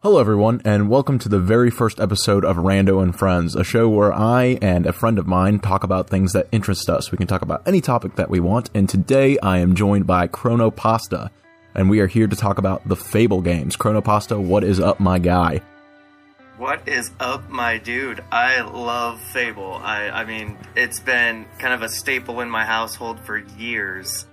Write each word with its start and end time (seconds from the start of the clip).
Hello, 0.00 0.20
everyone, 0.20 0.62
and 0.64 0.88
welcome 0.88 1.18
to 1.18 1.28
the 1.28 1.40
very 1.40 1.70
first 1.70 1.98
episode 1.98 2.44
of 2.44 2.56
Rando 2.56 3.02
and 3.02 3.18
Friends, 3.18 3.56
a 3.56 3.64
show 3.64 3.88
where 3.88 4.12
I 4.12 4.56
and 4.62 4.86
a 4.86 4.92
friend 4.92 5.18
of 5.18 5.26
mine 5.26 5.58
talk 5.58 5.82
about 5.82 6.08
things 6.08 6.32
that 6.34 6.46
interest 6.52 6.88
us. 6.88 7.10
We 7.10 7.18
can 7.18 7.26
talk 7.26 7.42
about 7.42 7.66
any 7.66 7.80
topic 7.80 8.14
that 8.14 8.30
we 8.30 8.38
want, 8.38 8.70
and 8.74 8.88
today 8.88 9.38
I 9.40 9.58
am 9.58 9.74
joined 9.74 10.06
by 10.06 10.28
Chronopasta, 10.28 11.30
and 11.74 11.90
we 11.90 11.98
are 11.98 12.06
here 12.06 12.28
to 12.28 12.36
talk 12.36 12.58
about 12.58 12.86
the 12.86 12.94
Fable 12.94 13.42
games. 13.42 13.76
Chronopasta, 13.76 14.40
what 14.40 14.62
is 14.62 14.78
up, 14.78 15.00
my 15.00 15.18
guy? 15.18 15.62
What 16.58 16.86
is 16.86 17.10
up, 17.18 17.50
my 17.50 17.78
dude? 17.78 18.22
I 18.30 18.60
love 18.60 19.20
Fable. 19.20 19.80
I, 19.82 20.10
I 20.10 20.24
mean, 20.24 20.58
it's 20.76 21.00
been 21.00 21.44
kind 21.58 21.74
of 21.74 21.82
a 21.82 21.88
staple 21.88 22.38
in 22.38 22.48
my 22.48 22.64
household 22.64 23.18
for 23.18 23.38
years. 23.38 24.26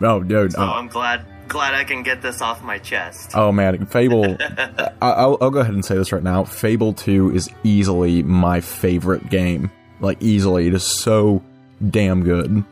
Oh, 0.00 0.22
dude. 0.22 0.52
So 0.52 0.60
I'm 0.60 0.88
glad 0.88 1.24
glad 1.48 1.74
I 1.74 1.84
can 1.84 2.02
get 2.02 2.22
this 2.22 2.40
off 2.40 2.62
my 2.62 2.78
chest. 2.78 3.30
Oh 3.34 3.52
man, 3.52 3.86
Fable. 3.86 4.36
I, 5.00 5.26
will 5.26 5.38
I'll 5.40 5.50
go 5.50 5.60
ahead 5.60 5.74
and 5.74 5.84
say 5.84 5.94
this 5.94 6.12
right 6.12 6.22
now. 6.22 6.44
Fable 6.44 6.92
Two 6.92 7.32
is 7.32 7.48
easily 7.64 8.22
my 8.22 8.60
favorite 8.60 9.28
game. 9.30 9.70
Like 10.00 10.22
easily, 10.22 10.66
it 10.66 10.74
is 10.74 10.84
so 10.84 11.42
damn 11.90 12.22
good. 12.22 12.64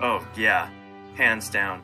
Oh 0.00 0.26
yeah, 0.36 0.68
hands 1.16 1.48
down. 1.48 1.82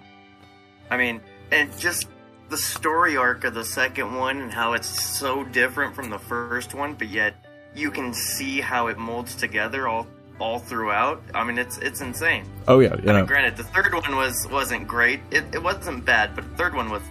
I 0.90 0.96
mean, 0.96 1.20
and 1.50 1.76
just 1.78 2.08
the 2.48 2.58
story 2.58 3.16
arc 3.16 3.44
of 3.44 3.54
the 3.54 3.64
second 3.64 4.14
one 4.14 4.40
and 4.40 4.52
how 4.52 4.72
it's 4.72 4.88
so 4.88 5.44
different 5.44 5.94
from 5.94 6.10
the 6.10 6.18
first 6.18 6.74
one, 6.74 6.94
but 6.94 7.08
yet 7.08 7.34
you 7.74 7.90
can 7.92 8.12
see 8.12 8.60
how 8.60 8.88
it 8.88 8.98
molds 8.98 9.36
together 9.36 9.86
all 9.86 10.06
all 10.40 10.58
throughout. 10.58 11.22
I 11.34 11.44
mean, 11.44 11.58
it's 11.58 11.78
it's 11.78 12.00
insane. 12.00 12.44
Oh 12.66 12.80
yeah, 12.80 12.96
you 13.02 13.10
I 13.10 13.16
mean, 13.16 13.26
granted, 13.26 13.56
the 13.56 13.64
third 13.64 13.94
one 13.94 14.16
was 14.16 14.48
wasn't 14.50 14.88
great. 14.88 15.20
It, 15.30 15.44
it 15.54 15.62
wasn't 15.62 16.04
bad, 16.04 16.34
but 16.34 16.48
the 16.50 16.56
third 16.56 16.74
one 16.74 16.90
was. 16.90 17.02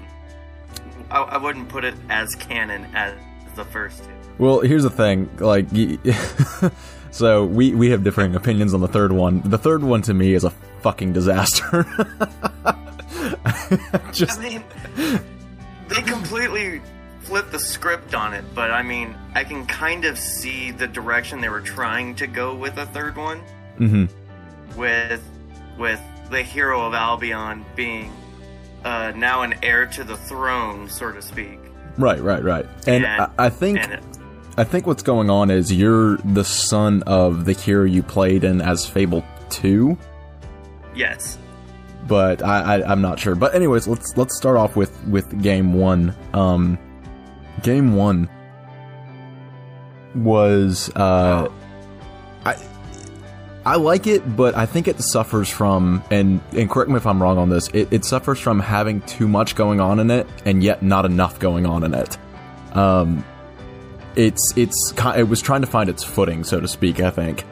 I, 1.11 1.21
I 1.21 1.37
wouldn't 1.37 1.69
put 1.69 1.85
it 1.85 1.95
as 2.09 2.35
canon 2.35 2.85
as 2.93 3.15
the 3.55 3.65
first 3.65 4.03
two. 4.03 4.09
Well, 4.37 4.61
here's 4.61 4.83
the 4.83 4.89
thing, 4.89 5.29
like, 5.39 5.67
so 7.11 7.45
we 7.45 7.73
we 7.73 7.89
have 7.91 8.03
differing 8.03 8.35
opinions 8.35 8.73
on 8.73 8.81
the 8.81 8.87
third 8.87 9.11
one. 9.11 9.41
The 9.41 9.57
third 9.57 9.83
one 9.83 10.01
to 10.03 10.13
me 10.13 10.33
is 10.33 10.43
a 10.43 10.51
fucking 10.81 11.13
disaster. 11.13 11.85
Just, 14.13 14.39
I 14.39 14.43
mean, 14.43 14.63
they 15.89 16.01
completely 16.03 16.81
flipped 17.29 17.51
the 17.51 17.59
script 17.59 18.15
on 18.15 18.33
it, 18.33 18.43
but 18.55 18.71
I 18.71 18.81
mean, 18.81 19.15
I 19.35 19.43
can 19.43 19.65
kind 19.67 20.03
of 20.05 20.17
see 20.17 20.71
the 20.71 20.87
direction 20.87 21.41
they 21.41 21.49
were 21.49 21.61
trying 21.61 22.15
to 22.15 22.25
go 22.27 22.55
with 22.55 22.77
a 22.77 22.87
third 22.87 23.15
one. 23.17 23.39
Mm-hmm. 23.77 24.79
With 24.79 25.23
with 25.77 26.01
the 26.31 26.41
hero 26.43 26.81
of 26.85 26.93
Albion 26.93 27.65
being 27.75 28.11
uh, 28.83 29.13
now 29.15 29.43
an 29.43 29.55
heir 29.63 29.85
to 29.85 30.03
the 30.03 30.17
throne, 30.17 30.89
so 30.89 31.11
to 31.11 31.21
speak. 31.21 31.59
Right, 31.97 32.19
right, 32.21 32.43
right. 32.43 32.65
And, 32.87 33.05
And- 33.05 33.21
I, 33.21 33.29
I 33.37 33.49
think 33.49 33.79
and 33.79 33.93
it- 33.93 34.03
I 34.57 34.63
think 34.65 34.85
what's 34.87 35.03
going 35.03 35.29
on 35.29 35.51
is 35.51 35.71
you're 35.71 36.17
the 36.17 36.43
son 36.43 37.03
of 37.03 37.45
the 37.45 37.53
hero 37.53 37.85
you 37.85 38.03
played 38.03 38.43
in 38.43 38.59
as 38.61 38.85
Fable 38.85 39.23
Two, 39.49 39.97
Yes. 40.95 41.37
but 42.07 42.43
I, 42.43 42.77
I 42.81 42.91
I'm 42.91 43.01
not 43.01 43.19
sure. 43.19 43.35
But 43.35 43.53
anyways, 43.55 43.87
let's 43.87 44.17
let's 44.17 44.35
start 44.35 44.57
off 44.57 44.75
with 44.75 44.91
with 45.07 45.41
game 45.41 45.73
one. 45.73 46.13
Um, 46.33 46.77
game 47.61 47.95
one 47.95 48.29
was 50.15 50.89
uh, 50.95 51.49
I 52.45 52.55
I 53.65 53.75
like 53.75 54.07
it, 54.07 54.35
but 54.35 54.55
I 54.55 54.65
think 54.65 54.87
it 54.87 54.99
suffers 55.01 55.49
from 55.49 56.03
and 56.09 56.41
and 56.53 56.69
correct 56.69 56.89
me 56.89 56.97
if 56.97 57.05
I'm 57.05 57.21
wrong 57.21 57.37
on 57.37 57.49
this. 57.49 57.67
It, 57.69 57.91
it 57.91 58.05
suffers 58.05 58.39
from 58.39 58.59
having 58.59 59.01
too 59.01 59.27
much 59.27 59.55
going 59.55 59.79
on 59.79 59.99
in 59.99 60.09
it, 60.09 60.27
and 60.45 60.63
yet 60.63 60.81
not 60.81 61.05
enough 61.05 61.39
going 61.39 61.65
on 61.65 61.83
in 61.83 61.93
it. 61.93 62.17
Um, 62.73 63.23
it's 64.15 64.53
it's 64.55 64.93
it 65.15 65.27
was 65.27 65.41
trying 65.41 65.61
to 65.61 65.67
find 65.67 65.89
its 65.89 66.03
footing, 66.03 66.43
so 66.43 66.59
to 66.59 66.67
speak. 66.67 66.99
I 66.99 67.11
think. 67.11 67.45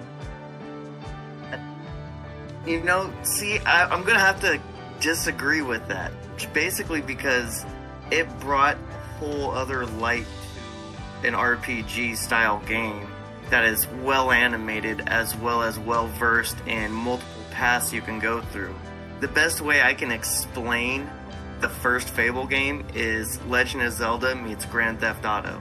You 2.66 2.82
know, 2.84 3.14
see, 3.24 3.60
I, 3.60 3.86
I'm 3.86 4.04
gonna 4.04 4.20
have 4.20 4.42
to 4.42 4.60
disagree 5.00 5.62
with 5.62 5.88
that. 5.88 6.12
Basically, 6.54 7.02
because 7.02 7.66
it 8.12 8.28
brought 8.40 8.78
whole 9.20 9.52
other 9.52 9.86
light 9.86 10.26
to 11.22 11.28
an 11.28 11.34
RPG 11.34 12.18
style 12.18 12.62
game 12.68 13.08
that 13.50 13.66
is 13.66 13.88
well 14.04 14.32
animated 14.32 15.02
as 15.08 15.36
well 15.36 15.62
as 15.62 15.80
well 15.80 16.08
versed 16.08 16.58
in 16.68 16.92
multiple 16.92 17.44
paths 17.52 17.94
you 17.94 18.02
can 18.02 18.20
go 18.20 18.42
through. 18.42 18.76
The 19.20 19.28
best 19.28 19.62
way 19.62 19.82
I 19.82 19.94
can 19.94 20.12
explain 20.12 21.10
the 21.60 21.70
first 21.70 22.10
Fable 22.10 22.46
game 22.46 22.86
is 22.94 23.42
Legend 23.46 23.84
of 23.84 23.94
Zelda 23.94 24.36
meets 24.36 24.66
Grand 24.66 25.00
Theft 25.00 25.26
Auto. 25.26 25.60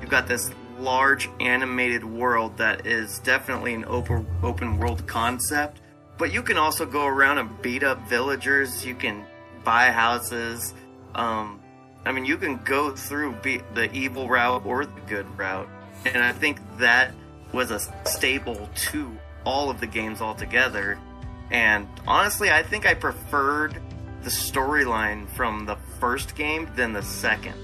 You've 0.00 0.10
got 0.10 0.28
this 0.28 0.50
large 0.78 1.30
animated 1.40 2.04
world 2.04 2.56
that 2.58 2.86
is 2.86 3.18
definitely 3.20 3.74
an 3.74 3.84
open 3.86 4.26
open 4.42 4.78
world 4.78 5.06
concept, 5.06 5.80
but 6.18 6.32
you 6.32 6.42
can 6.42 6.58
also 6.58 6.84
go 6.84 7.06
around 7.06 7.38
and 7.38 7.62
beat 7.62 7.82
up 7.82 8.06
villagers. 8.08 8.84
You 8.84 8.94
can 8.94 9.24
buy 9.64 9.90
houses. 9.90 10.74
Um, 11.14 11.59
I 12.04 12.12
mean, 12.12 12.24
you 12.24 12.36
can 12.38 12.56
go 12.58 12.94
through 12.94 13.36
the 13.42 13.90
evil 13.92 14.28
route 14.28 14.64
or 14.64 14.86
the 14.86 15.00
good 15.02 15.26
route, 15.38 15.68
and 16.06 16.22
I 16.22 16.32
think 16.32 16.58
that 16.78 17.12
was 17.52 17.70
a 17.70 17.80
staple 18.04 18.68
to 18.74 19.16
all 19.44 19.70
of 19.70 19.80
the 19.80 19.86
games 19.86 20.20
altogether. 20.20 20.98
And 21.50 21.86
honestly, 22.06 22.50
I 22.50 22.62
think 22.62 22.86
I 22.86 22.94
preferred 22.94 23.80
the 24.22 24.30
storyline 24.30 25.28
from 25.30 25.66
the 25.66 25.76
first 25.98 26.34
game 26.34 26.70
than 26.76 26.92
the 26.92 27.02
second. 27.02 27.54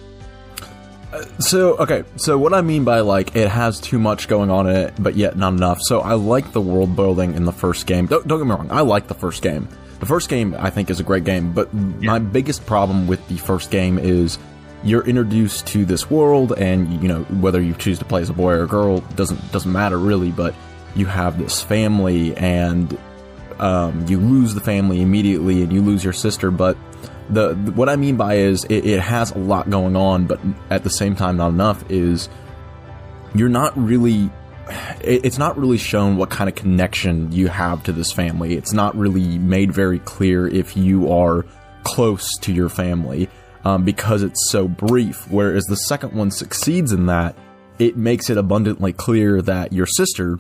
Uh, 1.12 1.24
so 1.38 1.76
okay, 1.76 2.02
so 2.16 2.36
what 2.36 2.52
I 2.52 2.62
mean 2.62 2.84
by 2.84 3.00
like 3.00 3.36
it 3.36 3.48
has 3.48 3.78
too 3.80 3.98
much 3.98 4.26
going 4.26 4.50
on 4.50 4.68
in 4.68 4.76
it, 4.76 4.94
but 4.98 5.14
yet 5.14 5.36
not 5.36 5.52
enough. 5.52 5.78
So 5.82 6.00
I 6.00 6.14
like 6.14 6.52
the 6.52 6.60
world 6.60 6.96
building 6.96 7.34
in 7.34 7.44
the 7.44 7.52
first 7.52 7.86
game. 7.86 8.06
Don't, 8.06 8.26
don't 8.26 8.40
get 8.40 8.44
me 8.46 8.50
wrong, 8.50 8.70
I 8.72 8.80
like 8.80 9.06
the 9.06 9.14
first 9.14 9.42
game. 9.42 9.68
The 10.00 10.06
first 10.06 10.28
game 10.28 10.54
I 10.58 10.70
think 10.70 10.90
is 10.90 11.00
a 11.00 11.02
great 11.02 11.24
game, 11.24 11.52
but 11.52 11.72
my 11.72 12.18
biggest 12.18 12.66
problem 12.66 13.06
with 13.06 13.26
the 13.28 13.36
first 13.38 13.70
game 13.70 13.98
is 13.98 14.38
you're 14.84 15.04
introduced 15.06 15.66
to 15.68 15.84
this 15.84 16.10
world, 16.10 16.52
and 16.52 17.02
you 17.02 17.08
know 17.08 17.22
whether 17.40 17.60
you 17.60 17.74
choose 17.74 17.98
to 18.00 18.04
play 18.04 18.20
as 18.22 18.28
a 18.30 18.34
boy 18.34 18.52
or 18.52 18.64
a 18.64 18.66
girl 18.68 19.00
doesn't 19.16 19.52
doesn't 19.52 19.72
matter 19.72 19.98
really. 19.98 20.30
But 20.30 20.54
you 20.94 21.06
have 21.06 21.38
this 21.38 21.62
family, 21.62 22.36
and 22.36 22.96
um, 23.58 24.06
you 24.06 24.18
lose 24.20 24.54
the 24.54 24.60
family 24.60 25.00
immediately, 25.00 25.62
and 25.62 25.72
you 25.72 25.80
lose 25.80 26.04
your 26.04 26.12
sister, 26.12 26.50
but 26.50 26.76
the, 27.30 27.54
the- 27.54 27.72
what 27.72 27.88
I 27.88 27.96
mean 27.96 28.16
by 28.16 28.34
is 28.34 28.64
it, 28.64 28.84
it 28.86 29.00
has 29.00 29.30
a 29.32 29.38
lot 29.38 29.68
going 29.70 29.96
on, 29.96 30.26
but 30.26 30.38
at 30.70 30.84
the 30.84 30.90
same 30.90 31.16
time 31.16 31.38
not 31.38 31.48
enough. 31.48 31.82
Is 31.90 32.28
you're 33.34 33.48
not 33.48 33.76
really 33.78 34.30
it's 34.68 35.38
not 35.38 35.56
really 35.58 35.78
shown 35.78 36.16
what 36.16 36.30
kind 36.30 36.48
of 36.48 36.54
connection 36.54 37.30
you 37.32 37.48
have 37.48 37.82
to 37.84 37.92
this 37.92 38.12
family. 38.12 38.54
It's 38.54 38.72
not 38.72 38.96
really 38.96 39.38
made 39.38 39.72
very 39.72 39.98
clear 40.00 40.46
if 40.46 40.76
you 40.76 41.12
are 41.12 41.44
close 41.84 42.36
to 42.40 42.52
your 42.52 42.68
family 42.68 43.28
um, 43.64 43.84
because 43.84 44.22
it's 44.22 44.50
so 44.50 44.66
brief. 44.66 45.30
Whereas 45.30 45.64
the 45.64 45.76
second 45.76 46.12
one 46.14 46.30
succeeds 46.30 46.92
in 46.92 47.06
that, 47.06 47.36
it 47.78 47.96
makes 47.96 48.30
it 48.30 48.38
abundantly 48.38 48.92
clear 48.92 49.40
that 49.42 49.72
your 49.72 49.86
sister 49.86 50.38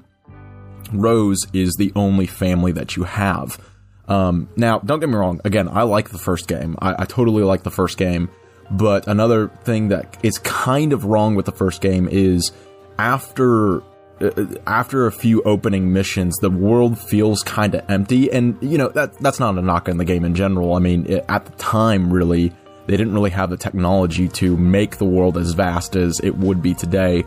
Rose 0.92 1.46
is 1.52 1.74
the 1.74 1.92
only 1.96 2.26
family 2.26 2.72
that 2.72 2.96
you 2.96 3.04
have. 3.04 3.60
Um, 4.08 4.48
now, 4.56 4.78
don't 4.78 5.00
get 5.00 5.08
me 5.08 5.16
wrong. 5.16 5.40
Again, 5.44 5.68
I 5.68 5.82
like 5.82 6.10
the 6.10 6.18
first 6.18 6.46
game. 6.46 6.76
I, 6.80 7.02
I 7.02 7.04
totally 7.04 7.42
like 7.42 7.64
the 7.64 7.70
first 7.70 7.98
game. 7.98 8.28
But 8.70 9.06
another 9.06 9.48
thing 9.64 9.88
that 9.88 10.16
is 10.22 10.38
kind 10.38 10.92
of 10.92 11.04
wrong 11.04 11.34
with 11.34 11.46
the 11.46 11.52
first 11.52 11.80
game 11.80 12.08
is 12.10 12.52
after 12.98 13.82
Uh, 14.20 14.46
after 14.66 15.06
a 15.06 15.12
few 15.12 15.42
opening 15.42 15.92
missions, 15.92 16.36
the 16.38 16.50
world 16.50 16.98
feels 16.98 17.42
kind 17.42 17.74
of 17.74 17.88
empty. 17.90 18.32
And 18.32 18.56
you 18.62 18.78
know 18.78 18.88
that 18.90 19.18
that's 19.18 19.38
not 19.38 19.58
a 19.58 19.62
knock 19.62 19.88
on 19.88 19.98
the 19.98 20.04
game 20.04 20.24
in 20.24 20.34
general. 20.34 20.74
I 20.74 20.78
mean, 20.78 21.06
it, 21.06 21.24
at 21.28 21.44
the 21.44 21.52
time, 21.52 22.10
really, 22.12 22.52
they 22.86 22.96
didn't 22.96 23.12
really 23.14 23.30
have 23.30 23.50
the 23.50 23.56
technology 23.56 24.28
to 24.28 24.56
make 24.56 24.96
the 24.96 25.04
world 25.04 25.36
as 25.36 25.52
vast 25.52 25.96
as 25.96 26.20
it 26.20 26.36
would 26.36 26.62
be 26.62 26.72
today. 26.72 27.24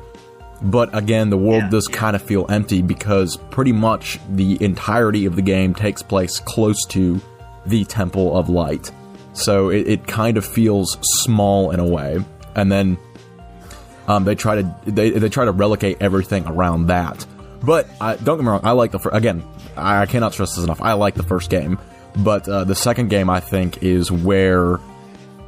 But 0.62 0.94
again, 0.98 1.30
the 1.30 1.38
world 1.38 1.64
Yeah, 1.64 1.70
does 1.70 1.88
yeah. 1.90 1.98
kind 1.98 2.16
of 2.16 2.22
feel 2.22 2.46
empty 2.50 2.82
because 2.82 3.38
pretty 3.50 3.72
much 3.72 4.20
the 4.32 4.62
entirety 4.62 5.26
of 5.26 5.36
the 5.36 5.42
game 5.42 5.74
takes 5.74 6.02
place 6.02 6.40
close 6.40 6.84
to 6.88 7.22
the 7.66 7.86
Temple 7.86 8.36
of 8.36 8.50
Light. 8.50 8.92
So 9.34 9.70
it, 9.70 9.88
it 9.88 10.08
kind 10.08 10.38
of 10.38 10.46
feels 10.46 10.98
small 11.24 11.72
in 11.72 11.80
a 11.80 11.88
way. 11.88 12.20
And 12.56 12.70
then 12.72 12.98
um, 14.10 14.26
they 14.26 14.36
try 14.36 14.62
to 14.62 14.76
they, 14.86 15.12
they 15.12 15.30
try 15.30 15.46
to 15.46 15.52
relegate 15.52 15.98
everything 16.02 16.46
around 16.48 16.88
that. 16.88 17.26
But 17.62 17.88
I, 18.02 18.16
don't 18.16 18.38
get 18.38 18.44
me 18.44 18.50
wrong, 18.50 18.62
I 18.64 18.72
like 18.72 18.92
the 18.92 19.00
fir- 19.00 19.12
again. 19.12 19.44
I, 19.78 20.02
I 20.02 20.06
cannot 20.08 20.34
stress 20.34 20.56
this 20.56 20.64
enough. 20.66 20.82
I 20.82 20.94
like 20.94 21.14
the 21.14 21.24
first 21.24 21.50
game, 21.50 21.78
but 22.18 22.50
uh, 22.50 22.64
the 22.64 22.76
second 22.76 23.10
game 23.10 23.30
I 23.30 23.40
think 23.40 23.84
is 23.84 24.12
where 24.12 24.80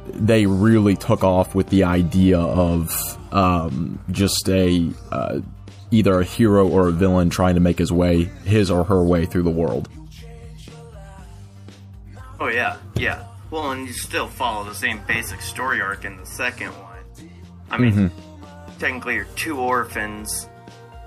they 0.06 0.46
really 0.46 0.94
took 0.94 1.24
off 1.24 1.54
with 1.54 1.68
the 1.70 1.84
idea 1.84 2.38
of 2.38 3.18
um, 3.32 3.98
just 4.10 4.48
a 4.48 4.90
uh, 5.10 5.40
either 5.90 6.20
a 6.20 6.24
hero 6.24 6.68
or 6.68 6.88
a 6.88 6.92
villain 6.92 7.30
trying 7.30 7.56
to 7.56 7.60
make 7.60 7.78
his 7.78 7.90
way, 7.90 8.24
his 8.44 8.70
or 8.70 8.84
her 8.84 9.02
way 9.02 9.26
through 9.26 9.42
the 9.42 9.50
world. 9.50 9.88
Oh 12.38 12.48
yeah, 12.48 12.76
yeah. 12.94 13.24
Well, 13.50 13.72
and 13.72 13.86
you 13.86 13.92
still 13.92 14.28
follow 14.28 14.64
the 14.64 14.74
same 14.74 15.00
basic 15.06 15.40
story 15.40 15.80
arc 15.80 16.04
in 16.04 16.16
the 16.16 16.26
second 16.26 16.70
one. 16.70 17.30
I 17.70 17.78
mean, 17.78 18.10
technically, 18.82 19.14
you're 19.14 19.24
two 19.36 19.60
orphans 19.60 20.48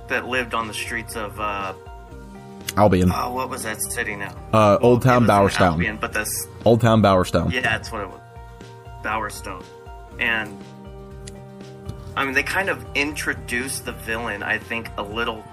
that 0.08 0.26
lived 0.26 0.54
on 0.54 0.68
the 0.68 0.74
streets 0.74 1.18
of 1.18 1.38
uh, 1.38 1.74
Albion. 2.78 3.12
oh, 3.14 3.34
what 3.34 3.50
was 3.50 3.64
that 3.64 3.82
city 3.82 4.16
now? 4.16 4.34
Uh, 4.54 4.78
Old 4.82 5.02
Town 5.02 5.26
Bowerstone. 5.26 5.74
Albion, 5.74 5.98
but 6.00 6.14
that's 6.14 6.48
Old 6.64 6.80
Town 6.80 7.02
Bowerstone. 7.02 7.52
yeah, 7.52 7.60
that's 7.60 7.92
what 7.92 8.02
it 8.02 8.08
was. 8.08 8.22
Bowerstone. 9.04 9.64
And 10.20 10.58
I 12.16 12.24
mean, 12.24 12.34
they 12.34 12.44
kind 12.44 12.70
of 12.70 12.84
introduced 12.96 13.84
the 13.84 13.92
villain, 13.92 14.42
I 14.42 14.58
think, 14.58 14.90
a 14.98 15.04
little 15.04 15.44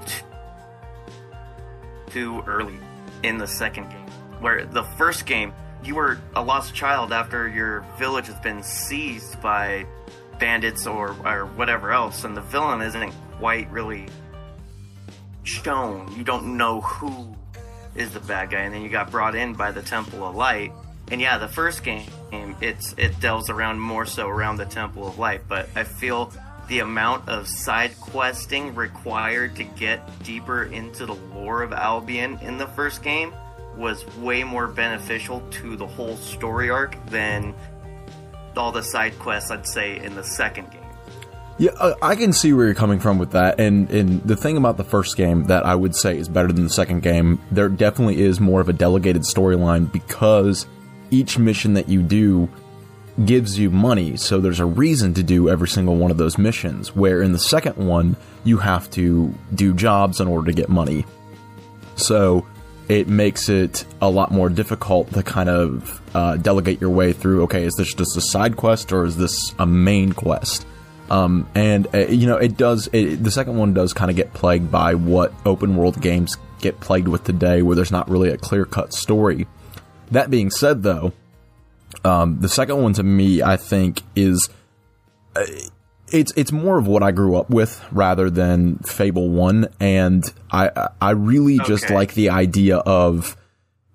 too 2.10 2.44
early 2.46 2.78
in 3.24 3.36
the 3.38 3.48
second 3.48 3.90
game. 3.90 4.06
Where 4.40 4.64
the 4.64 4.84
first 4.84 5.26
game, 5.26 5.52
you 5.82 5.96
were 5.96 6.20
a 6.36 6.42
lost 6.42 6.72
child 6.72 7.12
after 7.12 7.48
your 7.48 7.84
village 7.98 8.26
has 8.26 8.38
been 8.38 8.62
seized 8.62 9.42
by 9.42 9.86
bandits 10.42 10.88
or, 10.88 11.10
or 11.24 11.46
whatever 11.54 11.92
else, 11.92 12.24
and 12.24 12.36
the 12.36 12.40
villain 12.40 12.82
isn't 12.82 13.14
quite 13.38 13.70
really 13.70 14.08
shown. 15.44 16.12
You 16.16 16.24
don't 16.24 16.56
know 16.56 16.80
who 16.80 17.36
is 17.94 18.10
the 18.10 18.18
bad 18.18 18.50
guy, 18.50 18.62
and 18.62 18.74
then 18.74 18.82
you 18.82 18.88
got 18.88 19.12
brought 19.12 19.36
in 19.36 19.54
by 19.54 19.70
the 19.70 19.82
Temple 19.82 20.26
of 20.26 20.34
Light. 20.34 20.72
And 21.12 21.20
yeah, 21.20 21.38
the 21.38 21.46
first 21.46 21.84
game, 21.84 22.10
it's 22.60 22.92
it 22.98 23.20
delves 23.20 23.50
around 23.50 23.78
more 23.78 24.04
so 24.04 24.26
around 24.26 24.56
the 24.56 24.64
Temple 24.64 25.06
of 25.06 25.16
Light, 25.16 25.42
but 25.48 25.68
I 25.76 25.84
feel 25.84 26.32
the 26.66 26.80
amount 26.80 27.28
of 27.28 27.46
side 27.46 27.92
questing 28.00 28.74
required 28.74 29.54
to 29.56 29.62
get 29.62 30.00
deeper 30.24 30.64
into 30.64 31.06
the 31.06 31.14
lore 31.14 31.62
of 31.62 31.72
Albion 31.72 32.36
in 32.42 32.58
the 32.58 32.66
first 32.66 33.04
game 33.04 33.32
was 33.76 34.04
way 34.16 34.42
more 34.42 34.66
beneficial 34.66 35.40
to 35.50 35.76
the 35.76 35.86
whole 35.86 36.16
story 36.16 36.68
arc 36.68 36.96
than 37.06 37.54
all 38.56 38.72
the 38.72 38.82
side 38.82 39.18
quests 39.18 39.50
I'd 39.50 39.66
say 39.66 39.98
in 39.98 40.14
the 40.14 40.24
second 40.24 40.70
game. 40.70 40.82
Yeah, 41.58 41.72
uh, 41.78 41.94
I 42.00 42.16
can 42.16 42.32
see 42.32 42.52
where 42.52 42.66
you're 42.66 42.74
coming 42.74 42.98
from 42.98 43.18
with 43.18 43.32
that, 43.32 43.60
and 43.60 43.90
and 43.90 44.22
the 44.22 44.36
thing 44.36 44.56
about 44.56 44.78
the 44.78 44.84
first 44.84 45.16
game 45.16 45.44
that 45.44 45.66
I 45.66 45.74
would 45.74 45.94
say 45.94 46.16
is 46.16 46.28
better 46.28 46.50
than 46.50 46.64
the 46.64 46.70
second 46.70 47.02
game, 47.02 47.40
there 47.50 47.68
definitely 47.68 48.22
is 48.22 48.40
more 48.40 48.60
of 48.60 48.68
a 48.68 48.72
delegated 48.72 49.22
storyline 49.22 49.92
because 49.92 50.66
each 51.10 51.38
mission 51.38 51.74
that 51.74 51.88
you 51.88 52.02
do 52.02 52.48
gives 53.26 53.58
you 53.58 53.70
money, 53.70 54.16
so 54.16 54.40
there's 54.40 54.60
a 54.60 54.66
reason 54.66 55.12
to 55.14 55.22
do 55.22 55.50
every 55.50 55.68
single 55.68 55.96
one 55.96 56.10
of 56.10 56.16
those 56.16 56.38
missions. 56.38 56.96
Where 56.96 57.22
in 57.22 57.32
the 57.32 57.38
second 57.38 57.76
one, 57.76 58.16
you 58.44 58.56
have 58.56 58.90
to 58.92 59.32
do 59.54 59.74
jobs 59.74 60.20
in 60.20 60.28
order 60.28 60.50
to 60.50 60.56
get 60.56 60.70
money, 60.70 61.04
so 61.96 62.46
it 62.92 63.08
makes 63.08 63.48
it 63.48 63.86
a 64.02 64.10
lot 64.10 64.30
more 64.30 64.50
difficult 64.50 65.10
to 65.14 65.22
kind 65.22 65.48
of 65.48 66.02
uh, 66.14 66.36
delegate 66.36 66.78
your 66.78 66.90
way 66.90 67.14
through. 67.14 67.44
Okay, 67.44 67.64
is 67.64 67.72
this 67.74 67.94
just 67.94 68.18
a 68.18 68.20
side 68.20 68.54
quest 68.54 68.92
or 68.92 69.06
is 69.06 69.16
this 69.16 69.54
a 69.58 69.64
main 69.64 70.12
quest? 70.12 70.66
Um, 71.08 71.48
and 71.54 71.88
uh, 71.94 72.06
you 72.08 72.26
know, 72.26 72.36
it 72.36 72.58
does. 72.58 72.90
It, 72.92 73.24
the 73.24 73.30
second 73.30 73.56
one 73.56 73.72
does 73.72 73.94
kind 73.94 74.10
of 74.10 74.16
get 74.16 74.34
plagued 74.34 74.70
by 74.70 74.94
what 74.94 75.32
open 75.46 75.74
world 75.76 76.02
games 76.02 76.36
get 76.60 76.80
plagued 76.80 77.08
with 77.08 77.24
today, 77.24 77.62
where 77.62 77.74
there's 77.74 77.90
not 77.90 78.10
really 78.10 78.28
a 78.28 78.36
clear 78.36 78.66
cut 78.66 78.92
story. 78.92 79.46
That 80.10 80.28
being 80.28 80.50
said, 80.50 80.82
though, 80.82 81.14
um, 82.04 82.40
the 82.40 82.48
second 82.48 82.82
one 82.82 82.92
to 82.94 83.02
me, 83.02 83.40
I 83.40 83.56
think, 83.56 84.02
is 84.14 84.50
uh, 85.34 85.46
it's 86.12 86.32
it's 86.36 86.52
more 86.52 86.78
of 86.78 86.86
what 86.86 87.02
I 87.02 87.10
grew 87.10 87.36
up 87.36 87.50
with 87.50 87.82
rather 87.90 88.30
than 88.30 88.76
Fable 88.78 89.30
One, 89.30 89.68
and 89.80 90.22
I 90.50 90.90
I 91.00 91.10
really 91.10 91.58
just 91.60 91.90
like 91.90 92.14
the 92.14 92.30
idea 92.30 92.76
of 92.78 93.36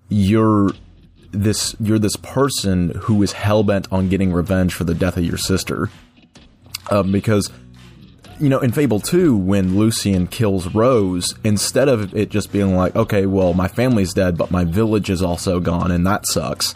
you're 0.08 0.72
this 1.30 1.76
you're 1.80 1.98
this 1.98 2.16
person 2.16 2.90
who 3.02 3.22
is 3.22 3.32
hell 3.32 3.62
bent 3.62 3.86
on 3.92 4.08
getting 4.08 4.32
revenge 4.32 4.74
for 4.74 4.84
the 4.84 4.94
death 4.94 5.16
of 5.16 5.24
your 5.24 5.38
sister, 5.38 5.90
um, 6.90 7.12
because 7.12 7.50
you 8.40 8.48
know 8.48 8.58
in 8.58 8.72
Fable 8.72 9.00
Two 9.00 9.36
when 9.36 9.78
Lucian 9.78 10.26
kills 10.26 10.74
Rose, 10.74 11.34
instead 11.44 11.88
of 11.88 12.14
it 12.16 12.30
just 12.30 12.50
being 12.50 12.74
like 12.74 12.96
okay, 12.96 13.26
well 13.26 13.54
my 13.54 13.68
family's 13.68 14.12
dead, 14.12 14.36
but 14.36 14.50
my 14.50 14.64
village 14.64 15.08
is 15.08 15.22
also 15.22 15.60
gone, 15.60 15.92
and 15.92 16.04
that 16.06 16.26
sucks. 16.26 16.74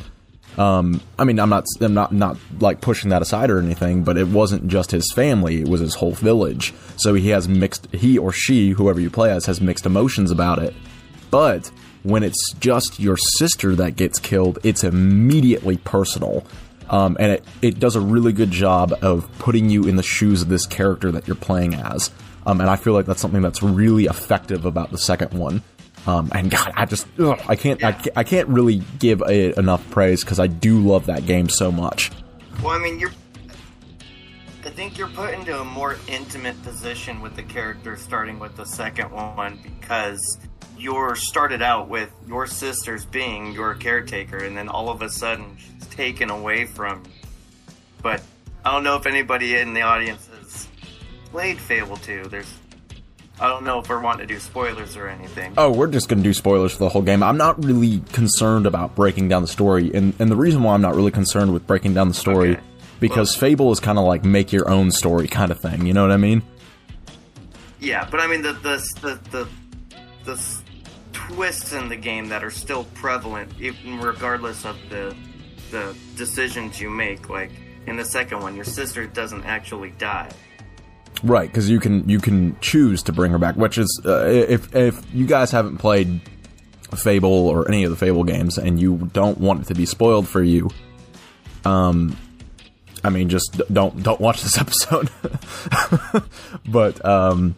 Um, 0.59 1.01
I 1.19 1.25
mean, 1.25 1.41
I'm 1.41 1.49
not, 1.49 1.65
I'm 1.81 1.95
not, 1.95 2.13
not 2.13 2.37
like 2.61 2.81
pushing 2.81 3.11
that 3.11 3.23
aside 3.23 3.51
or 3.51 3.59
anything, 3.59 4.05
but 4.05 4.19
it 4.19 4.29
wasn't 4.29 4.69
just 4.69 4.91
his 4.91 5.11
family; 5.13 5.63
it 5.63 5.69
was 5.69 5.81
his 5.81 5.95
whole 5.95 6.13
village. 6.13 6.75
So 6.97 7.15
he 7.15 7.31
has 7.31 7.49
mixed, 7.49 7.89
he 7.95 8.19
or 8.19 8.33
she, 8.33 8.71
whoever 8.71 9.01
you 9.01 9.11
play 9.11 9.31
as, 9.31 9.47
has 9.47 9.61
mixed 9.61 9.87
emotions 9.87 10.31
about 10.31 10.59
it. 10.59 10.75
But 11.31 11.71
when 12.03 12.23
it's 12.23 12.53
just 12.55 13.01
your 13.01 13.17
sister 13.17 13.75
that 13.77 13.97
gets 13.97 14.19
killed, 14.19 14.59
it's 14.63 14.85
immediately 14.85 15.79
personal. 15.79 16.45
Um, 16.91 17.17
and 17.19 17.33
it, 17.33 17.45
it 17.63 17.79
does 17.79 17.97
a 17.97 18.01
really 18.01 18.33
good 18.33 18.51
job 18.51 18.93
of 19.01 19.29
putting 19.39 19.71
you 19.71 19.85
in 19.85 19.97
the 19.97 20.03
shoes 20.03 20.43
of 20.43 20.49
this 20.49 20.67
character 20.67 21.11
that 21.13 21.27
you're 21.27 21.37
playing 21.37 21.75
as. 21.75 22.11
Um, 22.45 22.61
and 22.61 22.69
I 22.69 22.77
feel 22.77 22.93
like 22.93 23.07
that's 23.07 23.21
something 23.21 23.41
that's 23.41 23.63
really 23.63 24.05
effective 24.07 24.67
about 24.67 24.91
the 24.91 24.99
second 24.99 25.33
one. 25.33 25.63
Um, 26.07 26.31
and 26.35 26.51
God, 26.51 26.73
I 26.75 26.85
just 26.85 27.07
ugh, 27.19 27.41
I 27.49 27.55
can't 27.55 27.83
I, 27.85 27.93
can't 27.93 28.19
I 28.19 28.25
can't 28.25 28.49
really 28.49 28.83
give 28.99 29.23
it 29.23 29.57
enough 29.57 29.89
praise 29.91 30.25
because 30.25 30.41
I 30.41 30.49
do 30.49 30.81
love 30.81 31.07
that 31.07 31.27
game 31.27 31.49
so 31.49 31.71
much. 31.71 32.11
Well, 32.63 32.73
I 32.73 32.79
mean, 32.79 32.99
you're. 32.99 33.13
I 34.65 34.71
think 34.71 34.97
you're 34.97 35.09
put 35.09 35.35
into 35.35 35.61
a 35.61 35.65
more 35.65 35.97
intimate 36.07 36.61
position 36.63 37.21
with 37.21 37.35
the 37.35 37.43
character 37.43 37.97
starting 37.97 38.39
with 38.39 38.57
the 38.57 38.65
second 38.65 39.11
one 39.11 39.59
because 39.63 40.39
you're 40.79 41.15
started 41.15 41.63
out 41.63 41.89
with 41.89 42.11
your 42.27 42.47
sister's 42.47 43.05
being 43.05 43.53
your 43.53 43.75
caretaker, 43.75 44.39
and 44.39 44.57
then 44.57 44.69
all 44.69 44.89
of 44.89 45.03
a 45.03 45.09
sudden 45.09 45.57
she's 45.59 45.87
taken 45.89 46.31
away 46.31 46.65
from. 46.65 47.03
But 48.03 48.23
I 48.65 48.73
don't 48.73 48.85
know 48.85 48.97
if 48.97 49.07
anybody 49.07 49.57
in 49.57 49.75
the 49.75 49.83
audience 49.83 50.29
has 50.39 50.69
played 51.31 51.59
Fable 51.59 51.97
2. 51.97 52.25
There's. 52.29 52.53
I 53.41 53.49
don't 53.49 53.65
know 53.65 53.81
if 53.81 53.89
we're 53.89 54.01
wanting 54.01 54.27
to 54.29 54.35
do 54.35 54.39
spoilers 54.39 54.97
or 54.97 55.09
anything. 55.09 55.55
Oh, 55.57 55.73
we're 55.73 55.89
just 55.89 56.09
gonna 56.09 56.23
do 56.23 56.33
spoilers 56.35 56.73
for 56.73 56.79
the 56.81 56.89
whole 56.91 57.03
game. 57.03 57.23
I'm 57.23 57.37
not 57.39 57.65
really 57.65 58.01
concerned 58.13 58.67
about 58.67 58.95
breaking 58.95 59.29
down 59.29 59.43
the 59.43 59.49
story, 59.49 59.91
and 59.95 60.15
and 60.19 60.31
the 60.31 60.37
reason 60.37 60.63
why 60.63 60.75
I'm 60.75 60.83
not 60.83 60.95
really 60.95 61.11
concerned 61.11 61.53
with 61.53 61.67
breaking 61.67 61.95
down 61.95 62.09
the 62.09 62.15
story 62.15 62.53
Okay. 62.53 62.61
because 63.01 63.35
Fable 63.35 63.73
is 63.73 63.81
kind 63.81 63.99
of 63.99 64.05
like 64.05 64.25
make 64.25 64.53
your 64.53 64.69
own 64.71 64.91
story 64.91 65.27
kind 65.29 65.51
of 65.51 65.61
thing. 65.61 65.87
You 65.87 65.93
know 65.93 66.03
what 66.03 66.13
I 66.13 66.19
mean? 66.19 66.43
Yeah, 67.81 68.07
but 68.11 68.21
I 68.21 68.27
mean 68.29 68.43
the 68.43 68.53
the 68.53 68.79
the 69.01 69.19
the, 69.31 69.49
the 70.25 70.41
twists 71.13 71.73
in 71.73 71.89
the 71.89 71.97
game 71.97 72.29
that 72.29 72.45
are 72.45 72.51
still 72.51 72.85
prevalent, 72.95 73.51
even 73.61 73.99
regardless 74.01 74.65
of 74.65 74.77
the 74.89 75.17
the 75.71 75.97
decisions 76.17 76.81
you 76.81 76.91
make. 76.91 77.29
Like 77.29 77.51
in 77.87 77.97
the 77.97 78.05
second 78.05 78.41
one, 78.41 78.55
your 78.55 78.65
sister 78.65 79.07
doesn't 79.07 79.45
actually 79.45 79.91
die. 79.99 80.31
Right, 81.23 81.49
because 81.49 81.71
you 81.71 81.79
can 81.79 82.09
you 82.09 82.19
can 82.19 82.59
choose 82.61 83.03
to 83.05 83.13
bring 83.13 83.31
her 83.31 83.39
back, 83.39 83.57
which 83.57 83.79
is 83.79 84.01
uh, 84.05 84.27
if 84.27 84.75
if 84.75 85.03
you 85.15 85.27
guys 85.27 85.51
haven't 85.51 85.79
played 85.79 86.21
Fable 86.97 87.49
or 87.49 87.69
any 87.69 87.85
of 87.85 87.91
the 87.91 87.97
Fable 87.97 88.25
games 88.25 88.59
and 88.59 88.81
you 88.81 89.09
don't 89.13 89.39
want 89.39 89.63
it 89.63 89.67
to 89.69 89.75
be 89.75 89.87
spoiled 89.87 90.27
for 90.27 90.43
you, 90.43 90.69
um, 91.65 92.17
I 93.05 93.11
mean, 93.11 93.29
just 93.29 93.61
don't 93.73 94.03
don't 94.03 94.21
watch 94.21 94.43
this 94.43 94.59
episode. 94.61 95.11
but 96.69 97.05
um, 97.05 97.55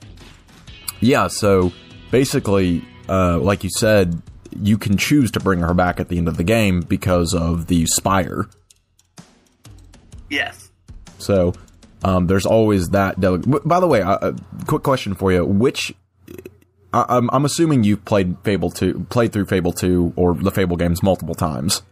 yeah, 1.00 1.28
so 1.28 1.73
basically, 2.11 2.84
uh, 3.08 3.38
like 3.38 3.64
you 3.64 3.70
said, 3.78 4.20
you 4.61 4.78
can 4.78 4.96
choose 4.96 5.30
to 5.32 5.40
bring 5.40 5.61
her 5.61 5.75
back 5.75 6.00
at 6.00 6.08
the 6.08 6.18
end 6.18 6.28
of 6.28 6.37
the 6.37 6.44
game 6.44 6.80
because 6.80 7.34
of 7.34 7.66
the 7.66 7.87
spire. 7.87 8.49
Yes. 10.30 10.70
So 11.18 11.54
um, 12.04 12.26
there's 12.26 12.46
always 12.46 12.90
that. 12.90 13.20
By 13.20 13.80
the 13.80 13.87
way, 13.88 14.02
uh, 14.02 14.11
uh, 14.12 14.32
quick 14.66 14.82
question 14.82 15.14
for 15.14 15.32
you: 15.32 15.44
Which 15.44 15.92
I- 16.92 17.06
I'm, 17.08 17.28
I'm 17.32 17.44
assuming 17.44 17.82
you've 17.84 18.04
played 18.04 18.37
Fable 18.44 18.70
two, 18.70 19.06
played 19.11 19.32
through 19.32 19.46
Fable 19.46 19.73
two 19.73 20.12
or 20.16 20.34
the 20.34 20.50
Fable 20.50 20.76
games 20.76 21.02
multiple 21.02 21.34
times. 21.34 21.82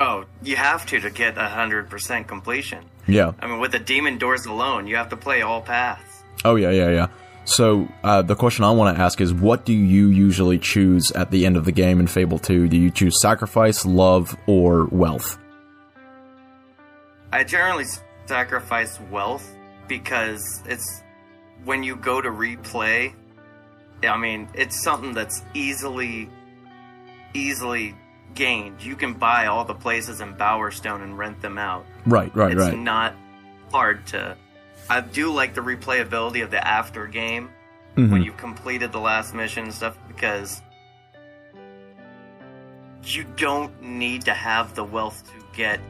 Oh, 0.00 0.24
you 0.42 0.56
have 0.56 0.84
to 0.86 0.98
to 1.00 1.10
get 1.10 1.38
a 1.38 1.48
hundred 1.48 1.88
percent 1.90 2.26
completion. 2.26 2.84
Yeah. 3.06 3.32
I 3.40 3.46
mean, 3.46 3.60
with 3.60 3.72
the 3.72 3.78
demon 3.78 4.18
doors 4.18 4.46
alone, 4.46 4.86
you 4.86 4.96
have 4.96 5.10
to 5.10 5.16
play 5.16 5.42
all 5.42 5.60
paths. 5.60 6.22
Oh 6.44 6.56
yeah, 6.56 6.70
yeah, 6.70 6.90
yeah. 6.90 7.06
So 7.44 7.88
uh, 8.04 8.22
the 8.22 8.36
question 8.36 8.64
I 8.64 8.70
want 8.70 8.96
to 8.96 9.02
ask 9.02 9.20
is, 9.20 9.32
what 9.34 9.64
do 9.64 9.72
you 9.72 10.08
usually 10.08 10.58
choose 10.58 11.10
at 11.12 11.30
the 11.32 11.44
end 11.44 11.56
of 11.56 11.64
the 11.64 11.72
game 11.72 11.98
in 12.00 12.06
Fable 12.06 12.38
two? 12.38 12.68
Do 12.68 12.76
you 12.76 12.90
choose 12.90 13.20
sacrifice, 13.20 13.84
love, 13.84 14.36
or 14.46 14.86
wealth? 14.86 15.38
I 17.32 17.44
generally 17.44 17.84
sacrifice 18.26 18.98
wealth 19.10 19.48
because 19.88 20.62
it's 20.66 21.02
when 21.64 21.82
you 21.82 21.96
go 21.96 22.20
to 22.20 22.28
replay. 22.28 23.14
I 24.02 24.16
mean, 24.16 24.48
it's 24.54 24.82
something 24.82 25.12
that's 25.14 25.42
easily, 25.54 26.28
easily 27.34 27.94
gained. 28.34 28.82
You 28.82 28.96
can 28.96 29.14
buy 29.14 29.46
all 29.46 29.64
the 29.64 29.74
places 29.74 30.20
in 30.20 30.34
Bowerstone 30.34 31.02
and 31.02 31.16
rent 31.16 31.40
them 31.40 31.58
out. 31.58 31.84
Right, 32.06 32.34
right, 32.34 32.52
it's 32.52 32.60
right. 32.60 32.72
It's 32.74 32.82
not 32.82 33.14
hard 33.70 34.06
to. 34.08 34.36
I 34.90 35.00
do 35.00 35.30
like 35.32 35.54
the 35.54 35.60
replayability 35.60 36.42
of 36.42 36.50
the 36.50 36.66
after 36.66 37.06
game 37.06 37.50
Mhm. 37.96 38.10
when 38.10 38.22
you've 38.22 38.36
completed 38.36 38.90
the 38.90 38.98
last 38.98 39.34
mission 39.34 39.64
and 39.64 39.74
stuff 39.74 39.96
because 40.08 40.60
you 43.04 43.24
don't 43.36 43.80
need 43.82 44.22
to 44.22 44.34
have 44.34 44.74
the 44.74 44.84
wealth 44.84 45.24
to 45.26 45.44
get 45.56 45.80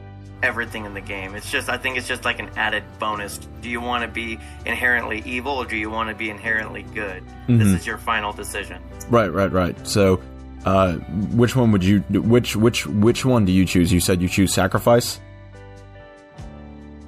everything 0.43 0.85
in 0.85 0.93
the 0.93 1.01
game. 1.01 1.33
It's 1.33 1.49
just 1.49 1.69
I 1.69 1.77
think 1.77 1.97
it's 1.97 2.07
just 2.07 2.25
like 2.25 2.39
an 2.39 2.49
added 2.55 2.83
bonus. 2.99 3.39
Do 3.61 3.69
you 3.69 3.81
want 3.81 4.03
to 4.03 4.07
be 4.07 4.37
inherently 4.65 5.23
evil 5.25 5.53
or 5.53 5.65
do 5.65 5.77
you 5.77 5.89
want 5.89 6.09
to 6.09 6.15
be 6.15 6.29
inherently 6.29 6.83
good? 6.83 7.23
This 7.47 7.67
is 7.69 7.87
your 7.87 7.97
final 7.97 8.33
decision. 8.33 8.83
Right, 9.09 9.31
right, 9.31 9.51
right. 9.51 9.87
So, 9.87 10.21
uh, 10.65 10.93
which 11.31 11.55
one 11.55 11.71
would 11.71 11.83
you? 11.83 11.99
Which 12.09 12.55
which 12.55 12.85
which 12.85 13.25
one 13.25 13.45
do 13.45 13.51
you 13.51 13.65
choose? 13.65 13.91
You 13.91 14.01
said 14.01 14.21
you 14.21 14.27
choose 14.29 14.53
sacrifice. 14.53 15.19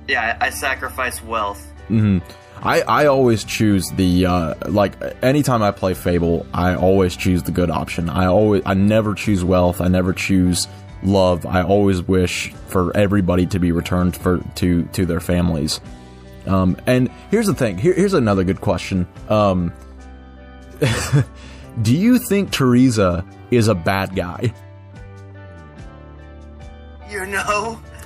Yeah, 0.07 0.37
I, 0.41 0.47
I 0.47 0.49
sacrifice 0.49 1.21
wealth. 1.21 1.61
Mm-hmm. 1.89 2.19
I 2.63 2.81
I 2.81 3.05
always 3.07 3.43
choose 3.43 3.89
the 3.91 4.25
uh, 4.25 4.53
like 4.67 4.93
anytime 5.21 5.61
I 5.61 5.71
play 5.71 5.93
Fable, 5.93 6.45
I 6.53 6.75
always 6.75 7.15
choose 7.15 7.43
the 7.43 7.51
good 7.51 7.69
option. 7.69 8.09
I 8.09 8.27
always 8.27 8.63
I 8.65 8.73
never 8.75 9.13
choose 9.13 9.43
wealth. 9.43 9.81
I 9.81 9.87
never 9.87 10.13
choose 10.13 10.67
love. 11.03 11.45
I 11.45 11.63
always 11.63 12.01
wish 12.01 12.51
for 12.67 12.95
everybody 12.95 13.45
to 13.47 13.59
be 13.59 13.71
returned 13.71 14.15
for 14.15 14.39
to 14.55 14.83
to 14.93 15.05
their 15.05 15.19
families. 15.19 15.79
Um, 16.47 16.77
and 16.85 17.09
here's 17.31 17.47
the 17.47 17.53
thing. 17.55 17.77
Here, 17.77 17.93
here's 17.93 18.13
another 18.13 18.43
good 18.43 18.61
question. 18.61 19.07
Um, 19.29 19.73
do 21.81 21.95
you 21.95 22.19
think 22.19 22.51
Theresa 22.51 23.25
is 23.51 23.67
a 23.67 23.75
bad 23.75 24.15
guy? 24.15 24.53
You 27.09 27.25
know, 27.27 27.79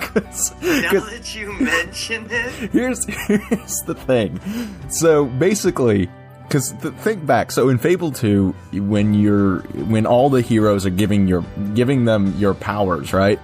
'Cause- 0.00 0.52
now 0.62 1.00
that 1.00 1.34
you 1.34 1.52
mention 1.54 2.26
it, 2.30 2.70
here's 2.70 3.04
here's 3.26 3.80
the 3.86 3.94
thing. 3.94 4.38
So 4.90 5.24
basically, 5.26 6.08
because 6.48 6.72
th- 6.72 6.94
think 6.94 7.24
back. 7.26 7.52
So 7.52 7.68
in 7.68 7.78
Fable 7.78 8.10
Two, 8.10 8.54
when 8.72 9.14
you're 9.14 9.58
when 9.60 10.06
all 10.06 10.30
the 10.30 10.40
heroes 10.40 10.86
are 10.86 10.90
giving 10.90 11.28
your 11.28 11.42
giving 11.74 12.04
them 12.06 12.34
your 12.38 12.54
powers, 12.54 13.12
right? 13.12 13.38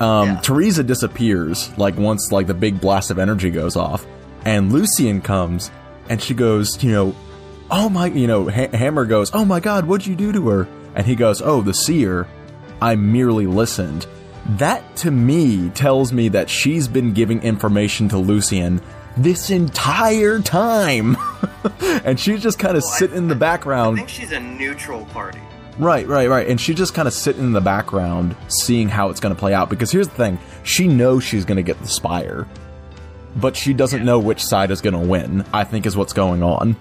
Um, 0.00 0.28
Yeah. 0.28 0.40
Theresa 0.40 0.84
disappears 0.84 1.76
like 1.76 1.96
once 1.96 2.30
like 2.30 2.46
the 2.46 2.54
big 2.54 2.80
blast 2.80 3.10
of 3.10 3.18
energy 3.18 3.50
goes 3.50 3.76
off, 3.76 4.06
and 4.44 4.72
Lucian 4.72 5.20
comes 5.20 5.70
and 6.08 6.22
she 6.22 6.34
goes, 6.34 6.82
you 6.82 6.92
know, 6.92 7.14
oh 7.70 7.88
my, 7.88 8.06
you 8.06 8.26
know, 8.26 8.48
ha- 8.48 8.70
Hammer 8.72 9.04
goes, 9.04 9.30
oh 9.34 9.44
my 9.44 9.60
God, 9.60 9.84
what'd 9.86 10.06
you 10.06 10.14
do 10.16 10.32
to 10.32 10.48
her? 10.48 10.68
And 10.94 11.04
he 11.06 11.14
goes, 11.16 11.42
oh, 11.42 11.60
the 11.62 11.74
seer. 11.74 12.26
I 12.80 12.94
merely 12.94 13.46
listened. 13.46 14.06
That 14.50 14.96
to 14.98 15.10
me 15.10 15.68
tells 15.70 16.12
me 16.12 16.28
that 16.28 16.48
she's 16.48 16.86
been 16.86 17.12
giving 17.12 17.42
information 17.42 18.08
to 18.10 18.18
Lucian 18.18 18.80
this 19.18 19.50
entire 19.50 20.40
time. 20.40 21.16
and 22.04 22.18
she's 22.18 22.42
just 22.42 22.58
kind 22.58 22.76
of 22.76 22.82
Well, 22.82 22.92
I- 22.92 22.98
sitting 22.98 23.16
in 23.16 23.28
the 23.28 23.34
background. 23.34 23.96
I 23.96 23.98
think 23.98 24.08
she's 24.08 24.32
a 24.32 24.40
neutral 24.40 25.04
party. 25.06 25.40
Right, 25.78 26.06
right, 26.08 26.28
right. 26.28 26.48
And 26.48 26.60
she 26.60 26.74
just 26.74 26.92
kind 26.94 27.06
of 27.06 27.14
sitting 27.14 27.42
in 27.44 27.52
the 27.52 27.60
background, 27.60 28.34
seeing 28.48 28.88
how 28.88 29.10
it's 29.10 29.20
going 29.20 29.34
to 29.34 29.38
play 29.38 29.54
out. 29.54 29.70
Because 29.70 29.92
here's 29.92 30.08
the 30.08 30.14
thing: 30.14 30.38
she 30.64 30.88
knows 30.88 31.22
she's 31.22 31.44
going 31.44 31.56
to 31.56 31.62
get 31.62 31.78
the 31.80 31.86
spire, 31.86 32.48
but 33.36 33.54
she 33.54 33.72
doesn't 33.72 34.00
Yeah. 34.00 34.04
know 34.06 34.18
which 34.18 34.42
side 34.44 34.70
is 34.72 34.80
going 34.80 34.94
to 34.94 35.06
win. 35.08 35.44
I 35.52 35.62
think 35.62 35.86
is 35.86 35.96
what's 35.96 36.12
going 36.12 36.42
on. 36.42 36.76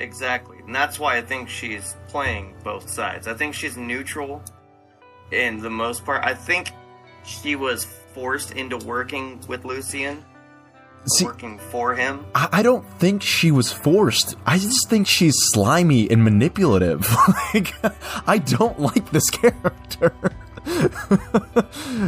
Exactly. 0.00 0.58
And 0.66 0.74
that's 0.74 0.98
why 0.98 1.16
I 1.16 1.22
think 1.22 1.48
she's 1.48 1.96
playing 2.08 2.54
both 2.62 2.88
sides. 2.90 3.26
I 3.26 3.34
think 3.34 3.54
she's 3.54 3.76
neutral 3.76 4.42
in 5.32 5.58
the 5.58 5.70
most 5.70 6.04
part. 6.04 6.22
I 6.24 6.34
think 6.34 6.72
she 7.24 7.56
was 7.56 7.84
forced 8.14 8.52
into 8.52 8.76
working 8.78 9.40
with 9.48 9.64
Lucian, 9.64 10.22
See, 11.06 11.24
working 11.24 11.58
for 11.58 11.94
him. 11.94 12.26
I, 12.34 12.48
I 12.52 12.62
don't 12.62 12.86
think 12.98 13.22
she 13.22 13.50
was 13.50 13.72
forced. 13.72 14.36
I 14.44 14.58
just 14.58 14.88
think 14.90 15.06
she's 15.06 15.34
slimy 15.38 16.10
and 16.10 16.22
manipulative. 16.22 17.08
like, 17.54 17.72
I 18.28 18.38
don't 18.38 18.78
like 18.78 19.10
this 19.10 19.30
character. 19.30 20.12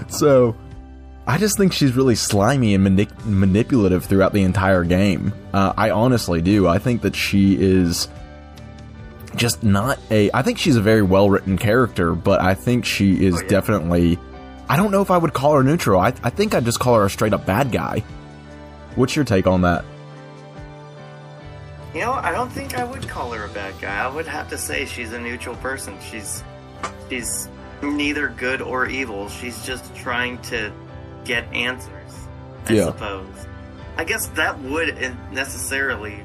so, 0.09 0.54
I 1.26 1.38
just 1.38 1.56
think 1.56 1.73
she's 1.73 1.94
really 1.94 2.14
slimy 2.14 2.75
and 2.75 2.85
mani- 2.85 3.09
manipulative 3.25 4.04
throughout 4.04 4.32
the 4.32 4.42
entire 4.42 4.85
game. 4.85 5.32
Uh, 5.52 5.73
I 5.76 5.90
honestly 5.90 6.42
do. 6.42 6.66
I 6.68 6.78
think 6.78 7.02
that 7.02 7.14
she 7.16 7.56
is 7.59 8.09
just 9.37 9.62
not 9.62 9.99
a. 10.11 10.30
I 10.35 10.42
think 10.42 10.59
she's 10.59 10.76
a 10.76 10.80
very 10.82 11.02
well 11.02 11.30
written 11.30 11.56
character, 11.56 12.12
but 12.14 12.40
I 12.40 12.54
think 12.54 12.85
she 12.85 13.25
is 13.25 13.37
Oh, 13.37 13.40
yeah. 13.42 13.49
definitely. 13.49 14.18
I 14.68 14.76
don't 14.76 14.90
know 14.90 15.02
if 15.02 15.11
I 15.11 15.18
would 15.18 15.32
call 15.32 15.54
her 15.56 15.62
neutral. 15.62 16.00
I, 16.00 16.09
I 16.23 16.30
think 16.30 16.54
I'd 16.54 16.64
just 16.64 16.80
call 16.80 16.97
her 16.97 17.04
a 17.06 17.11
straight 17.11 17.32
up 17.32 17.47
bad 17.47 17.73
guy. 17.73 18.04
What's 18.97 19.14
your 19.16 19.25
take 19.25 19.47
on 19.47 19.62
that? 19.62 19.85
You 21.94 22.00
know, 22.00 22.12
I 22.12 22.30
don't 22.32 22.50
think 22.50 22.76
I 22.78 22.85
would 22.85 23.09
call 23.09 23.32
her 23.32 23.44
a 23.44 23.49
bad 23.49 23.75
guy. 23.80 24.04
I 24.04 24.09
would 24.09 24.26
have 24.26 24.49
to 24.50 24.59
say 24.59 24.85
she's 24.85 25.12
a 25.12 25.20
neutral 25.20 25.56
person. 25.56 25.97
She's 26.09 26.44
she's 27.09 27.49
neither 27.82 28.28
good 28.28 28.62
or 28.62 28.87
evil. 28.87 29.28
She's 29.28 29.64
just 29.64 29.94
trying 29.97 30.38
to 30.42 30.73
get 31.25 31.52
answers. 31.52 32.12
I 32.66 32.75
Yeah. 32.75 32.85
suppose. 32.87 33.26
I 33.97 34.04
guess 34.04 34.26
that 34.28 34.59
would 34.61 34.94
necessarily 35.32 36.23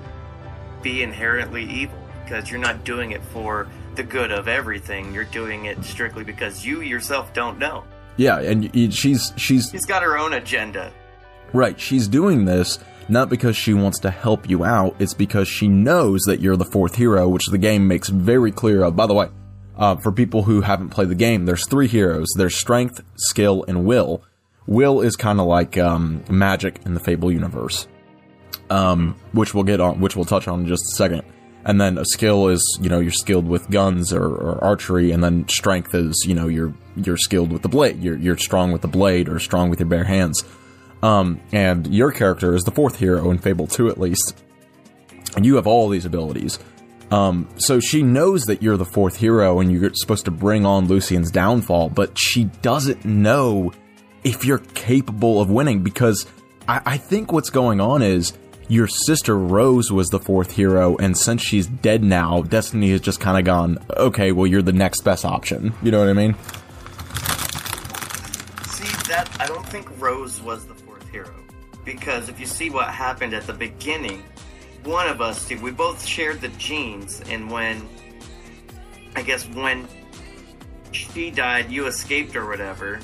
be 0.83 1.01
inherently 1.01 1.63
evil 1.63 1.97
because 2.23 2.49
you're 2.51 2.59
not 2.59 2.83
doing 2.83 3.11
it 3.11 3.23
for 3.33 3.67
the 3.95 4.03
good 4.03 4.31
of 4.31 4.47
everything. 4.47 5.13
You're 5.13 5.23
doing 5.23 5.65
it 5.65 5.83
strictly 5.83 6.23
because 6.23 6.63
you 6.65 6.81
yourself 6.81 7.33
don't 7.33 7.57
know. 7.57 7.83
Yeah, 8.17 8.39
and 8.39 8.93
she's 8.93 9.33
she's 9.35 9.71
She's 9.71 9.85
got 9.85 10.03
her 10.03 10.15
own 10.17 10.33
agenda. 10.33 10.91
Right. 11.55 11.79
She's 11.79 12.07
doing 12.07 12.45
this 12.45 12.79
not 13.07 13.29
because 13.29 13.55
she 13.55 13.73
wants 13.73 13.99
to 13.99 14.11
help 14.11 14.49
you 14.49 14.63
out. 14.63 14.95
It's 14.99 15.13
because 15.13 15.47
she 15.47 15.67
knows 15.67 16.21
that 16.23 16.39
you're 16.39 16.57
the 16.57 16.65
fourth 16.65 16.95
hero, 16.95 17.27
which 17.27 17.45
the 17.47 17.57
game 17.57 17.87
makes 17.87 18.09
very 18.09 18.51
clear. 18.51 18.83
Of. 18.83 18.95
By 18.95 19.07
the 19.07 19.13
way, 19.13 19.29
uh, 19.77 19.95
for 19.97 20.11
people 20.11 20.43
who 20.43 20.61
haven't 20.61 20.89
played 20.89 21.09
the 21.09 21.15
game, 21.15 21.45
there's 21.45 21.67
three 21.67 21.87
heroes. 21.87 22.27
There's 22.35 22.57
strength, 22.57 23.01
skill, 23.15 23.63
and 23.67 23.85
will. 23.85 24.23
Will 24.67 25.01
is 25.01 25.15
kind 25.15 25.39
of 25.39 25.45
like 25.45 25.77
um, 25.77 26.23
magic 26.29 26.79
in 26.85 26.95
the 26.95 26.99
Fable 26.99 27.31
universe, 27.31 27.87
um, 28.69 29.15
which 29.31 29.53
we'll 29.53 29.63
get 29.63 29.79
on, 29.79 29.99
which 29.99 30.15
we'll 30.15 30.25
touch 30.25 30.47
on 30.47 30.61
in 30.61 30.67
just 30.67 30.83
a 30.93 30.95
second. 30.95 31.23
And 31.65 31.81
then 31.81 31.97
a 31.97 32.05
skill 32.05 32.47
is, 32.49 32.79
you 32.81 32.89
know, 32.89 32.99
you're 32.99 33.11
skilled 33.11 33.47
with 33.47 33.69
guns 33.71 34.13
or, 34.13 34.23
or 34.23 34.63
archery, 34.63 35.11
and 35.11 35.23
then 35.23 35.47
strength 35.47 35.95
is, 35.95 36.23
you 36.27 36.35
know, 36.35 36.47
you're 36.47 36.73
you're 36.95 37.17
skilled 37.17 37.51
with 37.51 37.63
the 37.63 37.69
blade. 37.69 38.03
You're 38.03 38.17
you're 38.17 38.37
strong 38.37 38.71
with 38.71 38.81
the 38.81 38.87
blade 38.87 39.29
or 39.29 39.39
strong 39.39 39.69
with 39.69 39.79
your 39.79 39.89
bare 39.89 40.03
hands. 40.03 40.43
Um, 41.05 41.39
and 41.51 41.93
your 41.93 42.11
character 42.11 42.55
is 42.55 42.63
the 42.63 42.71
fourth 42.71 42.97
hero 42.97 43.29
in 43.29 43.37
Fable 43.37 43.67
2 43.67 43.89
at 43.89 43.99
least. 43.99 44.41
And 45.35 45.45
you 45.45 45.55
have 45.55 45.67
all 45.67 45.87
these 45.87 46.05
abilities. 46.05 46.57
Um, 47.11 47.47
so 47.57 47.79
she 47.79 48.01
knows 48.01 48.45
that 48.45 48.63
you're 48.63 48.77
the 48.77 48.85
fourth 48.85 49.17
hero 49.17 49.59
and 49.59 49.71
you're 49.71 49.93
supposed 49.93 50.25
to 50.25 50.31
bring 50.31 50.65
on 50.65 50.87
Lucian's 50.87 51.29
downfall, 51.29 51.89
but 51.89 52.17
she 52.17 52.45
doesn't 52.63 53.05
know 53.05 53.71
if 54.23 54.45
you're 54.45 54.57
capable 54.57 55.39
of 55.39 55.51
winning 55.51 55.83
because 55.83 56.25
I, 56.67 56.81
I 56.83 56.97
think 56.97 57.31
what's 57.31 57.51
going 57.51 57.79
on 57.79 58.01
is 58.01 58.33
your 58.67 58.87
sister 58.87 59.37
Rose 59.37 59.91
was 59.91 60.07
the 60.07 60.19
fourth 60.19 60.53
hero, 60.53 60.97
and 60.97 61.15
since 61.15 61.43
she's 61.43 61.67
dead 61.67 62.03
now, 62.03 62.41
Destiny 62.41 62.89
has 62.89 63.01
just 63.01 63.19
kind 63.19 63.37
of 63.37 63.45
gone, 63.45 63.77
okay, 63.95 64.31
well, 64.31 64.47
you're 64.47 64.63
the 64.63 64.73
next 64.73 65.01
best 65.01 65.23
option. 65.23 65.71
You 65.83 65.91
know 65.91 65.99
what 65.99 66.09
I 66.09 66.13
mean? 66.13 66.33
See 68.69 69.09
that 69.09 69.29
I 69.39 69.45
don't 69.45 69.67
think 69.67 69.87
Rose 70.01 70.41
was 70.41 70.65
the 70.65 70.73
hero 71.15 71.33
because 71.85 72.27
if 72.29 72.39
you 72.39 72.45
see 72.45 72.69
what 72.69 72.87
happened 72.89 73.33
at 73.33 73.45
the 73.47 73.53
beginning, 73.53 74.23
one 74.83 75.07
of 75.07 75.21
us 75.21 75.49
we 75.49 75.71
both 75.71 76.03
shared 76.05 76.41
the 76.41 76.49
genes, 76.49 77.21
and 77.29 77.49
when 77.49 77.87
I 79.15 79.21
guess 79.21 79.47
when 79.49 79.87
she 80.91 81.31
died, 81.31 81.71
you 81.71 81.87
escaped 81.87 82.35
or 82.35 82.47
whatever. 82.47 82.99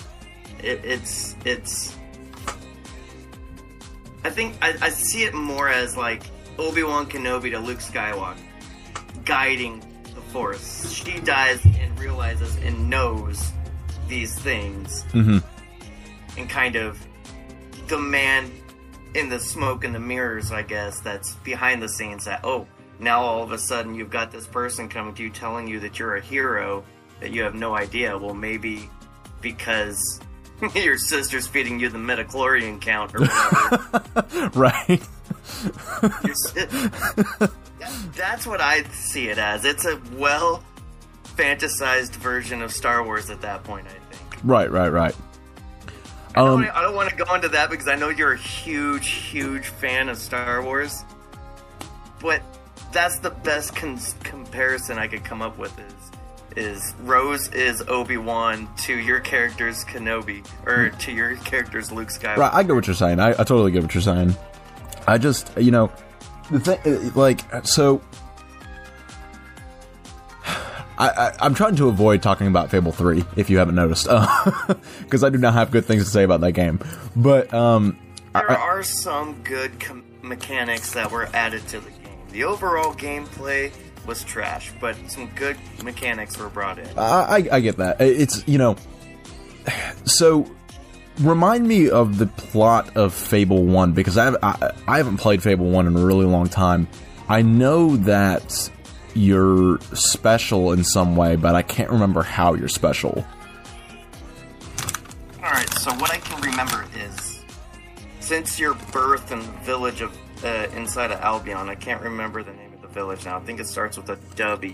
It, 0.60 0.84
it's 0.84 1.36
it's. 1.46 1.96
I 4.24 4.30
think 4.30 4.56
I, 4.62 4.75
I 4.82 4.89
see 4.89 5.24
it 5.24 5.34
more 5.34 5.70
as 5.70 5.96
like 5.96 6.24
Obi 6.58 6.84
Wan 6.84 7.06
Kenobi 7.08 7.51
to 7.51 7.60
Luke 7.60 7.80
Skywalker, 7.80 8.38
guiding 9.25 9.80
the 10.03 10.22
Force. 10.34 10.91
She 10.91 11.20
dies 11.20 11.63
and 11.65 12.00
realizes 12.00 12.56
and 12.58 12.89
knows 12.89 13.51
these 14.08 14.38
things 14.39 15.06
Mm-hmm. 15.13 15.38
and 16.38 16.50
kind 16.50 16.75
of 16.75 17.00
the 17.91 18.00
man 18.00 18.50
in 19.13 19.27
the 19.27 19.39
smoke 19.39 19.83
and 19.83 19.93
the 19.93 20.00
mirrors, 20.00 20.51
I 20.51 20.63
guess, 20.63 21.01
that's 21.01 21.36
behind 21.36 21.83
the 21.83 21.89
scenes 21.89 22.24
that, 22.24 22.39
oh, 22.45 22.65
now 23.00 23.19
all 23.21 23.43
of 23.43 23.51
a 23.51 23.57
sudden 23.57 23.93
you've 23.93 24.10
got 24.10 24.31
this 24.31 24.48
person 24.48 24.88
coming 24.88 25.13
to 25.15 25.24
you 25.24 25.29
telling 25.29 25.67
you 25.67 25.81
that 25.81 26.00
you're 26.00 26.15
a 26.15 26.21
hero 26.21 26.86
that 27.19 27.31
you 27.31 27.43
have 27.43 27.53
no 27.53 27.75
idea. 27.75 28.17
Well, 28.17 28.33
maybe 28.33 28.89
because 29.41 30.21
your 30.74 30.98
sister's 30.98 31.48
feeding 31.48 31.81
you 31.81 31.89
the 31.89 31.98
midichlorian 31.98 32.79
count 32.81 33.13
or 33.13 33.25
whatever. 33.25 34.50
Right? 34.57 35.01
That's 38.15 38.48
what 38.48 38.62
I 38.62 38.83
see 38.91 39.27
it 39.27 39.38
as. 39.38 39.65
It's 39.65 39.86
a 39.86 40.00
well 40.13 40.63
fantasized 41.36 42.15
version 42.15 42.62
of 42.62 42.71
Star 42.71 43.03
Wars 43.03 43.29
at 43.29 43.41
that 43.41 43.65
point, 43.65 43.88
I 43.88 44.15
think. 44.15 44.39
right, 44.45 44.71
right, 44.71 44.89
right. 44.89 45.15
I 46.36 46.40
Um, 46.42 46.62
don't, 46.62 46.70
I 46.76 46.82
don't 46.82 46.96
want 46.96 47.10
to 47.10 47.16
go 47.16 47.34
into 47.36 47.50
that 47.50 47.70
because 47.70 47.88
I 47.88 47.96
know 47.96 48.10
you're 48.10 48.34
a 48.34 48.38
huge, 48.38 49.08
huge 49.10 49.68
fan 49.68 50.10
of 50.10 50.18
Star 50.18 50.62
Wars. 50.64 51.04
But 52.22 52.42
that's 52.92 53.20
the 53.20 53.32
best 53.32 53.76
comparison 53.76 54.98
I 54.98 55.08
could 55.08 55.24
come 55.24 55.42
up 55.42 55.58
with 55.58 55.78
is 55.80 55.94
is 56.58 56.94
Rose 57.04 57.48
is 57.50 57.82
Obi 57.88 58.18
Wan 58.18 58.68
to 58.80 58.94
your 58.94 59.22
character's 59.22 59.86
Kenobi, 59.86 60.46
or 60.66 60.90
to 60.90 61.12
your 61.14 61.38
character's 61.38 61.92
Luke 61.94 62.10
Skywalker. 62.10 62.38
Right, 62.38 62.54
I 62.54 62.64
get 62.64 62.76
what 62.76 62.88
you're 62.88 62.94
saying. 62.94 63.22
I, 63.22 63.30
I 63.30 63.34
totally 63.36 63.72
get 63.72 63.84
what 63.84 63.94
you're 63.94 64.02
saying. 64.02 64.36
I 65.08 65.18
just, 65.18 65.50
you 65.58 65.72
know, 65.72 65.90
the 66.52 66.60
thing, 66.60 67.14
like, 67.16 67.42
so. 67.66 68.02
I, 71.01 71.10
I, 71.10 71.36
I'm 71.39 71.55
trying 71.55 71.75
to 71.77 71.88
avoid 71.88 72.22
talking 72.22 72.46
about 72.46 72.70
Fable 72.70 72.91
3, 72.91 73.24
if 73.36 73.50
you 73.50 73.58
haven't 73.58 73.74
noticed, 73.74 74.08
because 75.00 75.24
I 75.24 75.29
do 75.29 75.39
not 75.39 75.53
have 75.53 75.72
good 75.72 75.86
things 75.86 76.03
to 76.03 76.10
say 76.12 76.24
about 76.24 76.41
that 76.41 76.51
game. 76.51 76.79
But, 77.15 77.51
um. 77.51 77.98
There 78.34 78.51
are 78.51 78.84
some 78.84 79.41
good 79.43 79.79
com- 79.79 80.03
mechanics 80.22 80.93
that 80.93 81.10
were 81.10 81.27
added 81.34 81.67
to 81.70 81.79
the 81.79 81.89
game. 81.89 82.20
The 82.29 82.43
overall 82.43 82.93
gameplay 82.93 83.72
was 84.05 84.24
trash, 84.24 84.72
but 84.79 84.96
some 85.08 85.27
good 85.36 85.58
mechanics 85.84 86.38
were 86.38 86.50
brought 86.50 86.77
in. 86.77 86.88
I, 86.96 87.01
I, 87.01 87.48
I 87.51 87.60
get 87.62 87.77
that. 87.77 88.00
It's, 88.00 88.48
you 88.48 88.58
know. 88.60 88.75
So, 90.03 90.50
remind 91.20 91.67
me 91.67 91.89
of 91.89 92.17
the 92.17 92.25
plot 92.25 92.96
of 92.96 93.13
Fable 93.13 93.63
1, 93.63 93.93
because 93.93 94.17
I, 94.17 94.25
have, 94.25 94.38
I, 94.43 94.72
I 94.88 94.98
haven't 94.98 95.17
played 95.17 95.41
Fable 95.41 95.70
1 95.70 95.88
in 95.88 95.96
a 95.96 96.05
really 96.05 96.25
long 96.25 96.48
time. 96.48 96.88
I 97.27 97.41
know 97.41 97.98
that 97.98 98.70
you're 99.15 99.80
special 99.94 100.72
in 100.72 100.84
some 100.84 101.15
way, 101.15 101.36
but 101.36 101.56
I 101.56 101.62
can't 101.62 101.89
remember 101.89 102.22
how 102.22 102.53
you're 102.53 102.68
special. 102.68 103.25
Alright, 105.38 105.70
so 105.80 105.91
what 105.96 106.12
I 106.12 106.18
can 106.18 106.41
remember 106.41 106.86
is 106.96 107.44
since 108.20 108.60
your 108.60 108.75
birth 108.91 109.32
in 109.32 109.39
the 109.39 109.46
village 109.63 110.01
of 110.01 110.18
uh, 110.44 110.68
inside 110.75 111.12
of 111.12 111.20
Albion, 111.20 111.70
I 111.70 111.75
can't 111.75 112.01
remember 112.01 112.44
the 112.44 112.53
name 112.53 112.74
of 112.74 112.82
the 112.82 112.88
village 112.88 113.25
now. 113.25 113.38
I 113.38 113.41
think 113.41 113.60
it 113.60 113.68
starts 113.68 113.98
with 113.98 114.10
a 114.10 114.18
W, 114.36 114.74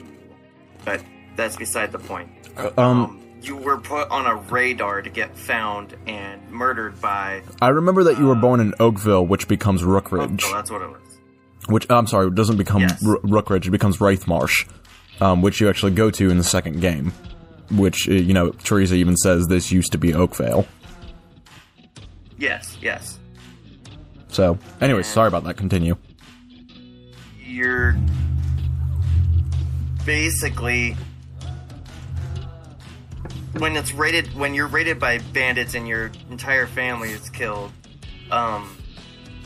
but 0.86 1.03
that's 1.36 1.56
beside 1.56 1.91
the 1.91 2.00
point. 2.00 2.29
Um, 2.77 3.24
you 3.41 3.56
were 3.56 3.77
put 3.77 4.10
on 4.10 4.25
a 4.25 4.36
radar 4.36 5.01
to 5.01 5.10
get 5.10 5.38
found 5.38 5.96
and 6.08 6.50
murdered 6.50 7.00
by. 7.00 7.44
I 7.62 7.70
remember 7.70 8.03
that 8.06 8.17
you 8.17 8.25
were 8.25 8.36
born 8.36 8.60
in 8.60 8.74
Oakvale, 8.79 9.25
which 9.25 9.48
becomes 9.48 9.84
Rookridge. 9.84 10.44
Oh, 10.46 10.53
that's 10.53 10.72
what 10.72 10.82
it 10.82 10.89
was. 10.89 11.01
Which 11.70 11.86
I'm 11.90 12.08
sorry, 12.08 12.32
doesn't 12.32 12.58
become 12.58 12.82
Yes. 12.82 13.06
R- 13.06 13.18
Rookridge. 13.20 13.68
It 13.68 13.72
becomes 13.72 13.98
Wraithmarsh, 13.98 14.68
um, 15.20 15.42
which 15.42 15.60
you 15.60 15.68
actually 15.70 15.92
go 15.92 16.10
to 16.12 16.30
in 16.30 16.38
the 16.38 16.44
second 16.44 16.80
game. 16.80 17.12
Which 17.72 18.08
uh, 18.08 18.14
you 18.14 18.34
know, 18.34 18.52
Theresa 18.52 18.96
even 18.96 19.18
says 19.18 19.48
this 19.48 19.72
used 19.72 19.92
to 19.92 19.98
be 19.98 20.14
Oakvale. 20.14 20.66
Yes, 22.38 22.78
yes. 22.82 23.20
So, 24.30 24.58
anyway, 24.80 25.04
sorry 25.04 25.28
about 25.28 25.44
that. 25.46 25.58
Continue. 25.58 25.98
You're 27.46 27.98
basically 30.06 30.96
when 33.58 33.76
it's 33.76 33.94
rated 33.94 34.28
when 34.36 34.54
you're 34.54 34.68
rated 34.68 35.00
by 35.00 35.18
bandits 35.34 35.74
and 35.74 35.88
your 35.88 36.12
entire 36.30 36.68
family 36.68 37.12
is 37.12 37.30
killed. 37.30 37.72
Um, 38.32 38.78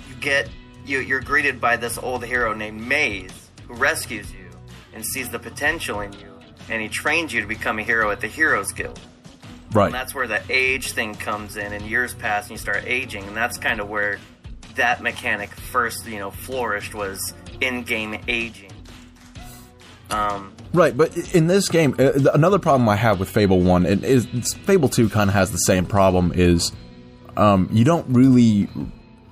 you 0.10 0.15
get 0.15 0.50
you 0.91 1.00
you're 1.00 1.21
greeted 1.21 1.60
by 1.60 1.77
this 1.77 1.98
old 1.98 2.24
hero 2.24 2.53
named 2.53 2.86
Maze 2.86 3.50
who 3.67 3.74
rescues 3.74 4.31
you 4.31 4.50
and 4.93 5.05
sees 5.05 5.29
the 5.29 5.39
potential 5.39 6.01
in 6.01 6.13
you, 6.13 6.39
and 6.69 6.81
he 6.81 6.89
trains 6.89 7.33
you 7.33 7.41
to 7.41 7.48
become 7.48 7.79
a 7.79 7.83
hero 7.83 8.12
at 8.12 8.19
the 8.21 8.27
Heroes 8.27 8.71
Guild. 8.71 9.00
Right. 9.71 9.86
And 9.86 9.95
that's 9.95 10.13
where 10.13 10.27
the 10.27 10.41
age 10.50 10.91
thing 10.91 11.15
comes 11.15 11.55
in, 11.55 11.71
and 11.71 11.86
years 11.86 12.13
pass 12.13 12.43
and 12.43 12.51
you 12.51 12.57
start 12.57 12.83
aging, 12.86 13.24
and 13.24 13.36
that's 13.36 13.57
kind 13.57 13.79
of 13.79 13.89
where 13.89 14.19
that 14.75 15.01
mechanic 15.01 15.50
first, 15.50 16.05
you 16.05 16.19
know, 16.19 16.29
flourished 16.29 16.93
was 16.93 17.33
in-game 17.62 18.19
aging. 18.27 18.71
Um, 20.10 20.53
Right, 20.74 20.95
but 20.95 21.17
in 21.36 21.48
this 21.48 21.67
game, 21.67 21.95
uh, 22.00 22.12
another 22.33 22.57
problem 22.57 22.88
I 22.88 22.95
have 22.95 23.19
with 23.19 23.29
Fable 23.29 23.60
One 23.60 23.86
and 23.86 24.05
is 24.05 24.25
Fable 24.65 24.88
Two 24.88 25.10
kind 25.10 25.29
of 25.29 25.33
has 25.33 25.51
the 25.51 25.57
same 25.57 25.86
problem. 25.86 26.31
Is 26.33 26.71
um, 27.36 27.67
you 27.74 27.83
don't 27.83 28.07
really, 28.07 28.69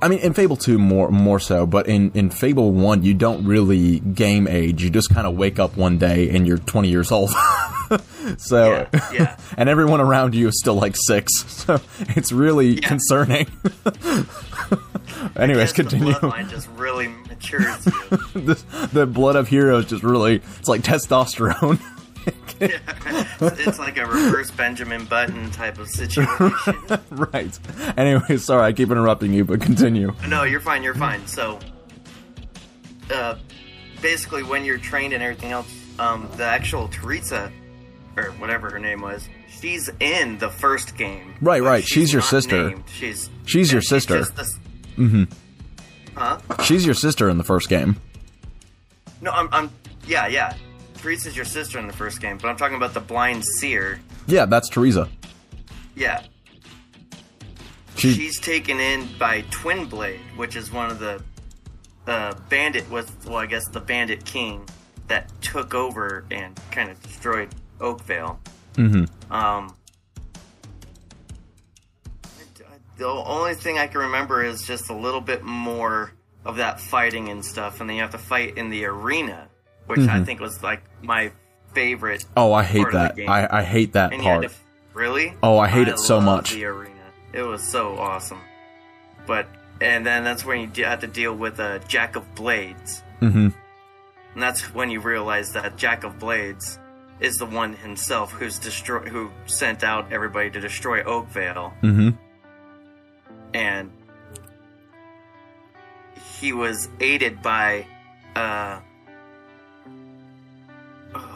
I 0.01 0.07
mean, 0.07 0.19
in 0.19 0.33
Fable 0.33 0.55
Two 0.55 0.77
more 0.77 1.09
more 1.11 1.39
so, 1.39 1.65
but 1.65 1.87
in 1.87 2.11
in 2.13 2.29
Fable 2.29 2.71
One, 2.71 3.03
you 3.03 3.13
don't 3.13 3.45
really 3.45 3.99
game 3.99 4.47
age. 4.47 4.81
You 4.83 4.89
just 4.89 5.09
kind 5.13 5.27
of 5.27 5.35
wake 5.35 5.59
up 5.59 5.75
one 5.75 5.97
day 5.97 6.29
and 6.29 6.47
you're 6.47 6.57
20 6.57 6.87
years 6.87 7.11
old. 7.11 7.31
so, 8.37 8.87
Yeah, 8.93 9.09
yeah. 9.13 9.37
and 9.57 9.67
everyone 9.67 9.99
around 9.99 10.35
you 10.35 10.47
is 10.47 10.57
still 10.59 10.75
like 10.75 10.95
six. 10.95 11.31
So 11.69 11.81
it's 12.15 12.31
really 12.31 12.75
Yeah. 12.75 12.87
concerning. 12.87 13.47
Anyways, 15.35 15.69
Yes, 15.69 15.71
the 15.73 15.83
continue. 15.83 16.13
bloodline 16.13 16.49
just 16.49 16.67
really 16.77 17.07
matures 17.27 17.85
you. 17.85 17.91
the, 18.41 18.63
the 18.93 19.05
blood 19.05 19.35
of 19.35 19.47
heroes 19.49 19.85
just 19.85 20.03
really, 20.03 20.35
it's 20.59 20.67
like 20.69 20.81
testosterone. 20.81 21.79
it's 22.59 23.79
like 23.79 23.97
a 23.97 24.05
reverse 24.05 24.51
Benjamin 24.51 25.05
Button 25.05 25.49
type 25.51 25.77
of 25.77 25.87
situation. 25.87 26.75
right. 27.11 27.59
Anyway, 27.97 28.37
sorry, 28.37 28.63
I 28.63 28.73
keep 28.73 28.91
interrupting 28.91 29.33
you, 29.33 29.45
but 29.45 29.61
continue. 29.61 30.13
no, 30.27 30.43
you're 30.43 30.59
fine. 30.59 30.83
You're 30.83 30.95
fine. 30.95 31.25
So, 31.27 31.59
uh, 33.11 33.35
basically, 34.01 34.43
when 34.43 34.65
you're 34.65 34.77
trained 34.77 35.13
and 35.13 35.23
everything 35.23 35.51
else, 35.51 35.73
um, 35.99 36.29
the 36.35 36.43
actual 36.45 36.87
Theresa, 36.89 37.51
or 38.17 38.31
whatever 38.33 38.69
her 38.69 38.79
name 38.79 39.01
was, 39.01 39.27
she's 39.49 39.89
in 39.99 40.37
the 40.37 40.49
first 40.49 40.97
game. 40.97 41.35
Right, 41.41 41.61
right. 41.61 41.85
She's 41.85 42.11
your 42.11 42.21
sister. 42.21 42.69
named. 42.69 42.83
She's 42.93 43.29
She's 43.45 43.71
your 43.71 43.81
yeah, 43.81 43.89
sister. 43.89 44.21
Mm-hmm. 44.97 45.23
Huh? 46.15 46.39
She's 46.63 46.85
your 46.85 46.95
sister 46.95 47.29
in 47.29 47.37
the 47.37 47.43
first 47.43 47.69
game. 47.69 47.95
No, 49.21 49.31
I'm, 49.31 49.49
I'm. 49.51 49.71
Yeah, 50.05 50.27
yeah. 50.27 50.53
Theresa's 51.01 51.35
your 51.35 51.45
sister 51.45 51.79
in 51.79 51.87
the 51.87 51.93
first 51.93 52.21
game, 52.21 52.37
but 52.37 52.49
I'm 52.49 52.57
talking 52.57 52.77
about 52.77 52.93
the 52.93 52.99
blind 52.99 53.43
seer. 53.45 53.99
Yeah, 54.27 54.45
that's 54.45 54.69
Theresa. 54.69 55.07
Yeah, 55.95 56.23
She, 57.95 58.13
she's 58.13 58.39
taken 58.39 58.79
in 58.79 59.07
by 59.17 59.41
Twin 59.51 59.85
Blade, 59.85 60.21
which 60.37 60.55
is 60.55 60.71
one 60.71 60.89
of 60.89 60.99
the 60.99 61.21
uh, 62.07 62.33
bandit 62.47 62.89
was 62.89 63.11
well, 63.25 63.37
I 63.37 63.45
guess 63.45 63.67
the 63.67 63.81
bandit 63.81 64.23
king 64.25 64.67
that 65.07 65.29
took 65.41 65.73
over 65.73 66.25
and 66.31 66.57
kind 66.71 66.89
of 66.89 67.01
destroyed 67.01 67.49
Oakvale. 67.81 68.39
mm-hmm. 68.75 69.33
Um, 69.33 69.75
the 72.97 73.07
only 73.07 73.55
thing 73.55 73.77
I 73.77 73.87
can 73.87 74.01
remember 74.01 74.43
is 74.43 74.63
just 74.63 74.89
a 74.89 74.95
little 74.95 75.21
bit 75.21 75.43
more 75.43 76.11
of 76.45 76.57
that 76.57 76.79
fighting 76.79 77.29
and 77.29 77.43
stuff, 77.43 77.79
and 77.81 77.89
then 77.89 77.95
you 77.95 78.01
have 78.01 78.11
to 78.11 78.17
fight 78.17 78.57
in 78.57 78.69
the 78.69 78.85
arena, 78.85 79.47
which 79.87 79.99
I 80.01 80.23
think 80.23 80.39
was 80.39 80.61
like 80.63 80.81
my 81.01 81.31
favorite. 81.73 82.25
Oh, 82.35 82.51
I 82.53 82.63
hate 82.63 82.87
that. 82.91 83.15
I, 83.27 83.59
I 83.59 83.63
hate 83.63 83.93
that 83.93 84.13
And 84.13 84.21
part. 84.21 84.43
to, 84.43 84.49
really? 84.93 85.33
Oh, 85.43 85.57
I 85.57 85.67
hate 85.67 85.87
it 85.87 85.99
so 85.99 86.19
much. 86.21 86.53
The 86.53 86.65
arena, 86.65 86.91
it 87.33 87.43
was 87.43 87.63
so 87.63 87.97
awesome. 87.97 88.41
But 89.27 89.47
and 89.81 90.05
then 90.05 90.23
that's 90.23 90.43
when 90.43 90.61
you 90.61 90.67
de- 90.67 90.83
have 90.83 91.01
to 91.01 91.07
deal 91.07 91.33
with 91.35 91.59
a 91.59 91.79
Jack 91.87 92.15
of 92.15 92.35
Blades, 92.35 93.03
Mm-hmm. 93.21 93.49
and 94.33 94.41
that's 94.43 94.73
when 94.73 94.89
you 94.89 94.99
realize 95.01 95.53
that 95.53 95.75
Jack 95.77 96.03
of 96.03 96.17
Blades 96.19 96.79
is 97.19 97.35
the 97.35 97.45
one 97.45 97.73
himself 97.73 98.31
who's 98.31 98.57
destroy 98.59 99.01
who 99.01 99.29
sent 99.45 99.83
out 99.83 100.11
everybody 100.11 100.49
to 100.51 100.59
destroy 100.59 101.03
Oakvale, 101.03 101.73
Mm-hmm. 101.83 102.09
and 103.53 103.91
he 106.39 106.53
was 106.53 106.89
aided 106.99 107.41
by 107.41 107.85
uh 108.35 108.79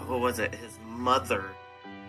what 0.07 0.19
was 0.19 0.39
it 0.39 0.53
his 0.55 0.77
mother 0.85 1.43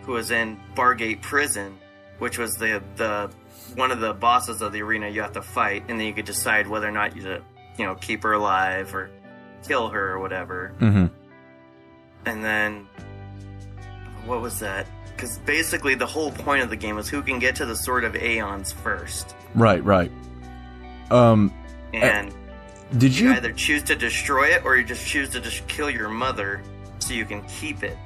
who 0.03 0.13
was 0.13 0.31
in 0.31 0.59
bargate 0.75 1.21
prison 1.23 1.77
which 2.19 2.39
was 2.39 2.55
the 2.55 2.83
the 2.97 3.31
one 3.77 3.91
of 3.91 4.01
the 4.01 4.13
bosses 4.13 4.61
of 4.63 4.73
the 4.73 4.83
arena 4.83 5.09
you 5.09 5.21
have 5.21 5.33
to 5.33 5.43
fight 5.43 5.83
and 5.89 5.99
then 5.99 6.07
you 6.07 6.13
could 6.13 6.25
decide 6.27 6.67
whether 6.69 6.87
or 6.89 6.93
not 6.93 7.17
you 7.17 7.23
to 7.23 7.43
you 7.79 7.85
know 7.85 7.95
keep 7.97 8.23
her 8.23 8.33
alive 8.35 8.95
or 8.95 9.11
kill 9.67 9.89
her 9.89 10.13
or 10.13 10.19
whatever 10.21 10.75
Mm-hmm. 10.81 11.07
and 12.27 12.45
then 12.45 12.87
what 14.27 14.41
was 14.41 14.59
that 14.61 14.87
because 15.15 15.39
basically 15.39 15.95
the 15.95 16.07
whole 16.07 16.31
point 16.33 16.63
of 16.63 16.71
the 16.71 16.77
game 16.77 16.97
was 16.97 17.09
who 17.09 17.23
can 17.23 17.39
get 17.39 17.57
to 17.57 17.65
the 17.67 17.77
sword 17.77 18.05
of 18.05 18.15
aeons 18.17 18.73
first 18.73 19.35
Right, 19.55 19.83
right. 19.85 20.11
Um, 21.13 21.53
and 21.93 22.35
did 22.99 23.17
you 23.17 23.29
you? 23.29 23.35
either 23.35 23.53
choose 23.53 23.85
to 23.85 23.95
destroy 23.95 24.49
it 24.49 24.65
or 24.65 24.77
you 24.77 24.83
just 24.85 25.07
choose 25.07 25.29
to 25.31 25.41
just 25.41 25.67
kill 25.69 25.89
your 25.89 26.09
mother 26.09 26.61
so 26.99 27.13
you 27.13 27.25
can 27.25 27.43
keep 27.45 27.83
it. 27.83 27.97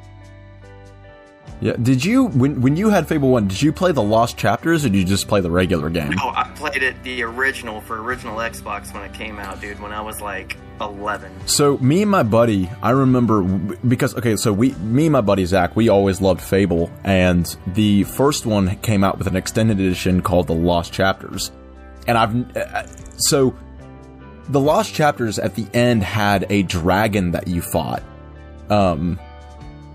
Yeah. 1.61 1.73
Did 1.83 2.05
you 2.05 2.27
when 2.27 2.61
when 2.61 2.77
you 2.77 2.91
had 2.91 3.09
Fable 3.09 3.31
One? 3.31 3.49
Did 3.49 3.61
you 3.61 3.73
play 3.73 3.91
the 3.91 4.03
Lost 4.03 4.37
Chapters 4.37 4.85
or 4.85 4.91
did 4.91 4.99
you 4.99 5.05
just 5.05 5.27
play 5.27 5.41
the 5.41 5.51
regular 5.51 5.91
game? 5.91 6.15
Oh, 6.21 6.33
I 6.35 6.45
played 6.55 6.83
it 6.83 7.03
the 7.03 7.23
original 7.23 7.81
for 7.81 8.01
original 8.01 8.37
Xbox 8.37 8.95
when 8.95 9.03
it 9.03 9.13
came 9.13 9.39
out, 9.39 9.61
dude. 9.61 9.81
When 9.81 9.93
I 9.93 10.01
was 10.01 10.21
like 10.21 10.57
eleven. 10.81 11.33
So 11.47 11.77
me 11.79 12.03
and 12.03 12.11
my 12.11 12.23
buddy, 12.23 12.71
I 12.81 12.91
remember 12.91 13.43
because 13.43 14.15
okay, 14.17 14.37
so 14.37 14.53
we, 14.53 14.73
me 14.75 15.07
and 15.07 15.13
my 15.13 15.21
buddy 15.21 15.45
Zach, 15.47 15.75
we 15.75 15.89
always 15.89 16.21
loved 16.21 16.41
Fable, 16.41 16.93
and 17.03 17.57
the 17.67 18.05
first 18.05 18.47
one 18.47 18.77
came 18.77 19.03
out 19.03 19.19
with 19.19 19.27
an 19.27 19.35
extended 19.35 19.81
edition 19.81 20.23
called 20.23 20.47
the 20.47 20.55
Lost 20.55 20.93
Chapters, 20.93 21.51
and 22.07 22.17
I've 22.17 22.57
uh, 22.57 22.87
so 23.17 23.57
the 24.49 24.61
Lost 24.61 24.95
Chapters 24.95 25.41
at 25.41 25.57
the 25.57 25.67
end 25.75 26.05
had 26.05 26.47
a 26.51 26.63
dragon 26.63 27.33
that 27.33 27.49
you 27.49 27.63
fought. 27.63 28.03
Um, 28.71 29.19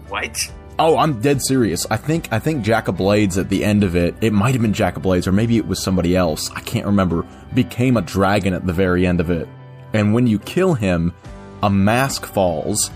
What? 0.07 0.51
Oh, 0.79 0.97
I'm 0.97 1.21
dead 1.21 1.41
serious. 1.41 1.85
I 1.91 1.97
think 1.97 2.29
I 2.31 2.39
think 2.39 2.63
Jack 2.63 2.87
of 2.87 2.97
Blades 2.97 3.37
at 3.37 3.49
the 3.49 3.63
end 3.63 3.83
of 3.83 3.95
it, 3.95 4.15
it 4.21 4.33
might 4.33 4.53
have 4.53 4.61
been 4.61 4.73
Jack 4.73 4.95
of 4.95 5.03
Blades, 5.03 5.27
or 5.27 5.31
maybe 5.31 5.57
it 5.57 5.67
was 5.67 5.81
somebody 5.81 6.15
else. 6.15 6.49
I 6.55 6.61
can't 6.61 6.87
remember. 6.87 7.25
Became 7.53 7.95
a 7.95 8.01
dragon 8.01 8.53
at 8.53 8.65
the 8.65 8.73
very 8.73 9.05
end 9.05 9.19
of 9.19 9.29
it, 9.29 9.47
and 9.93 10.13
when 10.15 10.25
you 10.25 10.39
kill 10.39 10.73
him, 10.73 11.13
a 11.61 11.69
mask 11.69 12.25
falls, 12.25 12.89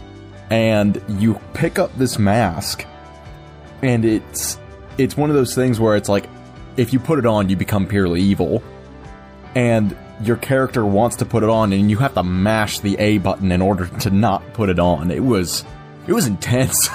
and 0.49 0.99
you 1.07 1.39
pick 1.53 1.77
up 1.77 1.95
this 1.99 2.17
mask, 2.17 2.85
and 3.83 4.03
it's 4.03 4.59
it's 4.97 5.15
one 5.15 5.29
of 5.29 5.35
those 5.35 5.53
things 5.53 5.79
where 5.79 5.95
it's 5.95 6.09
like, 6.09 6.27
if 6.77 6.93
you 6.93 6.99
put 6.99 7.19
it 7.19 7.27
on, 7.27 7.47
you 7.47 7.55
become 7.55 7.85
purely 7.85 8.21
evil, 8.21 8.63
and 9.53 9.95
your 10.21 10.38
character 10.38 10.86
wants 10.86 11.17
to 11.17 11.25
put 11.25 11.43
it 11.43 11.49
on, 11.49 11.73
and 11.73 11.89
you 11.89 11.97
have 11.97 12.13
to 12.15 12.23
mash 12.23 12.80
the 12.80 12.97
A 12.97 13.17
button 13.19 13.51
in 13.51 13.62
order 13.62 13.88
to 13.99 14.10
not 14.10 14.53
put 14.53 14.69
it 14.69 14.80
on. 14.80 15.12
It 15.12 15.23
was 15.23 15.63
it 16.08 16.13
was 16.13 16.27
intense. 16.27 16.89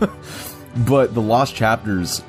but 0.86 1.14
the 1.14 1.20
Lost 1.20 1.54
Chapters, 1.54 2.22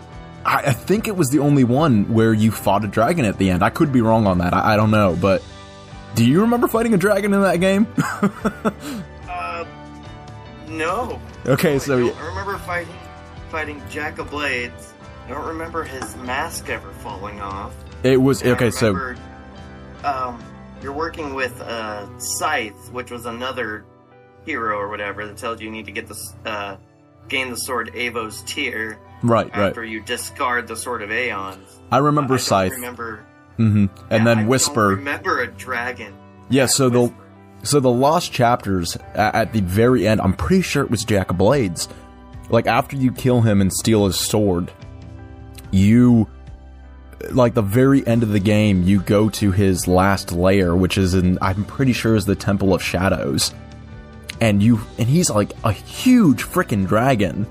I, 0.46 0.58
I, 0.68 0.74
think 0.74 1.08
it 1.08 1.16
was 1.16 1.30
the 1.30 1.40
only 1.40 1.64
one 1.64 2.14
where 2.14 2.34
you 2.34 2.52
fought 2.52 2.84
a 2.84 2.88
dragon 2.88 3.26
at 3.26 3.38
the 3.38 3.50
end. 3.50 3.64
I 3.64 3.70
could 3.70 3.92
be 3.92 4.02
wrong 4.02 4.26
on 4.26 4.40
that. 4.40 4.54
I, 4.54 4.74
I 4.74 4.76
don't 4.78 4.92
know, 4.92 5.18
but 5.20 5.44
do 6.16 6.26
you 6.26 6.42
remember 6.42 6.68
fighting 6.68 6.94
a 6.94 6.98
dragon 6.98 7.34
in 7.34 7.42
that 7.42 7.58
game? 7.58 7.88
uh, 9.30 9.66
no. 10.68 11.22
Okay, 11.46 11.74
no, 11.74 11.80
so 11.80 12.08
I, 12.08 12.12
I 12.12 12.26
remember 12.28 12.58
fighting 12.60 12.96
fighting 13.50 13.82
Jack 13.90 14.20
of 14.20 14.30
Blades. 14.30 14.94
I 15.26 15.30
don't 15.30 15.46
remember 15.46 15.84
his 15.84 16.16
mask 16.18 16.70
ever 16.70 16.90
falling 16.92 17.40
off. 17.40 17.76
It 18.04 18.18
was 18.18 18.44
okay. 18.44 18.72
So 18.72 19.16
um, 20.04 20.44
you're 20.82 20.94
working 20.94 21.34
with 21.34 21.60
uh, 21.62 22.08
Scythe, 22.20 22.92
which 22.92 23.12
was 23.12 23.26
another 23.26 23.86
hero 24.46 24.78
or 24.78 24.90
whatever 24.90 25.28
that 25.28 25.38
tells 25.38 25.60
you 25.60 25.68
you 25.68 25.72
need 25.72 25.86
to 25.86 25.92
get 25.92 26.08
this 26.08 26.34
uh, 26.46 26.78
gain 27.28 27.50
the 27.50 27.56
sword 27.58 27.92
Avo's 27.96 28.42
Tear 28.44 29.00
right, 29.22 29.50
right. 29.56 29.68
after 29.68 29.84
you 29.84 30.02
discard 30.02 30.68
the 30.68 30.76
sword 30.76 31.02
of 31.02 31.12
Aeons. 31.12 31.82
I 31.92 31.98
remember 31.98 32.36
I 32.36 32.38
don't 32.38 32.46
Scythe. 32.46 32.72
Remember, 32.72 33.26
Mm-hmm. 33.60 33.86
And 34.10 34.26
yeah, 34.26 34.32
I 34.32 34.36
then 34.36 34.48
Whisper. 34.48 34.90
Don't 34.90 35.00
remember 35.00 35.42
a 35.42 35.48
dragon. 35.48 36.16
Yeah, 36.50 36.66
so 36.66 36.90
the 36.90 37.14
so 37.62 37.80
the 37.80 37.92
lost 37.92 38.32
chapters 38.32 38.96
at 39.14 39.52
the 39.52 39.62
very 39.62 40.08
end, 40.08 40.22
I'm 40.22 40.34
pretty 40.34 40.64
sure 40.64 40.84
it 40.84 40.90
was 40.90 41.04
Jack 41.04 41.30
of 41.30 41.38
Blades. 41.38 41.90
Like 42.50 42.66
after 42.66 42.96
you 42.96 43.12
kill 43.12 43.42
him 43.42 43.62
and 43.62 43.72
steal 43.72 44.06
his 44.06 44.18
sword, 44.18 44.72
you 45.72 46.28
like 47.32 47.54
the 47.54 47.62
very 47.62 48.06
end 48.08 48.24
of 48.24 48.30
the 48.30 48.40
game, 48.40 48.84
you 48.84 49.02
go 49.02 49.30
to 49.30 49.52
his 49.52 49.88
last 49.88 50.32
lair, 50.32 50.76
which 50.76 50.98
is 50.98 51.14
in 51.14 51.38
I'm 51.42 51.66
pretty 51.66 51.94
sure 51.94 52.16
is 52.16 52.26
the 52.26 52.36
Temple 52.36 52.74
of 52.74 52.82
Shadows. 52.82 53.54
And 54.42 54.64
you 54.64 54.80
and 54.98 55.08
he's 55.08 55.30
like 55.30 55.52
a 55.64 55.72
huge 55.72 56.44
freaking 56.44 56.88
dragon. 56.88 57.46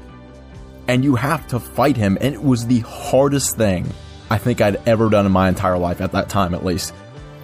And 0.87 1.05
you 1.05 1.17
have 1.17 1.47
to 1.49 1.61
fight 1.61 1.99
him, 1.99 2.17
and 2.19 2.35
it 2.35 2.43
was 2.43 2.67
the 2.67 2.81
hardest 2.81 3.59
thing 3.59 3.93
I 4.31 4.39
think 4.39 4.63
I'd 4.63 4.77
ever 4.89 5.11
done 5.11 5.27
in 5.27 5.33
my 5.33 5.49
entire 5.49 5.77
life 5.77 6.01
at 6.01 6.13
that 6.13 6.31
time 6.31 6.55
at 6.55 6.65
least 6.65 6.95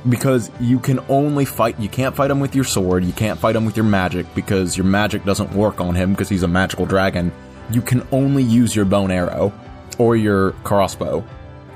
because 0.09 0.51
you 0.61 0.79
can 0.79 1.01
only 1.09 1.45
fight 1.45 1.79
you 1.81 1.89
can't 1.89 2.15
fight 2.15 2.31
him 2.31 2.41
with 2.41 2.55
your 2.55 2.65
sword 2.65 3.05
you 3.05 3.13
can't 3.13 3.39
fight 3.39 3.57
him 3.57 3.65
with 3.65 3.77
your 3.77 3.87
magic 3.87 4.27
because 4.35 4.77
your 4.77 4.85
magic 4.85 5.25
doesn't 5.25 5.51
work 5.53 5.81
on 5.81 5.95
him 5.95 6.13
because 6.13 6.29
he's 6.29 6.43
a 6.43 6.49
magical 6.49 6.85
dragon 6.85 7.33
you 7.71 7.81
can 7.81 8.07
only 8.13 8.43
use 8.43 8.77
your 8.77 8.85
bone 8.85 9.11
arrow 9.11 9.53
or 9.99 10.15
your 10.15 10.53
crossbow 10.63 11.25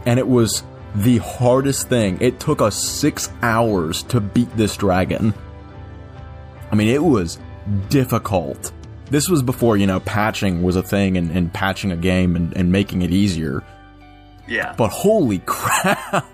and 0.08 0.18
it 0.18 0.26
was 0.26 0.62
the 0.94 1.18
hardest 1.18 1.90
thing. 1.90 2.16
It 2.22 2.40
took 2.40 2.62
us 2.62 2.82
six 2.82 3.30
hours 3.42 4.02
to 4.04 4.20
beat 4.20 4.48
this 4.56 4.74
dragon. 4.74 5.34
I 6.72 6.76
mean 6.76 6.88
it 6.88 7.02
was 7.02 7.38
difficult. 7.90 8.72
This 9.10 9.28
was 9.28 9.42
before 9.42 9.76
you 9.76 9.86
know 9.86 10.00
patching 10.00 10.62
was 10.62 10.76
a 10.76 10.82
thing 10.82 11.18
and, 11.18 11.30
and 11.30 11.52
patching 11.52 11.92
a 11.92 11.96
game 11.96 12.36
and, 12.36 12.56
and 12.56 12.72
making 12.72 13.02
it 13.02 13.10
easier. 13.10 13.62
Yeah. 14.48 14.74
but 14.78 14.88
holy 14.88 15.38
crap. 15.46 16.24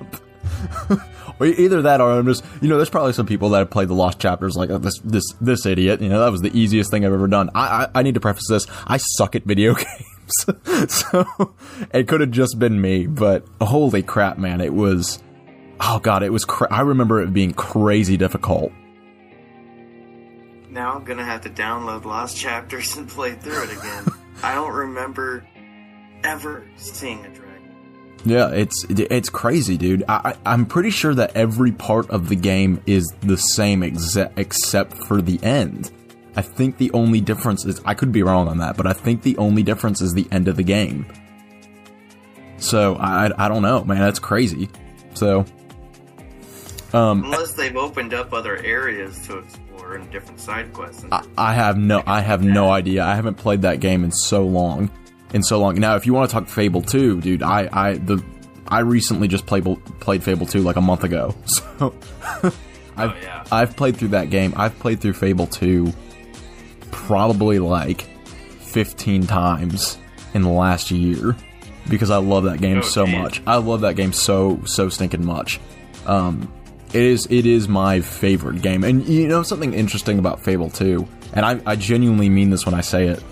Or 1.40 1.46
either 1.46 1.82
that 1.82 2.00
or 2.00 2.12
i'm 2.12 2.26
just 2.26 2.44
you 2.62 2.68
know 2.68 2.76
there's 2.76 2.90
probably 2.90 3.12
some 3.12 3.26
people 3.26 3.48
that 3.50 3.58
have 3.58 3.70
played 3.70 3.88
the 3.88 3.94
lost 3.94 4.20
chapters 4.20 4.54
like 4.54 4.70
oh, 4.70 4.78
this 4.78 5.00
this 5.00 5.24
this 5.40 5.66
idiot. 5.66 6.00
You 6.00 6.08
know 6.08 6.20
that 6.20 6.30
was 6.30 6.42
the 6.42 6.56
easiest 6.56 6.92
thing 6.92 7.04
i've 7.04 7.12
ever 7.12 7.26
done. 7.26 7.50
I 7.56 7.86
i, 7.86 7.88
I 7.96 8.02
need 8.04 8.14
to 8.14 8.20
preface 8.20 8.46
this. 8.48 8.68
I 8.86 8.98
suck 8.98 9.34
at 9.34 9.42
video 9.42 9.74
games 9.74 10.13
so 10.88 11.54
it 11.92 12.08
could 12.08 12.20
have 12.20 12.30
just 12.30 12.58
been 12.58 12.80
me 12.80 13.06
but 13.06 13.44
holy 13.60 14.02
crap 14.02 14.38
man 14.38 14.60
it 14.60 14.72
was 14.72 15.22
oh 15.80 15.98
god 15.98 16.22
it 16.22 16.30
was 16.30 16.44
cra- 16.44 16.72
i 16.72 16.80
remember 16.80 17.20
it 17.22 17.32
being 17.32 17.52
crazy 17.52 18.16
difficult 18.16 18.72
now 20.74 20.94
I'm 20.94 21.04
gonna 21.04 21.24
have 21.24 21.42
to 21.42 21.50
download 21.50 22.04
Lost 22.04 22.36
Chapters 22.36 22.96
and 22.96 23.08
play 23.08 23.34
through 23.34 23.62
it 23.62 23.78
again. 23.78 24.06
I 24.42 24.54
don't 24.56 24.74
remember 24.74 25.46
ever 26.24 26.66
seeing 26.76 27.24
a 27.24 27.28
dragon. 27.28 28.18
Yeah, 28.24 28.48
it's 28.48 28.84
it's 28.88 29.28
crazy, 29.28 29.76
dude. 29.78 30.02
I, 30.08 30.34
I'm 30.44 30.66
pretty 30.66 30.90
sure 30.90 31.14
that 31.14 31.36
every 31.36 31.70
part 31.70 32.10
of 32.10 32.28
the 32.28 32.34
game 32.34 32.82
is 32.86 33.06
the 33.20 33.36
same 33.36 33.84
exe- 33.84 34.16
except 34.36 34.94
for 35.06 35.22
the 35.22 35.40
end. 35.44 35.92
I 36.36 36.42
think 36.42 36.78
the 36.78 36.90
only 36.92 37.20
difference 37.20 37.64
is 37.64 37.80
I 37.84 37.94
could 37.94 38.12
be 38.12 38.22
wrong 38.22 38.48
on 38.48 38.58
that, 38.58 38.76
but 38.76 38.86
I 38.86 38.92
think 38.92 39.22
the 39.22 39.36
only 39.38 39.62
difference 39.62 40.00
is 40.00 40.14
the 40.14 40.26
end 40.32 40.48
of 40.48 40.56
the 40.56 40.62
game. 40.62 41.06
So 42.58 42.96
I 42.96 43.30
I 43.36 43.48
don't 43.48 43.62
know, 43.62 43.84
man. 43.84 43.98
That's 43.98 44.18
crazy. 44.18 44.68
So 45.14 45.44
um, 46.92 47.24
Unless 47.24 47.54
they've 47.54 47.76
opened 47.76 48.14
up 48.14 48.32
other 48.32 48.56
areas 48.56 49.18
to 49.26 49.38
explore 49.38 49.94
and 49.96 50.10
different 50.10 50.40
side 50.40 50.72
quests. 50.72 51.02
And 51.02 51.12
I, 51.12 51.24
I 51.36 51.54
have 51.54 51.76
no 51.76 52.02
I 52.06 52.20
have 52.20 52.42
no 52.42 52.70
idea. 52.70 53.04
I 53.04 53.16
haven't 53.16 53.34
played 53.34 53.62
that 53.62 53.80
game 53.80 54.04
in 54.04 54.12
so 54.12 54.44
long, 54.44 54.90
in 55.32 55.42
so 55.42 55.60
long. 55.60 55.74
Now, 55.76 55.96
if 55.96 56.06
you 56.06 56.14
want 56.14 56.30
to 56.30 56.34
talk 56.34 56.48
Fable 56.48 56.82
2, 56.82 57.20
dude, 57.20 57.42
I 57.42 57.68
I 57.72 57.94
the 57.94 58.24
I 58.68 58.80
recently 58.80 59.28
just 59.28 59.46
played 59.46 59.64
played 60.00 60.22
Fable 60.22 60.46
2 60.46 60.62
like 60.62 60.76
a 60.76 60.80
month 60.80 61.04
ago. 61.04 61.34
So 61.46 61.94
I've 62.96 63.10
Oh, 63.10 63.16
yeah. 63.20 63.44
I've 63.50 63.76
played 63.76 63.96
through 63.96 64.08
that 64.08 64.30
game. 64.30 64.54
I've 64.56 64.78
played 64.78 65.00
through 65.00 65.14
Fable 65.14 65.48
2 65.48 65.92
probably 66.94 67.58
like 67.58 68.02
15 68.60 69.26
times 69.26 69.98
in 70.32 70.42
the 70.42 70.48
last 70.48 70.90
year 70.90 71.36
because 71.88 72.10
I 72.10 72.16
love 72.16 72.44
that 72.44 72.60
game 72.60 72.78
Oh, 72.78 72.82
so 72.82 73.04
geez. 73.04 73.14
much. 73.16 73.42
I 73.46 73.56
love 73.56 73.82
that 73.82 73.96
game 73.96 74.12
so 74.12 74.60
so 74.64 74.88
stinking 74.88 75.24
much. 75.24 75.60
Um, 76.06 76.50
it 76.92 77.02
is 77.02 77.26
it 77.30 77.44
is 77.46 77.68
my 77.68 78.00
favorite 78.00 78.62
game, 78.62 78.84
and 78.84 79.06
you 79.08 79.26
know 79.28 79.42
something 79.42 79.74
interesting 79.74 80.18
about 80.18 80.40
Fable 80.44 80.70
2, 80.70 81.06
and 81.32 81.44
I, 81.44 81.60
I 81.66 81.76
genuinely 81.76 82.28
mean 82.28 82.50
this 82.50 82.64
when 82.64 82.74
I 82.74 82.80
say 82.82 83.08
it, 83.08 83.22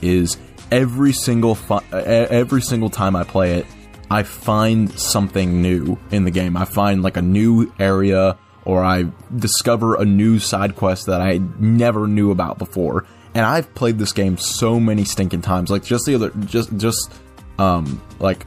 is 0.00 0.36
every 0.70 1.12
single 1.12 1.58
uh, 1.70 1.80
every 1.92 2.62
single 2.62 2.90
time 2.90 3.16
I 3.16 3.24
play 3.24 3.54
it, 3.58 3.66
I 4.10 4.22
find 4.22 4.96
something 4.98 5.60
new 5.60 5.98
in 6.12 6.24
the 6.24 6.30
game. 6.30 6.56
I 6.56 6.64
find 6.66 7.02
like 7.02 7.16
a 7.16 7.22
new 7.22 7.72
area, 7.80 8.38
or 8.64 8.82
I 8.82 9.06
discover 9.36 9.96
a 9.96 10.04
new 10.04 10.38
side 10.38 10.76
quest 10.76 11.06
that 11.06 11.20
I 11.20 11.40
never 11.58 12.06
knew 12.06 12.30
about 12.30 12.58
before. 12.58 13.04
And 13.34 13.44
I've 13.44 13.74
played 13.74 13.98
this 13.98 14.12
game 14.12 14.38
so 14.38 14.78
many 14.78 15.04
stinking 15.04 15.42
times. 15.42 15.70
Like 15.70 15.84
just 15.84 16.06
the 16.06 16.14
other, 16.14 16.30
just 16.46 16.76
just 16.76 17.12
um 17.58 18.00
like 18.20 18.46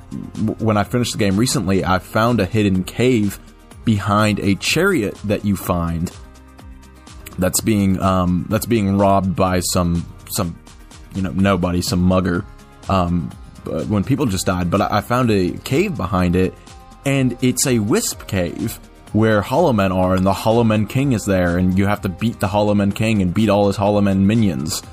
when 0.60 0.78
I 0.78 0.84
finished 0.84 1.12
the 1.14 1.18
game 1.18 1.38
recently, 1.38 1.84
I 1.84 2.00
found 2.00 2.40
a 2.40 2.46
hidden 2.46 2.84
cave 2.84 3.40
behind 3.86 4.40
a 4.40 4.56
chariot 4.56 5.16
that 5.26 5.46
you 5.46 5.56
find 5.56 6.12
that's 7.38 7.62
being 7.62 8.02
um 8.02 8.46
that's 8.50 8.66
being 8.66 8.98
robbed 8.98 9.36
by 9.36 9.60
some 9.60 10.06
some 10.30 10.58
you 11.16 11.22
know 11.22 11.32
nobody 11.32 11.82
some 11.82 12.02
mugger 12.02 12.44
um 12.90 13.30
when 13.88 14.04
people 14.04 14.26
just 14.26 14.46
died 14.46 14.70
but 14.70 14.82
I 14.82 15.02
found 15.02 15.32
a 15.32 15.52
cave 15.64 15.96
behind 15.96 16.36
it 16.36 16.54
and 17.06 17.38
it's 17.42 17.66
a 17.66 17.80
wisp 17.80 18.28
cave 18.28 18.80
where 19.18 19.42
hollow 19.42 19.74
men 19.74 19.92
are 19.92 20.14
and 20.16 20.26
the 20.26 20.34
hollow 20.34 20.64
men 20.64 20.86
king 20.86 21.14
is 21.14 21.26
there 21.26 21.58
and 21.58 21.78
you 21.78 21.86
have 21.88 22.02
to 22.02 22.10
beat 22.10 22.40
the 22.40 22.48
hollow 22.48 22.74
men 22.76 22.92
king 22.92 23.22
and 23.22 23.34
beat 23.34 23.50
all 23.50 23.68
his 23.68 23.76
hollow 23.76 24.02
men 24.02 24.26
minions. 24.28 24.84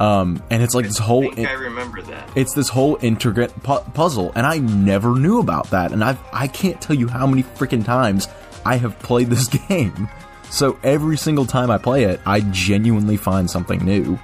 Um 0.00 0.42
and 0.50 0.62
it's 0.62 0.74
like 0.74 0.86
this 0.86 0.98
whole 0.98 1.30
think 1.32 1.48
I 1.48 1.52
remember 1.52 2.02
that. 2.02 2.28
it's 2.36 2.52
this 2.54 2.68
whole 2.68 2.98
intricate 3.00 3.50
pu- 3.62 3.84
puzzle 3.94 4.32
and 4.34 4.44
i 4.44 4.58
never 4.58 5.14
knew 5.14 5.38
about 5.38 5.70
that 5.70 5.92
and 5.92 6.02
i 6.02 6.16
i 6.32 6.48
can't 6.48 6.80
tell 6.80 6.96
you 6.96 7.06
how 7.06 7.26
many 7.28 7.44
freaking 7.44 7.84
times 7.84 8.26
i 8.66 8.76
have 8.76 8.98
played 8.98 9.28
this 9.30 9.46
game. 9.68 10.08
So 10.50 10.78
every 10.82 11.16
single 11.16 11.46
time 11.46 11.70
i 11.70 11.78
play 11.78 12.04
it 12.04 12.20
i 12.26 12.40
genuinely 12.40 13.16
find 13.16 13.48
something 13.48 13.84
new. 13.84 14.18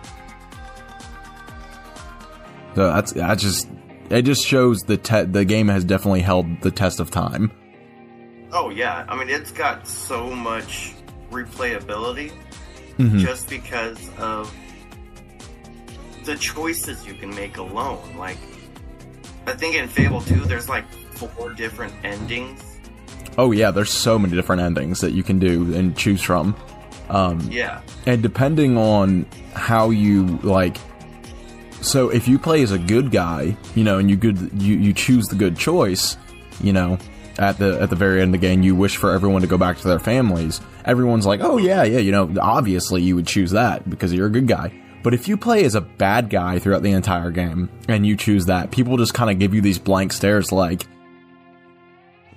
So 2.75 2.87
that's 2.93 3.13
that 3.13 3.39
just 3.39 3.69
it 4.11 4.23
just 4.23 4.45
shows 4.47 4.79
the 4.81 4.97
te- 4.97 5.25
the 5.25 5.45
game 5.45 5.69
has 5.69 5.85
definitely 5.85 6.21
held 6.23 6.47
the 6.63 6.71
test 6.71 6.99
of 7.01 7.11
time 7.11 7.53
Oh 8.53 8.71
yeah, 8.71 9.05
I 9.09 9.17
mean 9.17 9.29
it's 9.29 9.51
got 9.53 9.87
so 9.87 10.31
much 10.31 10.95
replayability 11.31 12.33
Mm-hmm. 12.99 13.19
just 13.21 13.49
because 13.49 14.11
of 14.19 14.53
the 16.25 16.37
choices 16.37 17.07
you 17.07 17.15
can 17.15 17.31
make 17.35 17.57
alone. 17.57 17.99
Like, 18.19 18.37
I 19.47 19.53
think 19.53 19.75
in 19.75 19.89
Fable 19.89 20.21
2, 20.21 20.45
there's 20.45 20.69
like 20.69 20.85
four 21.15 21.55
different 21.55 21.95
endings. 22.05 22.63
oh 23.39 23.53
yeah 23.53 23.71
there's 23.71 23.91
so 23.91 24.19
many 24.19 24.35
different 24.35 24.61
endings 24.61 25.01
that 25.01 25.13
you 25.13 25.23
can 25.23 25.39
do 25.39 25.73
and 25.75 25.97
choose 25.97 26.21
from 26.21 26.55
Yeah, 27.49 27.81
and 28.07 28.23
depending 28.23 28.77
on 28.77 29.25
how 29.55 29.89
you 29.91 30.27
like 30.43 30.77
So 31.81 32.11
if 32.11 32.29
you 32.29 32.39
play 32.39 32.63
as 32.63 32.73
a 32.73 32.79
good 32.79 33.11
guy, 33.11 33.57
you 33.75 33.85
know, 33.85 33.99
and 33.99 34.11
you 34.11 34.17
good 34.17 34.51
you, 34.61 34.77
you 34.77 34.93
choose 34.93 35.27
the 35.27 35.37
good 35.37 35.57
choice, 35.57 36.19
you 36.61 36.73
know, 36.75 36.99
at 37.41 37.59
the 37.59 37.81
at 37.81 37.91
the 37.91 37.97
very 37.97 38.21
end 38.21 38.35
of 38.35 38.41
the 38.41 38.47
game, 38.47 38.63
you 38.63 38.77
wish 38.77 38.97
for 38.97 39.13
everyone 39.13 39.41
to 39.41 39.49
go 39.49 39.59
back 39.59 39.79
to 39.79 39.89
their 39.89 39.99
families. 39.99 40.61
Everyone's 40.85 41.27
like, 41.27 41.41
"Oh 41.43 41.57
yeah, 41.57 41.83
yeah," 41.83 41.99
you 41.99 42.13
know, 42.13 42.33
obviously 42.41 43.03
you 43.03 43.17
would 43.17 43.27
choose 43.27 43.51
that 43.53 43.89
because 43.89 44.13
you're 44.13 44.27
a 44.27 44.31
good 44.31 44.47
guy. 44.47 44.71
But 45.03 45.15
if 45.15 45.27
you 45.27 45.39
play 45.39 45.65
as 45.65 45.75
a 45.75 45.81
bad 45.81 46.29
guy 46.29 46.59
throughout 46.59 46.83
the 46.83 46.93
entire 46.93 47.31
game 47.31 47.71
and 47.89 48.07
you 48.07 48.17
choose 48.17 48.47
that, 48.47 48.71
people 48.71 48.99
just 48.99 49.15
kind 49.15 49.31
of 49.31 49.39
give 49.39 49.55
you 49.55 49.63
these 49.63 49.79
blank 49.79 50.13
stares 50.13 50.53
like 50.53 50.83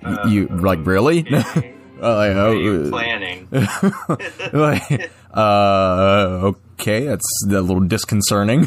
Uh, 0.02 0.26
you 0.28 0.46
like 0.48 0.84
really? 0.86 1.26
Like, 2.00 2.36
are 2.36 2.54
you 2.54 2.82
oh, 2.82 2.86
uh, 2.88 2.90
planning? 2.90 3.48
like, 4.52 5.10
uh, 5.32 6.52
okay, 6.74 7.06
that's 7.06 7.44
a 7.46 7.60
little 7.62 7.80
disconcerting. 7.80 8.66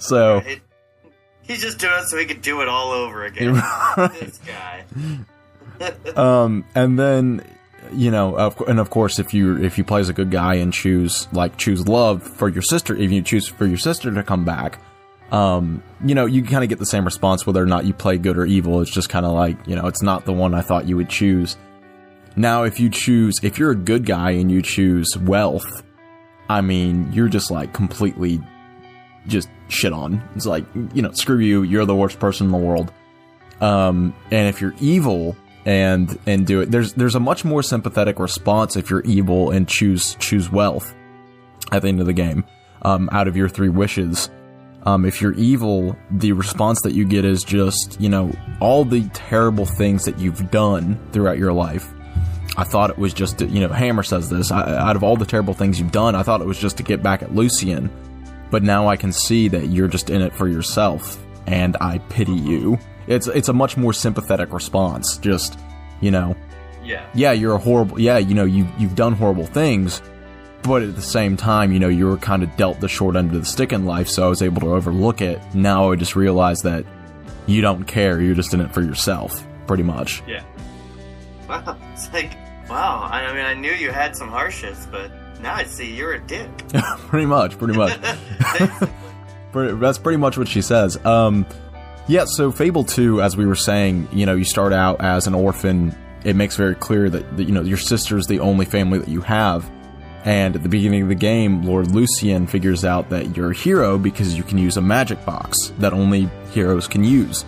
so, 0.00 0.42
he's 1.46 1.62
just 1.62 1.78
doing 1.78 1.94
it 1.98 2.04
so 2.06 2.18
he 2.18 2.26
could 2.26 2.42
do 2.42 2.60
it 2.60 2.68
all 2.68 2.92
over 2.92 3.24
again. 3.24 3.54
this 3.96 4.38
guy. 4.38 4.84
um, 6.16 6.64
and 6.74 6.98
then, 6.98 7.44
you 7.92 8.10
know, 8.10 8.36
of, 8.36 8.60
and 8.62 8.80
of 8.80 8.90
course, 8.90 9.18
if 9.18 9.32
you 9.32 9.62
if 9.62 9.78
you 9.78 9.84
play 9.84 10.00
as 10.00 10.08
a 10.08 10.12
good 10.12 10.30
guy 10.30 10.54
and 10.54 10.72
choose 10.72 11.28
like 11.32 11.56
choose 11.56 11.86
love 11.86 12.22
for 12.22 12.48
your 12.48 12.62
sister, 12.62 12.96
if 12.96 13.10
you 13.10 13.22
choose 13.22 13.46
for 13.48 13.66
your 13.66 13.78
sister 13.78 14.12
to 14.12 14.22
come 14.22 14.44
back, 14.44 14.80
um, 15.30 15.82
you 16.04 16.14
know, 16.14 16.26
you 16.26 16.42
kind 16.42 16.62
of 16.62 16.68
get 16.68 16.78
the 16.78 16.86
same 16.86 17.04
response 17.04 17.46
whether 17.46 17.62
or 17.62 17.66
not 17.66 17.84
you 17.84 17.92
play 17.92 18.18
good 18.18 18.38
or 18.38 18.46
evil. 18.46 18.80
It's 18.80 18.90
just 18.90 19.08
kind 19.08 19.26
of 19.26 19.32
like, 19.32 19.56
you 19.66 19.76
know, 19.76 19.86
it's 19.86 20.02
not 20.02 20.24
the 20.24 20.32
one 20.32 20.54
I 20.54 20.62
thought 20.62 20.86
you 20.86 20.96
would 20.96 21.08
choose. 21.08 21.56
Now, 22.36 22.64
if 22.64 22.78
you 22.78 22.90
choose, 22.90 23.40
if 23.42 23.58
you're 23.58 23.70
a 23.70 23.76
good 23.76 24.04
guy 24.04 24.32
and 24.32 24.50
you 24.52 24.60
choose 24.60 25.16
wealth, 25.16 25.82
I 26.48 26.60
mean, 26.60 27.10
you're 27.12 27.28
just 27.28 27.50
like 27.50 27.72
completely 27.72 28.40
just 29.26 29.48
shit 29.68 29.92
on. 29.92 30.26
It's 30.34 30.46
like, 30.46 30.64
you 30.94 31.02
know, 31.02 31.12
screw 31.12 31.38
you, 31.38 31.62
you're 31.62 31.84
the 31.84 31.94
worst 31.94 32.18
person 32.18 32.46
in 32.46 32.52
the 32.52 32.58
world. 32.58 32.92
Um, 33.60 34.14
and 34.30 34.48
if 34.48 34.60
you're 34.60 34.74
evil 34.80 35.36
and 35.64 36.18
and 36.26 36.46
do 36.46 36.60
it, 36.60 36.70
there's 36.70 36.92
there's 36.94 37.14
a 37.14 37.20
much 37.20 37.44
more 37.44 37.62
sympathetic 37.62 38.18
response 38.18 38.76
if 38.76 38.90
you're 38.90 39.00
evil 39.00 39.50
and 39.50 39.66
choose 39.66 40.14
choose 40.16 40.50
wealth 40.50 40.94
at 41.72 41.82
the 41.82 41.88
end 41.88 42.00
of 42.00 42.06
the 42.06 42.12
game. 42.12 42.44
Um, 42.82 43.08
out 43.10 43.26
of 43.26 43.36
your 43.36 43.48
three 43.48 43.70
wishes, 43.70 44.30
um, 44.84 45.04
if 45.04 45.20
you're 45.20 45.32
evil, 45.32 45.96
the 46.10 46.32
response 46.32 46.82
that 46.82 46.92
you 46.92 47.04
get 47.04 47.24
is 47.24 47.42
just 47.42 48.00
you 48.00 48.08
know 48.08 48.32
all 48.60 48.84
the 48.84 49.08
terrible 49.08 49.66
things 49.66 50.04
that 50.04 50.18
you've 50.18 50.50
done 50.50 50.98
throughout 51.12 51.38
your 51.38 51.52
life. 51.52 51.92
I 52.58 52.64
thought 52.64 52.90
it 52.90 52.98
was 52.98 53.12
just 53.12 53.38
to, 53.38 53.46
you 53.46 53.60
know 53.60 53.68
Hammer 53.68 54.02
says 54.02 54.30
this 54.30 54.52
I, 54.52 54.76
out 54.76 54.96
of 54.96 55.02
all 55.02 55.16
the 55.16 55.26
terrible 55.26 55.54
things 55.54 55.80
you've 55.80 55.92
done, 55.92 56.14
I 56.14 56.22
thought 56.22 56.40
it 56.40 56.46
was 56.46 56.58
just 56.58 56.76
to 56.76 56.82
get 56.82 57.02
back 57.02 57.22
at 57.22 57.34
Lucian, 57.34 57.90
but 58.50 58.62
now 58.62 58.88
I 58.88 58.96
can 58.96 59.12
see 59.12 59.48
that 59.48 59.66
you're 59.68 59.88
just 59.88 60.10
in 60.10 60.22
it 60.22 60.32
for 60.34 60.48
yourself, 60.48 61.18
and 61.46 61.76
I 61.80 61.98
pity 61.98 62.32
you. 62.34 62.78
It's 63.06 63.26
it's 63.28 63.48
a 63.48 63.52
much 63.52 63.76
more 63.76 63.92
sympathetic 63.92 64.52
response. 64.52 65.18
Just 65.18 65.58
you 66.00 66.10
know, 66.10 66.36
Yeah. 66.84 67.06
yeah, 67.14 67.32
you're 67.32 67.54
a 67.54 67.58
horrible. 67.58 68.00
Yeah, 68.00 68.18
you 68.18 68.34
know 68.34 68.44
you 68.44 68.66
you've 68.78 68.94
done 68.96 69.12
horrible 69.12 69.46
things, 69.46 70.02
but 70.62 70.82
at 70.82 70.94
the 70.96 71.02
same 71.02 71.36
time, 71.36 71.72
you 71.72 71.78
know 71.78 71.88
you 71.88 72.06
were 72.06 72.16
kind 72.16 72.42
of 72.42 72.54
dealt 72.56 72.80
the 72.80 72.88
short 72.88 73.16
end 73.16 73.32
of 73.34 73.40
the 73.40 73.46
stick 73.46 73.72
in 73.72 73.84
life, 73.84 74.08
so 74.08 74.24
I 74.26 74.28
was 74.28 74.42
able 74.42 74.60
to 74.62 74.74
overlook 74.74 75.20
it. 75.20 75.40
Now 75.54 75.92
I 75.92 75.96
just 75.96 76.16
realize 76.16 76.60
that 76.62 76.84
you 77.46 77.60
don't 77.62 77.84
care. 77.84 78.20
You're 78.20 78.34
just 78.34 78.52
in 78.54 78.60
it 78.60 78.74
for 78.74 78.82
yourself, 78.82 79.46
pretty 79.68 79.84
much. 79.84 80.22
Yeah. 80.26 80.42
Wow. 81.48 81.76
It's 81.94 82.12
like, 82.12 82.32
wow. 82.68 83.08
I 83.10 83.22
I 83.24 83.32
mean, 83.32 83.44
I 83.44 83.54
knew 83.54 83.70
you 83.72 83.90
had 83.90 84.16
some 84.16 84.28
harshness, 84.28 84.86
but 84.90 85.10
now 85.40 85.54
I 85.54 85.64
see 85.64 85.94
you're 85.94 86.14
a 86.14 86.20
dick. 86.20 86.50
pretty 87.08 87.26
much, 87.26 87.58
pretty 87.58 87.76
much. 87.76 87.98
That's 89.52 89.98
pretty 89.98 90.18
much 90.18 90.36
what 90.36 90.48
she 90.48 90.62
says. 90.62 91.04
Um, 91.04 91.46
yeah, 92.08 92.24
so 92.26 92.52
Fable 92.52 92.84
2, 92.84 93.20
as 93.22 93.36
we 93.36 93.46
were 93.46 93.56
saying, 93.56 94.08
you 94.12 94.26
know, 94.26 94.34
you 94.34 94.44
start 94.44 94.72
out 94.72 95.00
as 95.00 95.26
an 95.26 95.34
orphan. 95.34 95.96
It 96.24 96.36
makes 96.36 96.56
very 96.56 96.74
clear 96.74 97.08
that, 97.10 97.36
that, 97.36 97.44
you 97.44 97.52
know, 97.52 97.62
your 97.62 97.78
sister's 97.78 98.26
the 98.26 98.40
only 98.40 98.64
family 98.64 98.98
that 98.98 99.08
you 99.08 99.20
have. 99.22 99.68
And 100.24 100.56
at 100.56 100.62
the 100.62 100.68
beginning 100.68 101.02
of 101.02 101.08
the 101.08 101.14
game, 101.14 101.62
Lord 101.62 101.92
Lucian 101.92 102.48
figures 102.48 102.84
out 102.84 103.10
that 103.10 103.36
you're 103.36 103.52
a 103.52 103.54
hero 103.54 103.96
because 103.96 104.36
you 104.36 104.42
can 104.42 104.58
use 104.58 104.76
a 104.76 104.80
magic 104.80 105.24
box 105.24 105.72
that 105.78 105.92
only 105.92 106.28
heroes 106.52 106.88
can 106.88 107.04
use. 107.04 107.42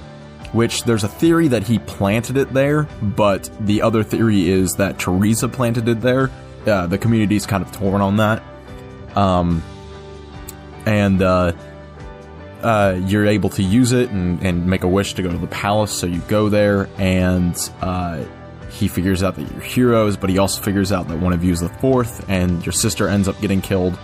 Which 0.53 0.85
there's 0.85 1.05
a 1.05 1.09
theory 1.09 1.49
that 1.49 1.65
he 1.65 1.79
planted 1.81 2.37
it 2.37 2.55
there, 2.55 2.85
but 3.03 3.51
the 3.61 3.83
other 3.83 4.03
theory 4.03 4.49
is 4.49 4.75
that 4.75 4.99
Theresa 4.99 5.49
planted 5.49 5.89
it 5.89 6.01
there. 6.01 6.31
Uh, 6.69 6.87
the 6.87 6.99
community's 6.99 7.47
kind 7.47 7.63
of 7.65 7.73
torn 7.73 8.01
on 8.01 8.19
that. 8.19 8.43
Um, 9.17 9.63
and 10.87 11.23
uh, 11.23 11.53
uh, 12.63 13.01
you're 13.05 13.27
able 13.27 13.51
to 13.51 13.63
use 13.63 13.93
it 13.93 14.11
and, 14.11 14.43
and 14.43 14.67
make 14.67 14.85
a 14.85 14.89
wish 14.89 15.15
to 15.15 15.23
go 15.23 15.31
to 15.31 15.39
the 15.39 15.47
palace. 15.47 15.93
So 15.93 16.07
you 16.07 16.21
go 16.29 16.49
there, 16.49 16.89
and 16.99 17.57
uh, 17.81 18.25
he 18.71 18.89
figures 18.89 19.23
out 19.23 19.37
that 19.37 19.51
you're 19.51 19.61
heroes, 19.61 20.17
but 20.17 20.31
he 20.31 20.39
also 20.39 20.63
figures 20.63 20.93
out 20.93 21.09
that 21.09 21.19
one 21.19 21.33
of 21.33 21.43
you 21.45 21.53
is 21.53 21.61
the 21.61 21.69
fourth, 21.69 22.29
and 22.29 22.65
your 22.65 22.73
sister 22.73 23.09
ends 23.09 23.29
up 23.29 23.41
getting 23.41 23.61
killed. 23.61 23.99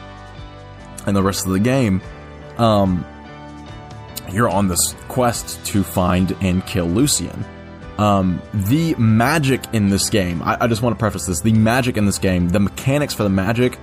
And 1.07 1.17
the 1.17 1.23
rest 1.23 1.47
of 1.47 1.53
the 1.53 1.61
game, 1.61 2.01
um, 2.59 3.05
you're 4.33 4.49
on 4.49 4.69
this 4.69 4.95
quest 5.09 5.65
to 5.67 5.83
find 5.83 6.37
and 6.41 6.65
kill 6.67 6.87
Lucian. 6.87 7.45
Um, 7.99 8.43
the 8.53 8.95
magic 8.97 9.63
in 9.73 9.89
this 9.89 10.11
game, 10.11 10.43
I, 10.43 10.57
I 10.63 10.67
just 10.67 10.83
want 10.83 10.97
to 10.97 10.99
preface 10.99 11.27
this: 11.27 11.41
the 11.41 11.53
magic 11.53 11.97
in 11.97 12.07
this 12.07 12.19
game, 12.19 12.49
the 12.49 12.61
mechanics 12.61 13.15
for 13.15 13.23
the 13.23 13.29
magic, 13.31 13.79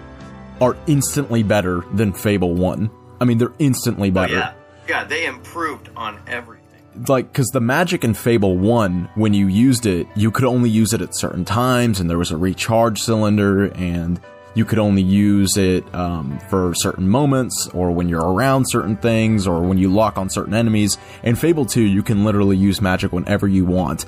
are 0.60 0.76
instantly 0.88 1.44
better 1.44 1.86
than 1.94 2.12
Fable 2.14 2.54
One. 2.54 2.90
I 3.20 3.26
mean, 3.26 3.38
they're 3.38 3.54
instantly 3.60 4.10
Oh, 4.10 4.14
better 4.14 4.34
yeah. 4.36 4.54
Yeah, 4.90 5.04
they 5.06 5.26
improved 5.26 5.90
on 5.96 6.20
everything. 6.28 7.06
like 7.08 7.32
because 7.32 7.48
the 7.50 7.62
magic 7.62 8.04
in 8.04 8.14
Fable 8.14 8.58
One, 8.58 9.08
when 9.16 9.34
you 9.34 9.48
used 9.48 9.86
it, 9.86 10.08
you 10.16 10.30
could 10.32 10.44
only 10.46 10.70
use 10.70 10.92
it 10.94 11.02
at 11.02 11.16
certain 11.16 11.46
times, 11.46 12.00
and 12.02 12.10
there 12.10 12.18
was 12.18 12.32
a 12.32 12.38
recharge 12.38 13.00
cylinder, 13.00 13.68
and 13.76 14.20
you 14.54 14.66
could 14.66 14.80
only 14.80 15.02
use 15.02 15.56
it 15.58 15.84
um, 15.96 16.40
for 16.50 16.74
certain 16.76 17.08
moments, 17.08 17.70
or 17.74 17.92
when 17.92 18.10
you're 18.10 18.34
around 18.34 18.66
certain 18.66 18.98
things, 18.98 19.48
or 19.48 19.62
when 19.62 19.78
you 19.78 19.92
lock 19.92 20.18
on 20.18 20.30
certain 20.30 20.54
enemies. 20.54 20.98
In 21.24 21.36
Fable 21.36 21.66
Two, 21.66 21.84
you 21.84 22.04
can 22.04 22.26
literally 22.26 22.58
use 22.58 22.82
magic 22.82 23.12
whenever 23.12 23.48
you 23.48 23.66
want, 23.66 24.06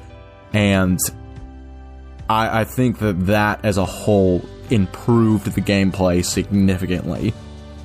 and 0.51 0.99
I, 2.29 2.61
I 2.61 2.63
think 2.65 2.99
that 2.99 3.25
that 3.27 3.63
as 3.63 3.77
a 3.77 3.85
whole 3.85 4.43
improved 4.69 5.53
the 5.53 5.61
gameplay 5.61 6.23
significantly 6.23 7.33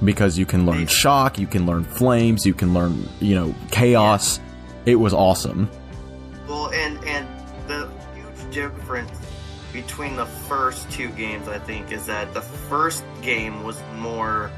because 0.05 0.38
you 0.38 0.47
can 0.47 0.64
learn 0.64 0.87
shock, 0.87 1.38
you 1.38 1.47
can 1.47 1.66
learn 1.66 1.85
flames, 1.85 2.47
you 2.47 2.55
can 2.55 2.75
learn 2.75 3.09
you 3.21 3.35
know 3.35 3.55
chaos. 3.71 4.40
It 4.87 4.97
was 4.97 5.12
awesome. 5.12 5.68
Well, 6.49 6.71
and 6.73 7.03
and 7.05 7.27
the 7.66 7.90
huge 8.14 8.55
difference 8.55 9.17
between 9.83 10.17
the 10.17 10.27
first 10.27 10.91
two 10.91 11.09
games, 11.11 11.47
I 11.47 11.59
think, 11.59 11.93
is 11.93 12.07
that 12.07 12.35
the 12.35 12.41
first 12.41 13.05
game 13.23 13.62
was 13.62 13.81
more 13.97 14.51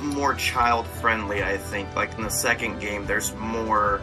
more 0.00 0.34
child 0.34 0.86
friendly. 1.00 1.44
I 1.44 1.56
think, 1.56 1.94
like 1.94 2.12
in 2.16 2.24
the 2.24 2.30
second 2.30 2.80
game, 2.80 3.06
there's 3.06 3.34
more 3.36 4.00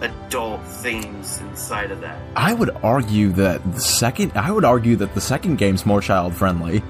adult 0.00 0.64
themes 0.64 1.40
inside 1.40 1.90
of 1.90 2.00
that. 2.00 2.20
I 2.36 2.54
would 2.54 2.70
argue 2.82 3.30
that 3.32 3.72
the 3.72 3.80
second 3.80 4.32
I 4.36 4.52
would 4.52 4.64
argue 4.64 4.96
that 4.96 5.14
the 5.14 5.20
second 5.20 5.56
game's 5.56 5.84
more 5.84 6.00
child 6.00 6.34
friendly 6.34 6.82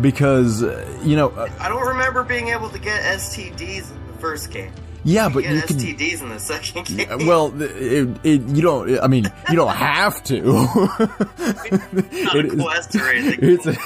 because 0.00 0.62
uh, 0.64 0.98
you 1.02 1.16
know 1.16 1.28
uh, 1.30 1.48
I 1.60 1.68
don't 1.68 1.86
remember 1.86 2.24
being 2.24 2.48
able 2.48 2.68
to 2.70 2.78
get 2.78 3.00
STDs 3.02 3.90
in 3.90 4.06
the 4.08 4.18
first 4.18 4.50
game. 4.50 4.72
Yeah, 5.04 5.28
You 5.28 5.34
but 5.34 5.42
get 5.42 5.52
you 5.54 5.62
can 5.62 5.76
STDs 5.76 6.22
in 6.22 6.28
the 6.28 6.38
second 6.38 6.86
game. 6.96 7.26
well 7.26 7.52
it, 7.60 8.08
it, 8.24 8.42
you 8.48 8.62
don't 8.62 8.98
I 9.00 9.06
mean 9.06 9.24
you 9.48 9.56
don't 9.56 9.74
have 9.74 10.22
to. 10.24 10.42
not 10.42 11.30
It 11.38 12.44
a 12.46 12.52
is- 12.52 12.96
or 12.96 13.08
anything. 13.08 13.50
it's- 13.50 13.78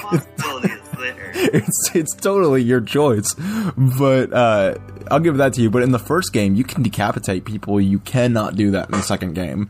it's 1.53 1.91
it's 1.95 2.15
totally 2.15 2.63
your 2.63 2.81
choice. 2.81 3.33
But 3.77 4.33
uh, 4.33 4.75
I'll 5.11 5.19
give 5.19 5.37
that 5.37 5.53
to 5.53 5.61
you. 5.61 5.69
But 5.69 5.83
in 5.83 5.91
the 5.91 5.99
first 5.99 6.33
game, 6.33 6.55
you 6.55 6.63
can 6.63 6.83
decapitate 6.83 7.45
people. 7.45 7.79
You 7.81 7.99
cannot 7.99 8.55
do 8.55 8.71
that 8.71 8.85
in 8.87 8.91
the 8.93 9.01
second 9.01 9.33
game. 9.35 9.69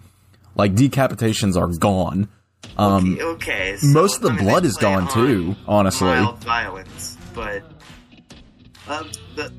Like 0.56 0.76
decapitations 0.76 1.58
are 1.58 1.68
gone. 1.80 2.30
Um, 2.78 3.18
okay, 3.22 3.76
so, 3.78 3.88
most 3.88 4.18
of 4.18 4.22
the 4.24 4.30
I 4.30 4.36
mean, 4.36 4.46
blood 4.46 4.66
is 4.66 4.76
gone 4.78 5.08
too. 5.10 5.56
Honestly, 5.68 6.08
Mild 6.08 6.44
violence, 6.44 7.18
but 7.34 7.64
um, 8.88 9.10
the 9.36 9.52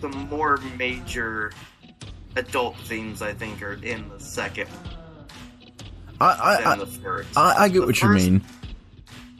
the 0.00 0.08
more 0.08 0.56
major 0.76 1.52
adult 2.36 2.76
themes 2.80 3.22
I 3.22 3.32
think 3.32 3.62
are 3.62 3.74
in 3.82 4.08
the 4.08 4.20
second 4.20 4.68
I 6.20 6.56
than 6.58 6.66
I, 6.66 6.76
the. 6.84 7.24
I, 7.36 7.54
I 7.64 7.68
get 7.68 7.80
The 7.80 7.86
what 7.86 7.96
first- 7.96 8.24
you 8.26 8.32
mean. 8.32 8.44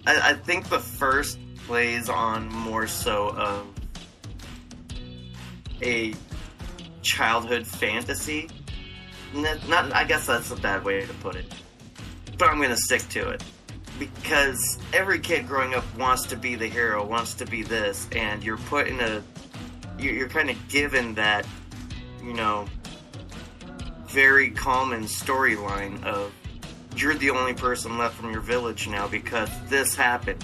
I, 0.06 0.30
I 0.30 0.32
think 0.34 0.68
the 0.68 0.78
first 0.78 1.38
plays 1.66 2.08
on 2.08 2.48
more 2.48 2.86
so 2.86 3.28
of 3.30 3.66
a 5.82 6.14
childhood 7.02 7.66
fantasy. 7.66 8.48
Not, 9.34 9.92
I 9.94 10.04
guess 10.04 10.26
that's 10.26 10.50
a 10.50 10.56
bad 10.56 10.84
way 10.84 11.04
to 11.04 11.12
put 11.14 11.36
it, 11.36 11.52
but 12.38 12.48
I'm 12.48 12.60
gonna 12.60 12.76
stick 12.76 13.06
to 13.10 13.28
it 13.30 13.42
because 13.98 14.78
every 14.92 15.18
kid 15.18 15.46
growing 15.46 15.74
up 15.74 15.84
wants 15.98 16.24
to 16.26 16.36
be 16.36 16.54
the 16.54 16.66
hero, 16.68 17.04
wants 17.04 17.34
to 17.34 17.44
be 17.44 17.62
this, 17.62 18.08
and 18.12 18.42
you're 18.42 18.56
put 18.56 18.86
in 18.88 19.00
a 19.00 19.22
you're 19.98 20.28
kind 20.28 20.50
of 20.50 20.68
given 20.68 21.14
that, 21.14 21.46
you 22.22 22.32
know, 22.32 22.66
very 24.08 24.50
common 24.50 25.04
storyline 25.04 26.02
of 26.04 26.32
you're 26.96 27.14
the 27.14 27.30
only 27.30 27.54
person 27.54 27.98
left 27.98 28.14
from 28.16 28.32
your 28.32 28.40
village 28.40 28.88
now 28.88 29.06
because 29.06 29.50
this 29.68 29.94
happened. 29.94 30.42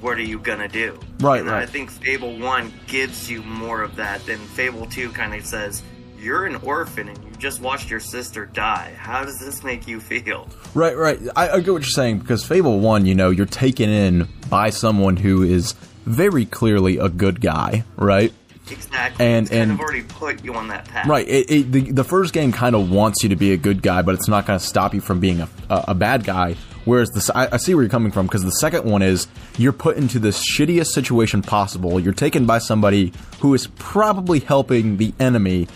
What 0.00 0.18
are 0.18 0.22
you 0.22 0.38
gonna 0.38 0.68
do? 0.68 0.98
Right, 1.20 1.40
and 1.40 1.50
I 1.50 1.66
think 1.66 1.90
Fable 1.90 2.38
One 2.38 2.72
gives 2.86 3.28
you 3.30 3.42
more 3.42 3.82
of 3.82 3.96
that 3.96 4.24
than 4.26 4.38
Fable 4.38 4.86
Two 4.86 5.10
kind 5.10 5.34
of 5.34 5.44
says. 5.44 5.82
You're 6.20 6.46
an 6.46 6.56
orphan 6.56 7.08
and 7.08 7.18
you 7.24 7.30
just 7.38 7.60
watched 7.60 7.90
your 7.90 8.00
sister 8.00 8.46
die. 8.46 8.94
How 8.98 9.24
does 9.24 9.38
this 9.38 9.62
make 9.62 9.86
you 9.86 10.00
feel? 10.00 10.48
Right, 10.74 10.96
right. 10.96 11.20
I, 11.36 11.48
I 11.50 11.60
get 11.60 11.72
what 11.72 11.82
you're 11.82 11.90
saying 11.90 12.18
because 12.18 12.44
Fable 12.44 12.80
One, 12.80 13.06
you 13.06 13.14
know, 13.14 13.30
you're 13.30 13.46
taken 13.46 13.88
in 13.88 14.28
by 14.50 14.70
someone 14.70 15.16
who 15.16 15.42
is 15.42 15.74
very 16.04 16.44
clearly 16.44 16.98
a 16.98 17.08
good 17.08 17.40
guy, 17.40 17.84
right? 17.96 18.32
Exactly. 18.70 19.24
And- 19.24 19.46
it's 19.46 19.50
kind 19.50 19.62
and- 19.62 19.72
of 19.72 19.80
already 19.80 20.02
put 20.02 20.44
you 20.44 20.54
on 20.54 20.68
that 20.68 20.86
path. 20.88 21.06
Right. 21.06 21.26
It, 21.28 21.50
it, 21.50 21.72
the, 21.72 21.90
the 21.92 22.04
first 22.04 22.32
game 22.32 22.52
kind 22.52 22.74
of 22.74 22.90
wants 22.90 23.22
you 23.22 23.28
to 23.30 23.36
be 23.36 23.52
a 23.52 23.56
good 23.56 23.82
guy, 23.82 24.02
but 24.02 24.14
it's 24.14 24.28
not 24.28 24.46
going 24.46 24.58
to 24.58 24.64
stop 24.64 24.94
you 24.94 25.00
from 25.00 25.20
being 25.20 25.40
a, 25.40 25.48
a, 25.70 25.84
a 25.88 25.94
bad 25.94 26.24
guy. 26.24 26.56
Whereas 26.84 27.08
the, 27.10 27.32
I, 27.36 27.48
I 27.52 27.56
see 27.58 27.74
where 27.74 27.82
you're 27.82 27.90
coming 27.90 28.12
from 28.12 28.26
because 28.26 28.42
the 28.44 28.50
second 28.50 28.84
one 28.84 29.02
is 29.02 29.26
you're 29.58 29.72
put 29.74 29.96
into 29.98 30.18
the 30.18 30.28
shittiest 30.30 30.86
situation 30.86 31.42
possible. 31.42 32.00
You're 32.00 32.14
taken 32.14 32.46
by 32.46 32.58
somebody 32.58 33.12
who 33.40 33.52
is 33.54 33.66
probably 33.76 34.40
helping 34.40 34.96
the 34.96 35.12
enemy. 35.20 35.68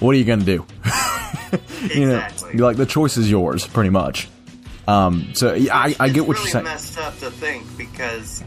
What 0.00 0.10
are 0.14 0.18
you 0.18 0.24
going 0.24 0.40
to 0.40 0.44
do? 0.44 0.66
you 1.94 2.06
know, 2.06 2.16
Exactly. 2.18 2.50
you're 2.54 2.66
like 2.66 2.76
the 2.76 2.86
choice 2.86 3.16
is 3.16 3.30
yours, 3.30 3.66
pretty 3.66 3.90
much. 3.90 4.28
Um, 4.88 5.32
so 5.34 5.54
yeah, 5.54 5.76
I, 5.76 5.94
I 6.00 6.08
get 6.08 6.26
what 6.26 6.36
really 6.36 6.44
you're 6.46 6.52
saying. 6.52 6.64
messed 6.64 6.98
up 6.98 7.16
to 7.18 7.30
think 7.30 7.64
because 7.76 8.42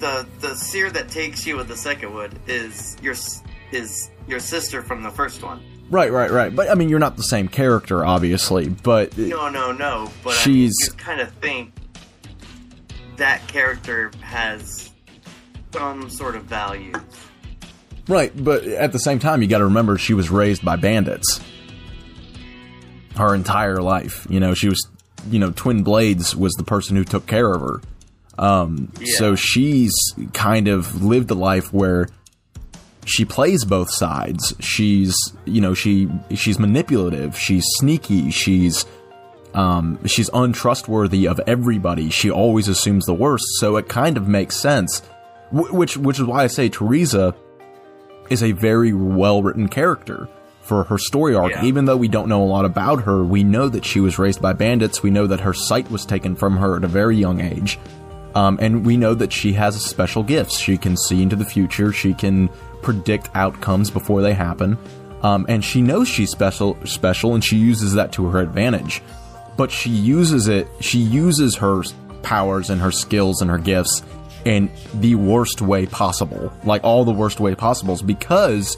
the 0.00 0.26
the 0.40 0.54
seer 0.54 0.90
that 0.90 1.08
takes 1.08 1.46
you 1.46 1.56
with 1.56 1.68
the 1.68 1.76
second 1.76 2.12
wood 2.14 2.38
is 2.46 2.96
your 3.02 3.14
is 3.72 4.10
your 4.28 4.40
sister 4.40 4.82
from 4.82 5.02
the 5.02 5.10
first 5.10 5.42
one. 5.42 5.62
Right, 5.90 6.10
right, 6.10 6.30
right. 6.30 6.54
But 6.54 6.70
I 6.70 6.74
mean, 6.74 6.88
you're 6.88 6.98
not 6.98 7.16
the 7.16 7.22
same 7.22 7.48
character, 7.48 8.04
obviously. 8.04 8.68
But 8.68 9.16
No, 9.18 9.48
no, 9.48 9.70
no. 9.72 10.10
But 10.22 10.32
She's- 10.34 10.72
I 10.82 10.92
mean, 10.92 10.98
you 10.98 11.04
kind 11.04 11.20
of 11.20 11.30
think 11.34 11.72
that 13.16 13.46
character 13.46 14.10
has 14.20 14.90
some 15.72 16.08
sort 16.08 16.36
of 16.36 16.44
value. 16.44 16.92
Right, 18.08 18.32
but 18.34 18.64
at 18.64 18.92
the 18.92 18.98
same 18.98 19.18
time, 19.18 19.40
you 19.40 19.48
got 19.48 19.58
to 19.58 19.64
remember 19.64 19.96
she 19.98 20.14
was 20.14 20.30
raised 20.30 20.64
by 20.64 20.76
bandits 20.76 21.40
her 23.16 23.34
entire 23.34 23.80
life. 23.80 24.26
You 24.28 24.40
know, 24.40 24.54
she 24.54 24.68
was, 24.68 24.88
you 25.30 25.38
know, 25.38 25.52
Twin 25.52 25.82
Blades 25.82 26.34
was 26.36 26.52
the 26.54 26.64
person 26.64 26.96
who 26.96 27.04
took 27.04 27.26
care 27.26 27.52
of 27.52 27.60
her. 27.60 27.80
Um, 28.38 28.92
so 29.16 29.34
she's 29.36 29.94
kind 30.32 30.68
of 30.68 31.02
lived 31.04 31.30
a 31.30 31.34
life 31.34 31.72
where 31.72 32.08
she 33.06 33.24
plays 33.24 33.64
both 33.64 33.90
sides. 33.90 34.54
She's, 34.60 35.14
you 35.44 35.60
know, 35.60 35.74
she 35.74 36.08
she's 36.34 36.58
manipulative. 36.58 37.38
She's 37.38 37.64
sneaky. 37.76 38.30
She's 38.30 38.86
um, 39.54 40.04
she's 40.06 40.28
untrustworthy 40.34 41.28
of 41.28 41.40
everybody. 41.46 42.10
She 42.10 42.30
always 42.30 42.66
assumes 42.66 43.06
the 43.06 43.14
worst. 43.14 43.44
So 43.60 43.76
it 43.76 43.88
kind 43.88 44.16
of 44.16 44.26
makes 44.26 44.56
sense. 44.56 45.00
Wh- 45.50 45.72
Which 45.72 45.96
which 45.96 46.18
is 46.18 46.24
why 46.24 46.42
I 46.44 46.46
say 46.48 46.68
Theresa 46.68 47.34
is 48.30 48.42
a 48.42 48.52
very 48.52 48.92
well 48.92 49.42
written 49.42 49.68
character 49.68 50.28
for 50.62 50.84
her 50.84 50.96
story 50.96 51.34
arc. 51.34 51.52
Yeah. 51.52 51.64
Even 51.66 51.84
though 51.84 51.96
we 51.98 52.08
don't 52.08 52.26
know 52.28 52.42
a 52.42 52.46
lot 52.46 52.64
about 52.64 53.02
her, 53.02 53.22
we 53.22 53.44
know 53.44 53.68
that 53.68 53.84
she 53.84 54.00
was 54.00 54.18
raised 54.18 54.40
by 54.40 54.54
bandits. 54.54 55.02
We 55.02 55.10
know 55.10 55.26
that 55.26 55.40
her 55.40 55.52
sight 55.52 55.90
was 55.90 56.06
taken 56.06 56.34
from 56.34 56.56
her 56.56 56.76
at 56.78 56.84
a 56.84 56.88
very 56.88 57.16
young 57.18 57.40
age. 57.42 57.78
Um, 58.34 58.58
and 58.60 58.84
we 58.84 58.96
know 58.96 59.14
that 59.14 59.32
she 59.32 59.52
has 59.52 59.80
special 59.80 60.22
gifts. 60.22 60.58
She 60.58 60.76
can 60.76 60.96
see 60.96 61.22
into 61.22 61.36
the 61.36 61.44
future. 61.44 61.92
She 61.92 62.14
can 62.14 62.48
predict 62.82 63.30
outcomes 63.34 63.90
before 63.90 64.22
they 64.22 64.34
happen. 64.34 64.76
Um, 65.22 65.46
and 65.48 65.64
she 65.64 65.80
knows 65.80 66.08
she's 66.08 66.30
special, 66.30 66.76
special, 66.84 67.34
and 67.34 67.42
she 67.42 67.56
uses 67.56 67.94
that 67.94 68.12
to 68.12 68.26
her 68.26 68.40
advantage. 68.40 69.02
But 69.56 69.70
she 69.70 69.90
uses 69.90 70.48
it. 70.48 70.68
She 70.80 70.98
uses 70.98 71.56
her 71.56 71.82
powers 72.22 72.70
and 72.70 72.80
her 72.80 72.90
skills 72.90 73.40
and 73.40 73.50
her 73.50 73.58
gifts 73.58 74.02
in 74.44 74.70
the 74.94 75.14
worst 75.14 75.62
way 75.62 75.86
possible, 75.86 76.52
like 76.64 76.84
all 76.84 77.04
the 77.04 77.12
worst 77.12 77.40
way 77.40 77.54
possibles, 77.54 78.02
because 78.02 78.76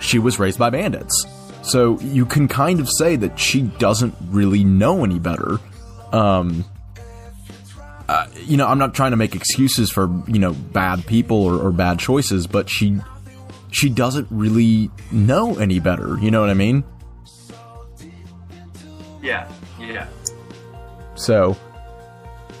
she 0.00 0.18
was 0.18 0.38
raised 0.38 0.58
by 0.58 0.70
bandits. 0.70 1.26
So 1.62 1.98
you 2.00 2.26
can 2.26 2.48
kind 2.48 2.80
of 2.80 2.88
say 2.90 3.16
that 3.16 3.38
she 3.38 3.62
doesn't 3.62 4.14
really 4.28 4.64
know 4.64 5.04
any 5.04 5.18
better. 5.18 5.58
Um, 6.12 6.64
uh, 8.08 8.26
you 8.34 8.56
know, 8.56 8.66
I'm 8.66 8.78
not 8.78 8.94
trying 8.94 9.10
to 9.10 9.16
make 9.16 9.34
excuses 9.34 9.90
for 9.90 10.10
you 10.26 10.38
know 10.38 10.52
bad 10.52 11.06
people 11.06 11.44
or, 11.44 11.60
or 11.60 11.72
bad 11.72 11.98
choices, 11.98 12.46
but 12.46 12.70
she 12.70 12.98
she 13.70 13.90
doesn't 13.90 14.26
really 14.30 14.90
know 15.12 15.56
any 15.58 15.78
better. 15.78 16.18
You 16.18 16.30
know 16.30 16.40
what 16.40 16.50
I 16.50 16.54
mean? 16.54 16.84
Yeah, 19.22 19.50
yeah. 19.78 20.08
So, 21.16 21.56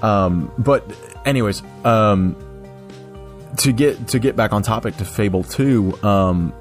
um, 0.02 0.52
but 0.58 0.84
anyways, 1.24 1.62
um, 1.84 2.36
to 3.58 3.72
get 3.72 4.08
to 4.08 4.18
get 4.18 4.36
back 4.36 4.52
on 4.52 4.62
topic 4.62 4.96
to 4.98 5.04
Fable 5.06 5.44
Two, 5.44 5.98
um, 6.02 6.52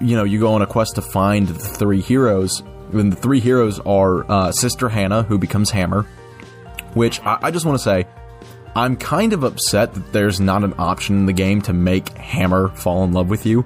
you 0.00 0.16
know, 0.16 0.24
you 0.24 0.40
go 0.40 0.54
on 0.54 0.62
a 0.62 0.66
quest 0.66 0.94
to 0.94 1.02
find 1.02 1.48
the 1.48 1.54
three 1.54 2.00
heroes. 2.00 2.62
And 2.92 3.12
the 3.12 3.16
three 3.16 3.38
heroes 3.38 3.78
are 3.78 4.28
uh, 4.28 4.50
Sister 4.50 4.88
Hannah, 4.88 5.22
who 5.22 5.38
becomes 5.38 5.70
Hammer. 5.70 6.06
Which 6.94 7.20
I, 7.20 7.38
I 7.42 7.50
just 7.50 7.64
want 7.66 7.78
to 7.78 7.84
say, 7.84 8.06
I'm 8.74 8.96
kind 8.96 9.32
of 9.32 9.42
upset 9.44 9.94
that 9.94 10.12
there's 10.12 10.40
not 10.40 10.64
an 10.64 10.74
option 10.78 11.16
in 11.18 11.26
the 11.26 11.32
game 11.32 11.62
to 11.62 11.72
make 11.72 12.10
Hammer 12.10 12.68
fall 12.68 13.04
in 13.04 13.12
love 13.12 13.28
with 13.28 13.46
you. 13.46 13.64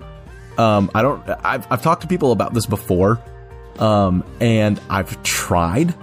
Um, 0.57 0.91
I 0.95 1.03
don't. 1.03 1.23
I've, 1.45 1.67
I've 1.71 1.83
talked 1.83 2.03
to 2.03 2.09
people 2.09 2.33
about 2.33 2.55
this 2.55 2.65
before, 2.67 3.21
um, 3.79 4.25
and 4.41 4.81
I've 4.89 5.21
tried, 5.23 5.95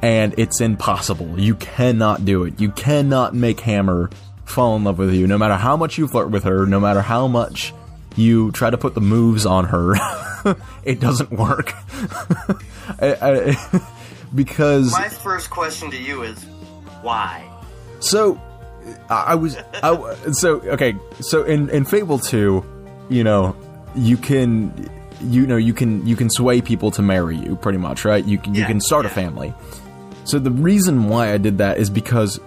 and 0.00 0.32
it's 0.38 0.60
impossible. 0.60 1.38
You 1.40 1.54
cannot 1.56 2.24
do 2.24 2.44
it. 2.44 2.60
You 2.60 2.70
cannot 2.70 3.34
make 3.34 3.60
Hammer 3.60 4.10
fall 4.44 4.76
in 4.76 4.84
love 4.84 4.98
with 4.98 5.12
you, 5.14 5.26
no 5.26 5.38
matter 5.38 5.54
how 5.56 5.76
much 5.76 5.98
you 5.98 6.06
flirt 6.08 6.30
with 6.30 6.44
her, 6.44 6.66
no 6.66 6.78
matter 6.78 7.02
how 7.02 7.26
much 7.26 7.74
you 8.16 8.50
try 8.52 8.70
to 8.70 8.78
put 8.78 8.94
the 8.94 9.00
moves 9.00 9.44
on 9.44 9.64
her. 9.66 9.94
it 10.84 11.00
doesn't 11.00 11.30
work. 11.32 11.72
I- 13.00 13.16
I- 13.20 13.80
because 14.34 14.92
My 14.92 15.08
first 15.08 15.50
question 15.50 15.90
to 15.90 15.96
you 15.96 16.22
is 16.22 16.42
why? 17.02 17.48
so 18.00 18.40
I 19.08 19.34
was 19.34 19.56
I, 19.82 20.14
so 20.32 20.60
okay. 20.60 20.94
So 21.20 21.44
in 21.44 21.68
in 21.70 21.84
Fable 21.84 22.18
two, 22.18 22.64
you 23.08 23.22
know, 23.24 23.54
you 23.94 24.16
can 24.16 24.90
you 25.20 25.46
know 25.46 25.56
you 25.56 25.74
can 25.74 26.06
you 26.06 26.16
can 26.16 26.30
sway 26.30 26.60
people 26.62 26.90
to 26.92 27.02
marry 27.02 27.36
you 27.36 27.56
pretty 27.56 27.78
much, 27.78 28.04
right? 28.04 28.24
You 28.24 28.38
can 28.38 28.54
you 28.54 28.64
can 28.64 28.80
start 28.80 29.04
a 29.06 29.10
family. 29.10 29.52
So 30.24 30.38
the 30.38 30.50
reason 30.50 31.08
why 31.08 31.32
I 31.32 31.38
did 31.38 31.58
that 31.58 31.78
is 31.78 31.90
because 31.90 32.40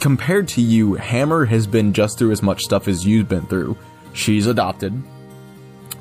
compared 0.00 0.48
to 0.48 0.60
you, 0.60 0.94
Hammer 0.94 1.46
has 1.46 1.66
been 1.66 1.92
just 1.92 2.18
through 2.18 2.32
as 2.32 2.42
much 2.42 2.60
stuff 2.60 2.88
as 2.88 3.06
you've 3.06 3.28
been 3.28 3.46
through. 3.46 3.76
She's 4.12 4.46
adopted. 4.46 5.02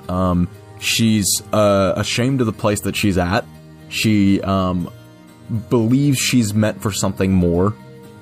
Um, 0.10 0.50
she's 0.80 1.42
uh, 1.54 1.94
ashamed 1.96 2.42
of 2.42 2.48
the 2.48 2.54
place 2.54 2.82
that 2.82 2.96
she's 2.96 3.18
at. 3.18 3.46
She 3.94 4.42
um, 4.42 4.92
believes 5.70 6.18
she's 6.18 6.54
meant 6.54 6.82
for 6.82 6.92
something 6.92 7.32
more. 7.32 7.76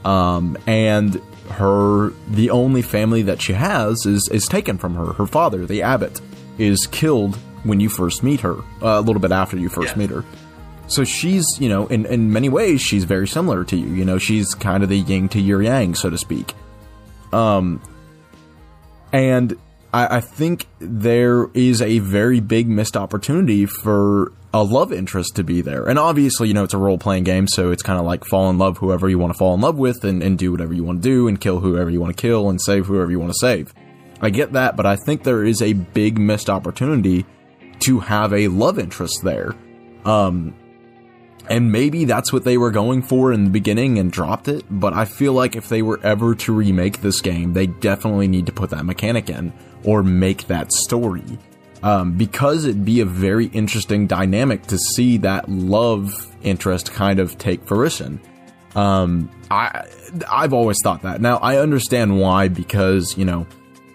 Um, 0.04 0.58
and 0.68 1.22
her 1.50 2.10
the 2.30 2.50
only 2.50 2.82
family 2.82 3.22
that 3.24 3.42
she 3.42 3.54
has 3.54 4.06
is 4.06 4.28
is 4.32 4.46
taken 4.48 4.78
from 4.78 4.96
her. 4.96 5.14
Her 5.14 5.26
father, 5.28 5.66
the 5.66 5.82
abbot, 5.84 6.20
is 6.58 6.88
killed 6.88 7.36
when 7.64 7.80
you 7.80 7.88
first 7.88 8.22
meet 8.24 8.42
her. 8.42 8.58
Uh, 8.82 9.00
a 9.00 9.02
little 9.02 9.22
bit 9.22 9.32
after 9.32 9.58
you 9.58 9.70
first 9.70 9.94
Yeah. 9.94 10.00
meet 10.00 10.10
her. 10.10 10.26
So 10.88 11.06
she's, 11.06 11.46
you 11.60 11.70
know, 11.70 11.88
in, 11.88 12.06
in 12.06 12.34
many 12.34 12.50
ways, 12.50 12.82
she's 12.82 13.06
very 13.06 13.28
similar 13.28 13.64
to 13.64 13.78
you. 13.78 13.88
You 13.88 14.04
know, 14.04 14.18
she's 14.18 14.54
kind 14.54 14.84
of 14.84 14.90
the 14.90 15.00
yin 15.00 15.30
to 15.30 15.40
your 15.40 15.62
yang, 15.62 15.96
so 15.96 16.10
to 16.10 16.18
speak. 16.18 16.54
Um, 17.32 17.80
and 19.14 19.56
I, 19.94 20.18
I 20.18 20.22
think 20.22 20.68
there 20.80 21.50
is 21.54 21.82
a 21.82 22.00
very 22.00 22.40
big 22.40 22.68
missed 22.68 22.96
opportunity 22.96 23.66
for 23.66 24.32
a 24.54 24.64
love 24.64 24.92
interest 24.92 25.36
to 25.36 25.44
be 25.44 25.62
there. 25.62 25.88
And 25.88 25.98
obviously, 25.98 26.48
you 26.48 26.54
know, 26.54 26.64
it's 26.64 26.74
a 26.74 26.78
role 26.78 26.98
playing 26.98 27.24
game, 27.24 27.48
so 27.48 27.72
it's 27.72 27.84
kind 27.84 28.00
of 28.00 28.06
like 28.06 28.26
fall 28.26 28.50
in 28.50 28.58
love 28.58 28.78
whoever 28.78 29.10
you 29.10 29.18
want 29.18 29.34
to 29.34 29.38
fall 29.38 29.54
in 29.54 29.62
love 29.62 29.78
with 29.78 30.04
and, 30.04 30.22
and 30.22 30.38
do 30.38 30.52
whatever 30.52 30.74
you 30.74 30.84
want 30.84 31.02
to 31.02 31.10
do 31.10 31.28
and 31.28 31.40
kill 31.40 31.60
whoever 31.60 31.90
you 31.90 32.00
want 32.00 32.16
to 32.16 32.22
kill 32.22 32.50
and 32.50 32.62
save 32.62 32.86
whoever 32.86 33.12
you 33.12 33.20
want 33.20 33.32
to 33.32 33.38
save. 33.40 33.74
I 34.22 34.30
get 34.30 34.54
that, 34.54 34.76
but 34.76 34.86
I 34.86 34.98
think 34.98 35.24
there 35.24 35.44
is 35.44 35.62
a 35.62 35.74
big 35.74 36.18
missed 36.18 36.50
opportunity 36.50 37.26
to 37.80 38.00
have 38.00 38.34
a 38.34 38.50
love 38.50 38.78
interest 38.78 39.22
there. 39.24 39.56
Um, 40.06 40.54
and 41.50 41.72
maybe 41.72 42.06
that's 42.06 42.32
what 42.32 42.44
they 42.44 42.58
were 42.58 42.72
going 42.72 43.02
for 43.02 43.34
in 43.34 43.46
the 43.46 43.50
beginning 43.50 43.98
and 43.98 44.12
dropped 44.12 44.48
it, 44.48 44.64
but 44.70 44.94
I 44.94 45.06
feel 45.06 45.34
like 45.34 45.56
if 45.56 45.70
they 45.70 45.82
were 45.82 46.00
ever 46.04 46.36
to 46.36 46.54
remake 46.54 47.02
this 47.02 47.20
game, 47.20 47.54
they 47.54 47.68
definitely 47.68 48.28
need 48.28 48.46
to 48.46 48.52
put 48.52 48.70
that 48.70 48.86
mechanic 48.86 49.30
in 49.30 49.52
or 49.84 50.04
make 50.04 50.48
that 50.48 50.72
story. 50.72 51.24
Um, 51.84 52.14
because 52.14 52.66
it'd 52.66 52.86
be 52.86 53.00
a 53.00 53.06
very 53.06 53.48
interesting 53.48 54.06
dynamic 54.06 54.68
to 54.68 54.78
see 54.78 55.18
that 55.18 55.50
love 55.50 56.14
interest 56.44 56.94
kind 56.94 57.20
of 57.20 57.38
take 57.38 57.66
fruition. 57.68 58.22
Um, 58.76 59.32
I, 59.50 59.88
I've 60.32 60.54
always 60.54 60.78
thought 60.84 61.02
that. 61.02 61.22
Now, 61.22 61.38
I 61.38 61.58
understand 61.58 62.20
why, 62.20 62.48
because, 62.48 63.18
you 63.18 63.26
know, 63.26 63.48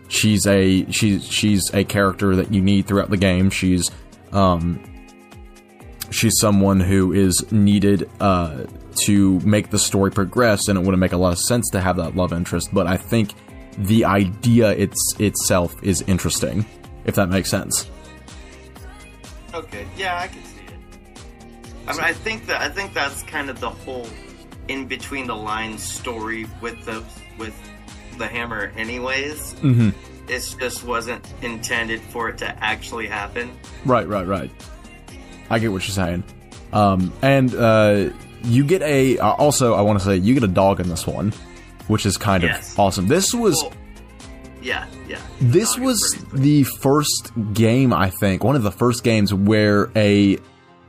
she's 0.09 0.47
a 0.47 0.91
she's 0.91 1.25
she's 1.27 1.73
a 1.75 1.85
character 1.85 2.37
that 2.37 2.53
you 2.53 2.61
need 2.61 2.87
throughout 2.87 3.11
the 3.11 3.17
game. 3.17 3.51
She's 3.51 3.91
um 4.33 4.81
she's 6.11 6.39
someone 6.39 6.81
who 6.81 7.13
is 7.13 7.51
needed 7.51 8.09
uh 8.21 8.65
to 9.07 9.41
make 9.41 9.71
the 9.71 9.79
story 9.79 10.11
progress, 10.11 10.69
and 10.69 10.79
it 10.79 10.81
wouldn't 10.81 11.01
make 11.01 11.13
a 11.13 11.17
lot 11.17 11.33
of 11.33 11.39
sense 11.39 11.69
to 11.71 11.81
have 11.81 11.97
that 11.97 12.17
love 12.17 12.33
interest. 12.33 12.71
But 12.73 12.87
I 12.87 12.97
think 12.97 13.33
the 13.79 14.05
idea 14.05 14.71
it's 14.71 15.15
itself 15.19 15.75
is 15.83 16.03
interesting, 16.03 16.65
if 17.05 17.15
that 17.17 17.29
makes 17.29 17.51
sense. 17.51 17.91
Okay, 19.55 19.87
yeah, 19.97 20.19
I 20.19 20.29
can 20.29 20.43
see 20.45 20.61
it. 20.61 21.21
I 21.89 21.93
mean, 21.93 22.01
I 22.01 22.13
think 22.13 22.47
that 22.47 22.61
I 22.61 22.69
think 22.69 22.95
that's 22.95 23.23
kind 23.23 23.49
of 23.49 23.61
the 23.61 23.71
whole 23.71 24.09
in 24.69 24.87
between 24.87 25.27
the 25.27 25.37
lines 25.37 25.83
story 25.83 26.47
with 26.61 26.85
the 26.85 27.03
with 27.39 27.55
the 28.19 28.27
hammer, 28.27 28.73
anyways. 28.77 29.55
Mm-hmm. 29.55 29.91
It 30.29 30.57
just 30.59 30.85
wasn't 30.85 31.25
intended 31.43 32.01
for 32.01 32.29
it 32.29 32.39
to 32.39 32.65
actually 32.65 33.07
happen. 33.07 33.57
Right, 33.85 34.09
right, 34.09 34.27
right. 34.27 34.51
I 35.51 35.59
get 35.59 35.71
what 35.71 35.87
you're 35.87 35.95
saying. 35.95 36.25
Um, 36.73 37.13
and 37.23 37.55
uh, 37.55 38.11
you 38.43 38.65
get 38.65 38.83
a. 38.83 39.19
Uh, 39.19 39.33
also, 39.33 39.75
I 39.75 39.83
want 39.83 40.01
to 40.01 40.05
say 40.05 40.17
you 40.17 40.35
get 40.35 40.43
a 40.43 40.49
dog 40.49 40.81
in 40.81 40.89
this 40.89 41.07
one, 41.07 41.33
which 41.89 42.07
is 42.07 42.17
kind 42.17 42.43
Yes. 42.43 42.73
of 42.73 42.81
awesome. 42.81 43.07
This 43.09 43.33
was. 43.35 43.55
Well, 43.63 43.73
yeah, 44.63 44.87
yeah. 45.09 45.19
This 45.41 45.79
was 45.79 46.01
the 46.33 46.65
first 46.81 47.31
game, 47.53 47.93
I 47.93 48.11
think, 48.11 48.43
one 48.43 48.57
of 48.57 48.63
the 48.63 48.73
first 48.73 49.05
games 49.05 49.33
where 49.33 49.91
a 49.95 50.39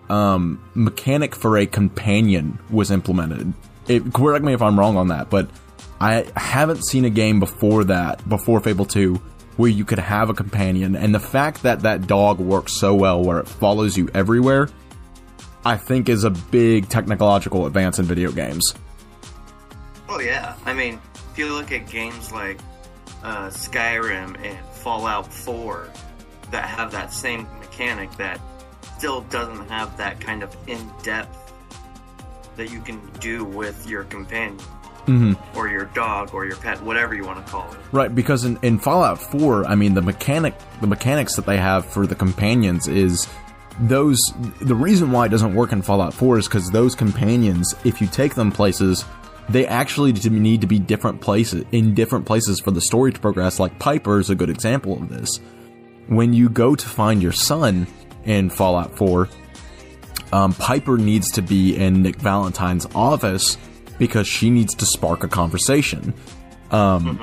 um, 0.10 0.64
mechanic 0.74 1.36
for 1.36 1.58
a 1.58 1.66
companion 1.66 2.58
was 2.70 2.90
implemented. 2.92 3.54
It, 3.88 4.14
correct 4.14 4.44
me 4.44 4.54
if 4.54 4.62
I'm 4.62 4.80
wrong 4.80 4.98
on 4.98 5.10
that, 5.10 5.30
but 5.30 5.50
I 6.00 6.26
haven't 6.36 6.86
seen 6.86 7.06
a 7.06 7.10
game 7.10 7.40
before 7.40 7.84
that, 7.86 8.28
before 8.28 8.60
Fable 8.62 8.86
2, 8.86 9.16
where 9.58 9.70
you 9.70 9.86
could 9.86 10.00
have 10.00 10.30
a 10.30 10.34
companion. 10.34 10.96
And 10.96 11.14
the 11.14 11.20
fact 11.20 11.64
that 11.64 11.82
that 11.82 12.08
dog 12.08 12.40
works 12.40 12.74
so 12.74 12.96
well, 12.96 13.24
where 13.24 13.40
it 13.40 13.48
follows 13.48 13.98
you 13.98 14.10
everywhere, 14.14 14.70
I 15.66 15.78
think 15.78 16.10
is 16.10 16.24
a 16.24 16.30
big 16.30 16.90
technological 16.90 17.66
advance 17.66 18.00
in 18.00 18.06
video 18.06 18.32
games. 18.32 18.74
Oh 20.18 20.20
yeah, 20.20 20.56
I 20.66 20.74
mean, 20.74 21.00
if 21.32 21.38
you 21.38 21.54
look 21.54 21.72
at 21.72 21.88
games 21.88 22.32
like 22.32 22.60
uh, 23.22 23.50
Skyrim 23.50 24.36
and 24.44 24.58
Fallout 24.70 25.32
4 25.32 25.92
that 26.50 26.66
have 26.66 26.92
that 26.92 27.14
same 27.14 27.44
mechanic 27.60 28.12
that 28.14 28.42
still 28.98 29.22
doesn't 29.22 29.70
have 29.70 29.96
that 29.98 30.20
kind 30.20 30.42
of 30.42 30.58
in-depth 30.66 31.54
that 32.56 32.72
you 32.72 32.82
can 32.82 33.00
do 33.20 33.46
with 33.46 33.88
your 33.88 34.06
companion 34.06 35.38
or 35.56 35.70
your 35.70 35.86
dog 35.86 36.34
or 36.34 36.48
your 36.48 36.58
pet, 36.58 36.82
whatever 36.82 37.14
you 37.14 37.24
want 37.24 37.46
to 37.46 37.52
call 37.52 37.72
it. 37.72 37.78
Right, 37.92 38.14
because 38.14 38.44
in, 38.44 38.58
in 38.64 38.80
Fallout 38.80 39.22
4, 39.22 39.68
I 39.68 39.76
mean 39.76 39.94
the 39.94 40.02
mechanic 40.02 40.56
the 40.82 40.88
mechanics 40.88 41.36
that 41.36 41.46
they 41.46 41.58
have 41.58 41.86
for 41.86 42.08
the 42.08 42.16
companions 42.16 42.88
is 42.88 43.28
those 43.80 44.20
the 44.62 44.74
reason 44.74 45.12
why 45.12 45.28
it 45.28 45.30
doesn't 45.30 45.54
work 45.54 45.72
in 45.74 45.84
Fallout 45.84 46.16
4 46.16 46.40
is 46.40 46.48
because 46.48 46.72
those 46.72 46.96
companions, 46.96 47.76
if 47.84 48.02
you 48.02 48.08
take 48.08 48.34
them 48.34 48.52
places, 48.52 49.06
they 49.50 49.66
actually 49.66 50.12
need 50.14 50.62
to 50.62 50.68
be 50.68 50.80
different 50.80 51.22
places 51.22 51.66
in 51.72 51.94
different 51.94 52.26
places 52.26 52.60
for 52.60 52.72
the 52.72 52.82
story 52.82 53.14
to 53.14 53.20
progress. 53.20 53.60
Like 53.60 53.80
Piper 53.80 54.20
is 54.20 54.30
a 54.30 54.36
good 54.36 54.50
example 54.50 54.94
of 54.94 55.10
this. 55.10 55.40
When 56.08 56.34
you 56.34 56.50
go 56.50 56.76
to 56.76 56.86
find 56.88 57.22
your 57.22 57.32
son 57.32 57.88
in 58.26 58.50
Fallout 58.50 58.98
4, 58.98 59.30
um, 60.34 60.54
Piper 60.54 60.98
needs 60.98 61.32
to 61.32 61.42
be 61.42 61.76
in 61.76 62.02
Nick 62.02 62.18
Valentine's 62.18 62.86
office 62.94 63.58
because 63.98 64.28
she 64.28 64.50
needs 64.50 64.76
to 64.76 64.86
spark 64.86 65.24
a 65.24 65.28
conversation. 65.28 66.14
Um, 66.72 67.20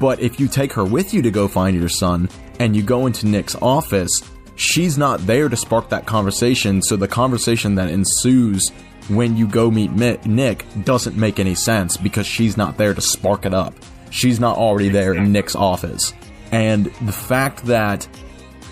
But 0.00 0.20
if 0.20 0.40
you 0.40 0.48
take 0.48 0.72
her 0.72 0.84
with 0.84 1.12
you 1.12 1.20
to 1.22 1.30
go 1.30 1.48
find 1.48 1.76
your 1.78 1.90
son 1.90 2.30
and 2.58 2.74
you 2.74 2.82
go 2.82 3.06
into 3.06 3.26
Nick's 3.26 3.54
office, 3.56 4.10
she's 4.54 4.96
not 4.96 5.26
there 5.26 5.48
to 5.50 5.56
spark 5.56 5.90
that 5.90 6.06
conversation. 6.06 6.80
So 6.80 6.96
the 6.96 7.06
conversation 7.08 7.74
that 7.74 7.90
ensues 7.90 8.70
when 9.08 9.36
you 9.36 9.46
go 9.46 9.70
meet 9.70 9.92
Nick 9.92 10.66
doesn't 10.84 11.16
make 11.16 11.38
any 11.38 11.54
sense 11.54 11.96
because 11.96 12.26
she's 12.26 12.56
not 12.56 12.76
there 12.76 12.94
to 12.94 13.00
spark 13.00 13.46
it 13.46 13.54
up. 13.54 13.74
She's 14.10 14.40
not 14.40 14.56
already 14.56 14.88
there 14.88 15.14
in 15.14 15.32
Nick's 15.32 15.56
office. 15.56 16.12
And 16.52 16.86
the 17.02 17.12
fact 17.12 17.64
that 17.66 18.06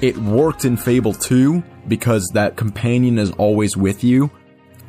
it 0.00 0.16
worked 0.18 0.64
in 0.64 0.76
Fable 0.76 1.14
2 1.14 1.62
because 1.88 2.28
that 2.34 2.56
companion 2.56 3.18
is 3.18 3.30
always 3.32 3.76
with 3.76 4.04
you 4.04 4.30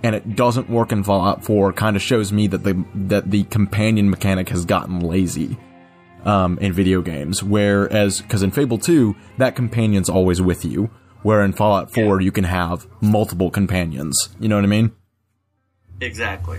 and 0.03 0.15
it 0.15 0.35
doesn't 0.35 0.69
work 0.69 0.91
in 0.91 1.03
Fallout 1.03 1.43
4 1.43 1.73
kind 1.73 1.95
of 1.95 2.01
shows 2.01 2.31
me 2.31 2.47
that 2.47 2.63
the 2.63 2.85
that 2.93 3.31
the 3.31 3.43
companion 3.45 4.09
mechanic 4.09 4.49
has 4.49 4.65
gotten 4.65 4.99
lazy 4.99 5.57
um, 6.25 6.57
in 6.59 6.73
video 6.73 7.01
games 7.01 7.43
whereas 7.43 8.21
because 8.21 8.43
in 8.43 8.51
Fable 8.51 8.77
2 8.77 9.15
that 9.37 9.55
companion's 9.55 10.09
always 10.09 10.41
with 10.41 10.65
you 10.65 10.89
where 11.23 11.43
in 11.43 11.53
Fallout 11.53 11.91
4 11.91 12.21
you 12.21 12.31
can 12.31 12.43
have 12.43 12.87
multiple 13.01 13.49
companions 13.49 14.29
you 14.39 14.47
know 14.47 14.55
what 14.55 14.63
I 14.63 14.67
mean 14.67 14.91
Exactly. 16.01 16.57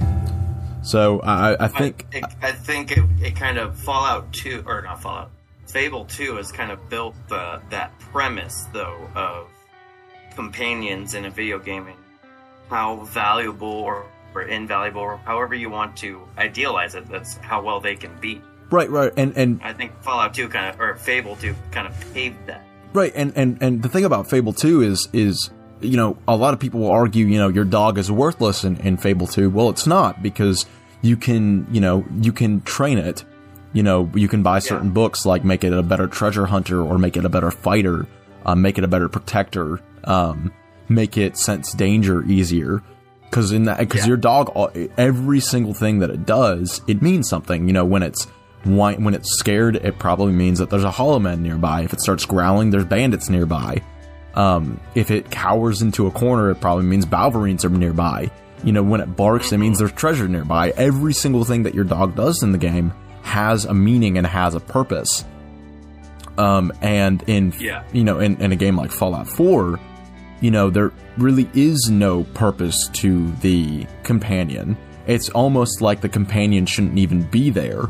so 0.82 1.20
I, 1.20 1.53
I 1.53 1.64
I, 1.64 1.68
think 1.68 2.07
it, 2.12 2.24
I 2.43 2.53
think 2.53 2.93
it, 2.93 3.05
it 3.20 3.37
kind 3.37 3.59
of 3.59 3.78
Fallout 3.78 4.32
2, 4.32 4.64
or 4.66 4.82
not 4.82 5.03
Fallout, 5.03 5.30
Fable 5.66 6.05
2 6.07 6.37
has 6.37 6.53
kind 6.53 6.70
of 6.70 6.89
built 6.89 7.14
the, 7.28 7.61
that 7.70 7.99
premise, 7.99 8.64
though, 8.72 9.09
of 9.14 9.49
companions 10.34 11.14
in 11.14 11.24
a 11.24 11.30
video 11.30 11.59
game 11.59 11.87
and 11.87 11.97
how 12.70 13.05
valuable 13.05 13.68
or, 13.68 14.07
or 14.34 14.43
invaluable, 14.43 15.01
or 15.01 15.16
however 15.18 15.55
you 15.55 15.70
want 15.70 15.97
to 15.99 16.20
idealize 16.39 16.95
it, 16.95 17.07
that's 17.09 17.37
how 17.37 17.62
well 17.62 17.80
they 17.80 17.97
can 17.97 18.14
be. 18.20 18.41
right 18.70 18.91
right 18.91 19.12
and 19.16 19.37
and 19.37 19.61
I 19.62 19.72
think 19.72 19.93
Fallout 20.03 20.34
2 20.34 20.49
kind 20.49 20.74
of, 20.74 20.80
or 20.80 20.97
Fable 20.97 21.37
2 21.37 21.55
kind 21.72 21.87
of 21.87 21.95
paved 22.14 22.47
that. 22.47 22.64
Right, 22.93 23.12
and, 23.14 23.32
and 23.37 23.59
and 23.61 23.82
the 23.82 23.89
thing 23.89 24.05
about 24.05 24.28
Fable 24.30 24.53
2 24.55 24.82
is 24.82 25.09
is 25.12 25.51
you 25.80 25.96
know, 25.96 26.16
a 26.26 26.36
lot 26.36 26.54
of 26.54 26.60
people 26.60 26.80
will 26.80 26.90
argue, 26.90 27.26
you 27.26 27.38
know, 27.38 27.48
your 27.48 27.64
dog 27.64 27.98
is 27.98 28.10
worthless 28.10 28.64
in, 28.64 28.76
in 28.78 28.96
Fable 28.96 29.26
2. 29.26 29.50
Well, 29.50 29.68
it's 29.70 29.86
not 29.86 30.22
because 30.22 30.66
you 31.02 31.16
can, 31.16 31.66
you 31.70 31.80
know, 31.80 32.04
you 32.20 32.32
can 32.32 32.60
train 32.62 32.98
it. 32.98 33.24
You 33.72 33.82
know, 33.82 34.10
you 34.14 34.28
can 34.28 34.42
buy 34.42 34.58
certain 34.60 34.88
Yeah. 34.88 34.92
books 34.94 35.26
like 35.26 35.44
make 35.44 35.62
it 35.64 35.72
a 35.72 35.82
better 35.82 36.06
treasure 36.06 36.46
hunter 36.46 36.80
or 36.80 36.98
make 36.98 37.16
it 37.16 37.24
a 37.24 37.28
better 37.28 37.50
fighter, 37.50 38.06
um, 38.46 38.62
make 38.62 38.78
it 38.78 38.84
a 38.84 38.88
better 38.88 39.08
protector, 39.08 39.80
um, 40.04 40.50
make 40.88 41.18
it 41.18 41.36
sense 41.36 41.72
danger 41.74 42.24
easier. 42.24 42.82
Cause 43.30 43.52
in 43.52 43.64
that, 43.64 43.78
cause 43.90 44.02
Yeah. 44.02 44.06
your 44.06 44.16
dog, 44.16 44.50
every 44.96 45.40
single 45.40 45.74
thing 45.74 45.98
that 45.98 46.10
it 46.10 46.24
does, 46.24 46.80
it 46.86 47.02
means 47.02 47.28
something. 47.28 47.66
You 47.66 47.74
know, 47.74 47.84
when 47.84 48.02
it's, 48.02 48.26
when 48.64 49.14
it's 49.14 49.38
scared, 49.38 49.76
it 49.76 49.98
probably 49.98 50.32
means 50.32 50.58
that 50.58 50.70
there's 50.70 50.84
a 50.84 50.90
hollow 50.90 51.18
man 51.18 51.42
nearby. 51.42 51.82
If 51.82 51.92
it 51.92 52.00
starts 52.00 52.24
growling, 52.24 52.70
there's 52.70 52.84
bandits 52.84 53.28
nearby. 53.28 53.82
Um, 54.37 54.80
if 54.95 55.11
it 55.11 55.30
cowers 55.30 55.80
into 55.82 56.07
a 56.07 56.11
corner, 56.11 56.51
it 56.51 56.61
probably 56.61 56.84
means 56.84 57.07
Balverines 57.07 57.64
are 57.64 57.68
nearby. 57.70 58.30
You 58.64 58.72
know, 58.72 58.82
when 58.82 59.01
it 59.01 59.16
barks, 59.16 59.53
it 59.53 59.59
means 59.59 59.78
there's 59.78 59.93
treasure 59.93 60.28
nearby. 60.28 60.70
Every 60.76 61.12
single 61.14 61.45
thing 61.45 61.62
that 61.64 61.74
your 61.74 61.84
dog 61.84 62.14
does 62.16 62.43
in 62.43 62.53
the 62.53 62.59
game 62.59 62.93
has 63.22 63.64
a 63.64 63.74
meaning 63.74 64.18
and 64.18 64.26
has 64.26 64.55
a 64.55 64.61
purpose. 64.61 65.24
Um, 66.39 66.70
and 66.82 67.22
in, 67.26 67.55
Yeah. 67.59 67.82
you 67.93 68.05
know, 68.05 68.18
in, 68.20 68.41
in 68.43 68.53
a 68.53 68.57
game 68.57 68.76
like 68.76 68.91
Fallout 68.93 69.26
4, 69.28 69.80
you 70.43 70.51
know, 70.51 70.68
there 70.68 70.93
really 71.16 71.49
is 71.55 71.89
no 71.91 72.24
purpose 72.34 72.89
to 72.95 73.30
the 73.41 73.87
companion. 74.03 74.76
It's 75.07 75.30
almost 75.30 75.80
like 75.80 76.03
the 76.03 76.09
companion 76.11 76.66
shouldn't 76.66 76.99
even 76.99 77.22
be 77.22 77.49
there, 77.49 77.84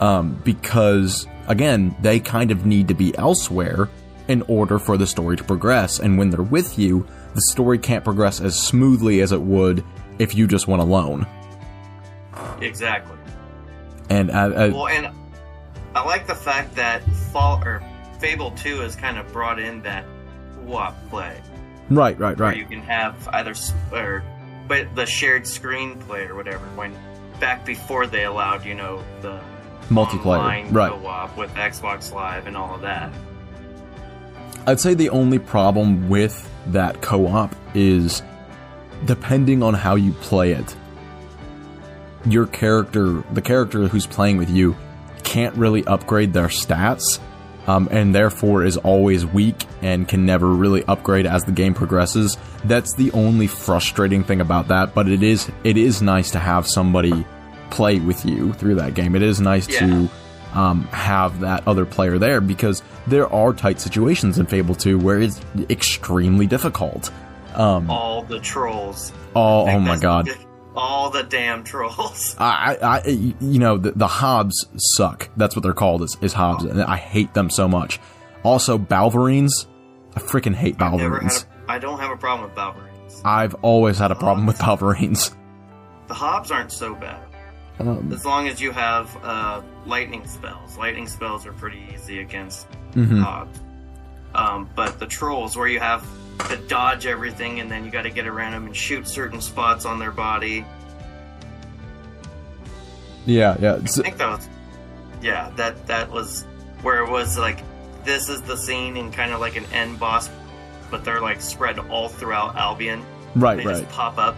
um, 0.00 0.38
because 0.44 1.26
again, 1.46 1.94
they 2.02 2.20
kind 2.20 2.50
of 2.50 2.66
need 2.66 2.88
to 2.88 2.94
be 2.94 3.16
elsewhere 3.16 3.88
in 4.28 4.42
order 4.42 4.78
for 4.78 4.96
the 4.96 5.06
story 5.06 5.36
to 5.36 5.44
progress. 5.44 5.98
And 5.98 6.18
when 6.18 6.30
they're 6.30 6.42
with 6.42 6.78
you, 6.78 7.06
the 7.34 7.42
story 7.42 7.78
can't 7.78 8.04
progress 8.04 8.40
as 8.40 8.60
smoothly 8.60 9.20
as 9.20 9.32
it 9.32 9.40
would 9.40 9.84
if 10.18 10.34
you 10.34 10.46
just 10.46 10.66
went 10.66 10.82
alone. 10.82 11.26
Exactly. 12.60 13.16
And 14.08 14.30
uh, 14.30 14.34
uh, 14.34 14.70
Well, 14.72 14.88
and 14.88 15.08
I 15.94 16.04
like 16.04 16.26
the 16.26 16.34
fact 16.34 16.74
that 16.76 17.02
Fall 17.32 17.62
or 17.64 17.82
Fable 18.20 18.50
2 18.52 18.80
has 18.80 18.96
kind 18.96 19.18
of 19.18 19.30
brought 19.32 19.58
in 19.58 19.82
that 19.82 20.04
co-op 20.54 20.94
play. 21.10 21.40
right, 21.90 22.18
right, 22.18 22.38
where 22.38 22.48
right. 22.48 22.56
you 22.56 22.66
can 22.66 22.80
have 22.80 23.28
either 23.32 23.54
or 23.92 24.22
but 24.68 24.92
the 24.96 25.06
shared 25.06 25.42
screenplay 25.42 26.28
or 26.28 26.34
whatever 26.34 26.64
when 26.74 26.92
back 27.38 27.64
before 27.64 28.06
they 28.06 28.24
allowed 28.24 28.64
you 28.64 28.74
know 28.74 29.02
the 29.20 29.40
Multiplayer, 29.88 30.38
online 30.38 30.72
right. 30.72 30.90
co-op 30.90 31.36
with 31.36 31.52
Xbox 31.54 32.12
Live 32.12 32.46
and 32.46 32.56
all 32.56 32.74
of 32.74 32.80
that. 32.80 33.12
I'd 34.66 34.80
say 34.80 34.94
the 34.94 35.10
only 35.10 35.38
problem 35.38 36.08
with 36.08 36.50
that 36.68 37.00
co-op 37.00 37.54
is 37.74 38.22
depending 39.04 39.62
on 39.62 39.74
how 39.74 39.94
you 39.94 40.12
play 40.12 40.52
it. 40.52 40.74
Your 42.24 42.46
character, 42.46 43.22
the 43.32 43.42
character 43.42 43.86
who's 43.86 44.06
playing 44.06 44.38
with 44.38 44.50
you, 44.50 44.76
can't 45.22 45.54
really 45.54 45.84
upgrade 45.86 46.32
their 46.32 46.48
stats, 46.48 47.20
um, 47.68 47.88
and 47.92 48.12
therefore 48.14 48.64
is 48.64 48.76
always 48.78 49.24
weak 49.24 49.64
and 49.82 50.08
can 50.08 50.26
never 50.26 50.48
really 50.48 50.82
upgrade 50.84 51.26
as 51.26 51.44
the 51.44 51.52
game 51.52 51.74
progresses. 51.74 52.36
That's 52.64 52.94
the 52.96 53.12
only 53.12 53.46
frustrating 53.46 54.24
thing 54.24 54.40
about 54.40 54.68
that. 54.68 54.94
But 54.94 55.08
it 55.08 55.22
is 55.22 55.48
it 55.62 55.76
is 55.76 56.02
nice 56.02 56.32
to 56.32 56.38
have 56.40 56.66
somebody 56.66 57.24
play 57.70 58.00
with 58.00 58.24
you 58.24 58.52
through 58.54 58.76
that 58.76 58.94
game. 58.94 59.14
It 59.14 59.22
is 59.22 59.40
nice 59.40 59.68
Yeah. 59.68 59.80
to 59.86 60.10
um, 60.56 60.84
have 60.88 61.40
that 61.40 61.68
other 61.68 61.84
player 61.84 62.18
there 62.18 62.40
because 62.40 62.82
there 63.06 63.32
are 63.32 63.52
tight 63.52 63.80
situations 63.80 64.38
in 64.38 64.46
Fable 64.46 64.74
2 64.74 64.98
where 64.98 65.20
it's 65.20 65.40
extremely 65.70 66.46
difficult. 66.46 67.12
Um, 67.54 67.90
All 67.90 68.22
the 68.22 68.40
trolls. 68.40 69.12
oh, 69.36 69.68
oh 69.68 69.78
my 69.78 69.98
god. 69.98 70.28
All 70.74 71.08
the 71.10 71.22
damn 71.22 71.64
trolls. 71.64 72.36
I, 72.38 72.76
I, 72.82 73.08
you 73.08 73.58
know, 73.58 73.78
the, 73.78 73.92
the 73.92 74.06
Hobbes 74.06 74.66
suck. 74.76 75.30
That's 75.36 75.56
what 75.56 75.62
they're 75.62 75.72
called 75.72 76.02
is, 76.02 76.18
is 76.20 76.34
Hobbes, 76.34 76.64
and 76.64 76.82
I 76.82 76.96
hate 76.96 77.32
them 77.32 77.48
so 77.48 77.66
much. 77.66 77.98
Also, 78.42 78.76
Balverines. 78.76 79.66
I 80.14 80.20
freaking 80.20 80.54
hate 80.54 80.76
I've 80.80 80.92
never 80.94 81.18
had. 81.20 81.30
Balverines. 81.30 81.46
A, 81.66 81.72
I 81.72 81.78
don't 81.78 81.98
have 81.98 82.10
a 82.10 82.16
problem 82.16 82.48
with 82.48 82.58
Balverines. 82.58 83.22
I've 83.24 83.54
always 83.56 83.98
had 83.98 84.10
a 84.10 84.14
problem 84.14 84.46
with 84.46 84.58
Balverines. 84.58 85.34
The 86.08 86.14
Hobbes 86.14 86.50
aren't 86.50 86.72
so 86.72 86.94
bad. 86.94 87.25
Um, 87.78 88.10
As 88.12 88.24
long 88.24 88.48
as 88.48 88.60
you 88.60 88.70
have 88.72 89.16
uh, 89.22 89.60
lightning 89.84 90.26
spells. 90.26 90.78
Lightning 90.78 91.06
spells 91.06 91.44
are 91.46 91.52
pretty 91.52 91.86
easy 91.94 92.20
against 92.20 92.66
mhm. 92.92 93.22
Hobbes. 93.22 93.60
Um, 94.34 94.68
but 94.74 94.98
the 94.98 95.06
trolls, 95.06 95.56
where 95.56 95.66
you 95.68 95.80
have 95.80 96.04
to 96.48 96.56
dodge 96.56 97.06
everything 97.06 97.60
and 97.60 97.70
then 97.70 97.84
you 97.84 97.90
got 97.90 98.02
to 98.02 98.10
get 98.10 98.26
around 98.26 98.52
them 98.52 98.66
and 98.66 98.76
shoot 98.76 99.08
certain 99.08 99.40
spots 99.40 99.84
on 99.84 99.98
their 99.98 100.10
body. 100.10 100.64
Yeah, 103.24 103.56
yeah. 103.60 103.74
I 103.74 103.78
think 103.86 104.18
that 104.18 104.28
was, 104.28 104.48
yeah, 105.20 105.50
that 105.56 105.86
that 105.86 106.10
was 106.10 106.44
where 106.82 107.02
it 107.02 107.10
was 107.10 107.36
like 107.36 107.60
this 108.04 108.28
is 108.28 108.40
the 108.42 108.56
scene 108.56 108.96
and 108.96 109.12
kind 109.12 109.32
of 109.32 109.40
like 109.40 109.56
an 109.56 109.64
end 109.72 109.98
boss, 109.98 110.30
but 110.90 111.04
they're 111.04 111.20
like 111.20 111.40
spread 111.40 111.78
all 111.78 112.08
throughout 112.08 112.56
Albion. 112.56 113.04
right, 113.34 113.56
They 113.58 113.64
right. 113.64 113.80
just 113.82 113.88
pop 113.90 114.18
up. 114.18 114.36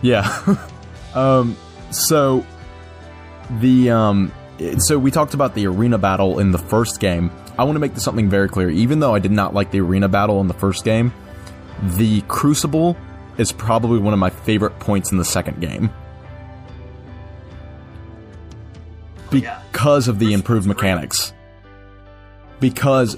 Yeah. 0.00 0.56
um 1.14 1.56
so 1.90 2.46
the 3.60 3.90
um 3.90 4.32
so 4.78 4.98
we 4.98 5.10
talked 5.10 5.34
about 5.34 5.54
the 5.54 5.66
arena 5.66 5.98
battle 5.98 6.38
in 6.38 6.52
the 6.52 6.58
first 6.58 7.00
game. 7.00 7.30
I 7.58 7.64
want 7.64 7.76
to 7.76 7.80
make 7.80 7.94
this 7.94 8.04
something 8.04 8.30
very 8.30 8.48
clear. 8.48 8.70
Even 8.70 9.00
though 9.00 9.14
I 9.14 9.18
did 9.18 9.32
not 9.32 9.54
like 9.54 9.70
the 9.70 9.80
arena 9.80 10.08
battle 10.08 10.40
in 10.40 10.48
the 10.48 10.54
first 10.54 10.84
game, 10.84 11.12
the 11.82 12.22
crucible 12.22 12.96
is 13.38 13.52
probably 13.52 13.98
one 13.98 14.12
of 14.12 14.18
my 14.18 14.30
favorite 14.30 14.78
points 14.78 15.10
in 15.12 15.18
the 15.18 15.24
second 15.24 15.60
game. 15.60 15.90
Because 19.30 20.08
of 20.08 20.18
the 20.18 20.32
improved 20.32 20.66
mechanics. 20.66 21.32
Because 22.60 23.16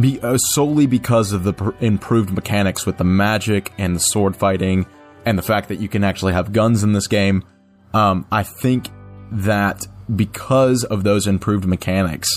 be, 0.00 0.20
uh, 0.20 0.36
solely 0.36 0.86
because 0.86 1.32
of 1.32 1.44
the 1.44 1.54
pr- 1.54 1.70
improved 1.80 2.30
mechanics 2.30 2.84
with 2.84 2.98
the 2.98 3.04
magic 3.04 3.72
and 3.78 3.96
the 3.96 4.00
sword 4.00 4.36
fighting 4.36 4.86
and 5.24 5.38
the 5.38 5.42
fact 5.42 5.68
that 5.68 5.80
you 5.80 5.88
can 5.88 6.04
actually 6.04 6.32
have 6.32 6.52
guns 6.52 6.82
in 6.84 6.92
this 6.92 7.06
game. 7.06 7.44
Um, 7.94 8.26
I 8.30 8.42
think 8.42 8.88
that 9.32 9.86
because 10.14 10.84
of 10.84 11.04
those 11.04 11.26
improved 11.26 11.64
mechanics, 11.64 12.28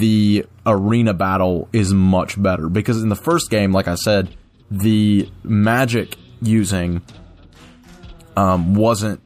the 0.00 0.46
arena 0.64 1.12
battle 1.14 1.68
is 1.72 1.92
much 1.92 2.40
better. 2.42 2.68
Because 2.68 3.02
in 3.02 3.08
the 3.08 3.16
first 3.16 3.50
game, 3.50 3.72
like 3.72 3.88
I 3.88 3.94
said, 3.96 4.34
the 4.70 5.28
magic 5.42 6.16
using 6.40 7.02
um, 8.36 8.74
wasn't 8.74 9.20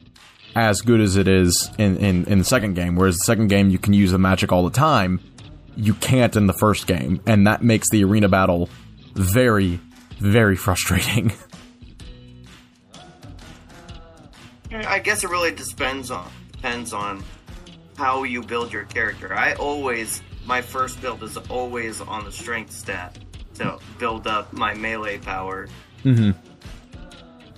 as 0.56 0.80
good 0.80 1.00
as 1.00 1.16
it 1.16 1.28
is 1.28 1.70
in, 1.78 1.96
in, 1.98 2.24
in 2.24 2.38
the 2.40 2.44
second 2.44 2.74
game. 2.74 2.96
Whereas 2.96 3.14
the 3.16 3.24
second 3.24 3.46
game, 3.48 3.70
you 3.70 3.78
can 3.78 3.92
use 3.92 4.10
the 4.10 4.18
magic 4.18 4.50
all 4.52 4.64
the 4.64 4.70
time. 4.70 5.20
You 5.76 5.94
can't 5.94 6.34
in 6.34 6.46
the 6.46 6.52
first 6.52 6.86
game, 6.88 7.20
and 7.26 7.46
that 7.46 7.62
makes 7.62 7.88
the 7.90 8.02
arena 8.04 8.28
battle 8.28 8.68
very, 9.14 9.80
very 10.18 10.56
frustrating. 10.56 11.32
I 14.72 14.98
guess 14.98 15.24
it 15.24 15.30
really 15.30 15.52
depends 15.52 16.10
on 16.10 16.30
depends 16.60 16.92
on 16.92 17.24
how 17.96 18.22
you 18.24 18.42
build 18.42 18.72
your 18.72 18.84
character. 18.84 19.34
I 19.34 19.54
always 19.54 20.22
my 20.46 20.60
first 20.60 21.00
build 21.00 21.22
is 21.22 21.36
always 21.48 22.00
on 22.00 22.24
the 22.24 22.32
strength 22.32 22.72
stat 22.72 23.18
to 23.54 23.78
build 23.98 24.26
up 24.26 24.52
my 24.52 24.74
melee 24.74 25.18
power, 25.18 25.68
mm-hmm. 26.04 26.30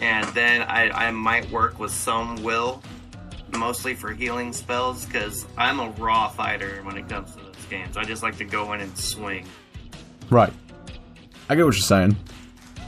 and 0.01 0.29
then 0.35 0.63
I, 0.63 0.91
I 0.91 1.11
might 1.11 1.51
work 1.51 1.79
with 1.79 1.93
some 1.93 2.43
will, 2.43 2.83
mostly 3.57 3.95
for 3.95 4.13
healing 4.13 4.53
spells 4.53 5.05
because 5.05 5.47
I'm 5.57 5.81
a 5.81 5.91
raw 5.91 6.29
fighter 6.29 6.81
when 6.83 6.97
it 6.97 7.09
comes 7.09 7.35
to 7.35 7.43
those 7.43 7.65
games. 7.71 7.97
I 7.97 8.05
just 8.05 8.23
like 8.23 8.37
to 8.39 8.45
go 8.45 8.73
in 8.73 8.81
and 8.81 8.97
swing. 8.97 9.47
Right. 10.31 10.53
I 11.49 11.55
get 11.55 11.65
what 11.65 11.75
you're 11.75 11.83
saying. 11.83 12.17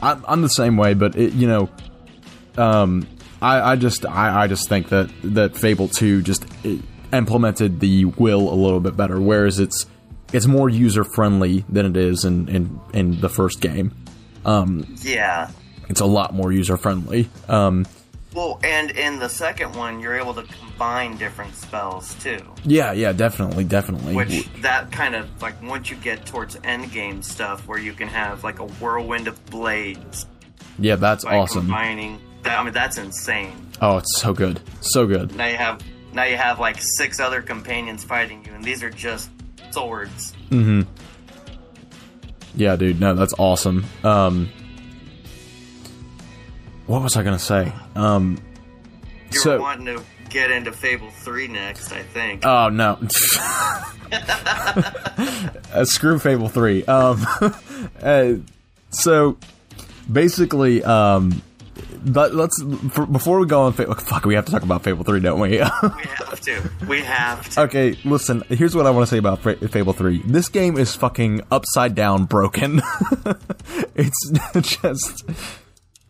I'm, 0.01 0.23
I'm 0.27 0.41
the 0.41 0.49
same 0.49 0.77
way, 0.77 0.93
but 0.93 1.15
it, 1.15 1.33
you 1.33 1.47
know, 1.47 1.69
um, 2.57 3.07
I, 3.45 3.71
I 3.71 3.75
just 3.75 4.05
I, 4.05 4.43
I 4.43 4.47
just 4.47 4.67
think 4.69 4.89
that 4.89 5.09
that 5.23 5.55
Fable 5.55 5.87
Two 5.87 6.21
just 6.21 6.45
implemented 7.13 7.79
the 7.79 8.05
will 8.05 8.51
a 8.51 8.55
little 8.55 8.79
bit 8.79 8.97
better, 8.97 9.19
whereas 9.19 9.59
it's 9.59 9.85
it's 10.33 10.47
more 10.47 10.69
user 10.69 11.03
friendly 11.03 11.63
than 11.69 11.85
it 11.85 11.97
is 11.97 12.25
in 12.25 12.49
in 12.49 12.79
in 12.93 13.21
the 13.21 13.29
first 13.29 13.61
game. 13.61 13.93
Um, 14.45 14.95
Yeah. 15.01 15.49
it's 15.89 16.01
a 16.01 16.05
lot 16.05 16.33
more 16.33 16.51
user 16.51 16.77
friendly. 16.77 17.29
Um, 17.47 17.85
Well, 18.33 18.59
and 18.63 18.91
in 18.91 19.19
the 19.19 19.29
second 19.29 19.75
one, 19.75 19.99
you're 20.01 20.15
able 20.15 20.33
to 20.33 20.43
combine 20.43 21.15
different 21.17 21.55
spells 21.55 22.13
too. 22.15 22.39
yeah, 22.65 22.91
yeah, 22.91 23.13
definitely, 23.13 23.63
definitely. 23.63 24.13
Which 24.15 24.47
that 24.61 24.91
kind 24.91 25.15
of 25.15 25.25
like 25.41 25.55
once 25.63 25.89
you 25.89 25.95
get 25.97 26.25
towards 26.25 26.57
end 26.63 26.91
game 26.91 27.21
stuff 27.23 27.65
where 27.67 27.79
you 27.79 27.93
can 27.93 28.07
have 28.09 28.43
like 28.43 28.59
a 28.59 28.65
whirlwind 28.65 29.27
of 29.27 29.43
blades 29.47 30.25
yeah, 30.79 30.95
that's 30.97 31.23
awesome. 31.23 31.61
combining 31.67 32.19
that 32.45 32.57
I 32.59 32.63
mean 32.63 32.73
that's 32.73 32.97
insane. 32.97 33.55
Oh, 33.81 33.97
it's 33.97 34.19
so 34.21 34.33
good, 34.33 34.59
so 34.81 35.05
good. 35.05 35.35
Now 35.35 35.47
you 35.47 35.57
have 35.57 35.81
now 36.13 36.23
you 36.23 36.37
have 36.37 36.59
like 36.59 36.77
six 36.79 37.19
other 37.19 37.41
companions 37.41 38.03
fighting 38.03 38.43
you 38.45 38.53
and 38.53 38.63
these 38.63 38.81
are 38.83 38.89
just 38.89 39.29
swords. 39.71 40.33
Mm-hmm. 40.49 40.81
Yeah, 42.55 42.75
dude. 42.77 42.99
No, 43.01 43.13
that's 43.15 43.33
awesome. 43.37 43.85
Um, 44.03 44.49
what 46.87 47.01
was 47.01 47.17
I 47.17 47.23
gonna 47.23 47.37
say? 47.39 47.73
Um, 47.95 48.37
You 49.31 49.39
So- 49.39 49.51
were 49.57 49.61
wanting 49.61 49.85
to 49.97 50.01
get 50.29 50.51
into 50.51 50.71
Fable 50.71 51.09
3 51.11 51.47
next, 51.47 51.91
I 51.91 52.01
think. 52.03 52.45
oh 52.45 52.69
no. 52.69 52.97
uh, 55.73 55.85
screw 55.85 56.19
Fable 56.19 56.49
Three. 56.49 56.83
Um, 56.85 57.25
uh, 58.01 58.33
so 58.91 59.37
basically, 60.11 60.83
um, 60.83 61.41
but 62.05 62.33
let's 62.33 62.61
for, 62.91 63.05
before 63.05 63.39
we 63.39 63.47
go 63.47 63.61
on. 63.61 63.73
Fa- 63.73 63.93
fuck, 63.99 64.25
we 64.25 64.35
have 64.35 64.45
to 64.45 64.51
talk 64.51 64.63
about 64.63 64.83
Fable 64.83 65.03
Three, 65.03 65.19
don't 65.19 65.39
we? 65.39 65.49
we 65.51 65.57
have 65.59 66.39
to. 66.41 66.69
We 66.87 67.01
have 67.01 67.49
to. 67.49 67.61
Okay, 67.63 67.97
listen, 68.05 68.43
here's 68.49 68.75
what 68.75 68.85
I 68.85 68.91
want 68.91 69.07
to 69.07 69.09
say 69.09 69.17
about 69.17 69.39
Fa- 69.39 69.67
Fable 69.67 69.93
3. 69.93 70.19
This 70.25 70.49
game 70.49 70.77
is 70.77 70.95
fucking 70.95 71.41
upside 71.51 71.95
down 71.95 72.25
broken. 72.25 72.81
it's 73.95 74.31
just. 74.61 75.23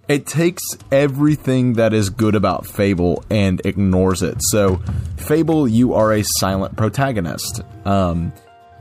It 0.07 0.27
takes 0.27 0.61
everything 0.91 1.73
that 1.73 1.91
is 1.91 2.11
good 2.11 2.35
about 2.35 2.67
Fable 2.67 3.23
and 3.31 3.59
ignores 3.65 4.21
it. 4.21 4.35
So, 4.39 4.81
Fable, 5.17 5.67
you 5.67 5.95
are 5.95 6.13
a 6.13 6.23
silent 6.23 6.77
protagonist. 6.77 7.61
Um, 7.85 8.31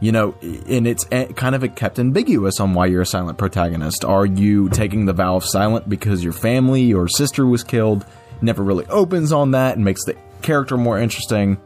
you 0.05 0.13
know, 0.13 0.35
and 0.43 0.87
it's 0.87 1.05
kind 1.35 1.55
of 1.55 1.75
kept 1.75 1.99
ambiguous 1.99 2.61
on 2.61 2.75
why 2.75 2.87
you're 2.87 3.03
a 3.03 3.07
silent 3.07 3.39
protagonist. 3.39 4.05
Are 4.05 4.27
you 4.27 4.69
taking 4.69 5.07
the 5.07 5.13
vow 5.15 5.37
of 5.37 5.45
silent 5.45 5.89
because 5.89 6.23
your 6.23 6.33
family 6.35 6.93
or 6.93 7.09
sister 7.09 7.47
was 7.47 7.65
killed? 7.65 8.05
Never 8.43 8.63
really 8.63 8.87
opens 8.87 9.33
on 9.33 9.53
that 9.53 9.77
and 9.77 9.85
makes 9.85 10.05
the 10.05 10.15
character 10.43 10.77
more 10.77 10.99
interesting 10.99 11.57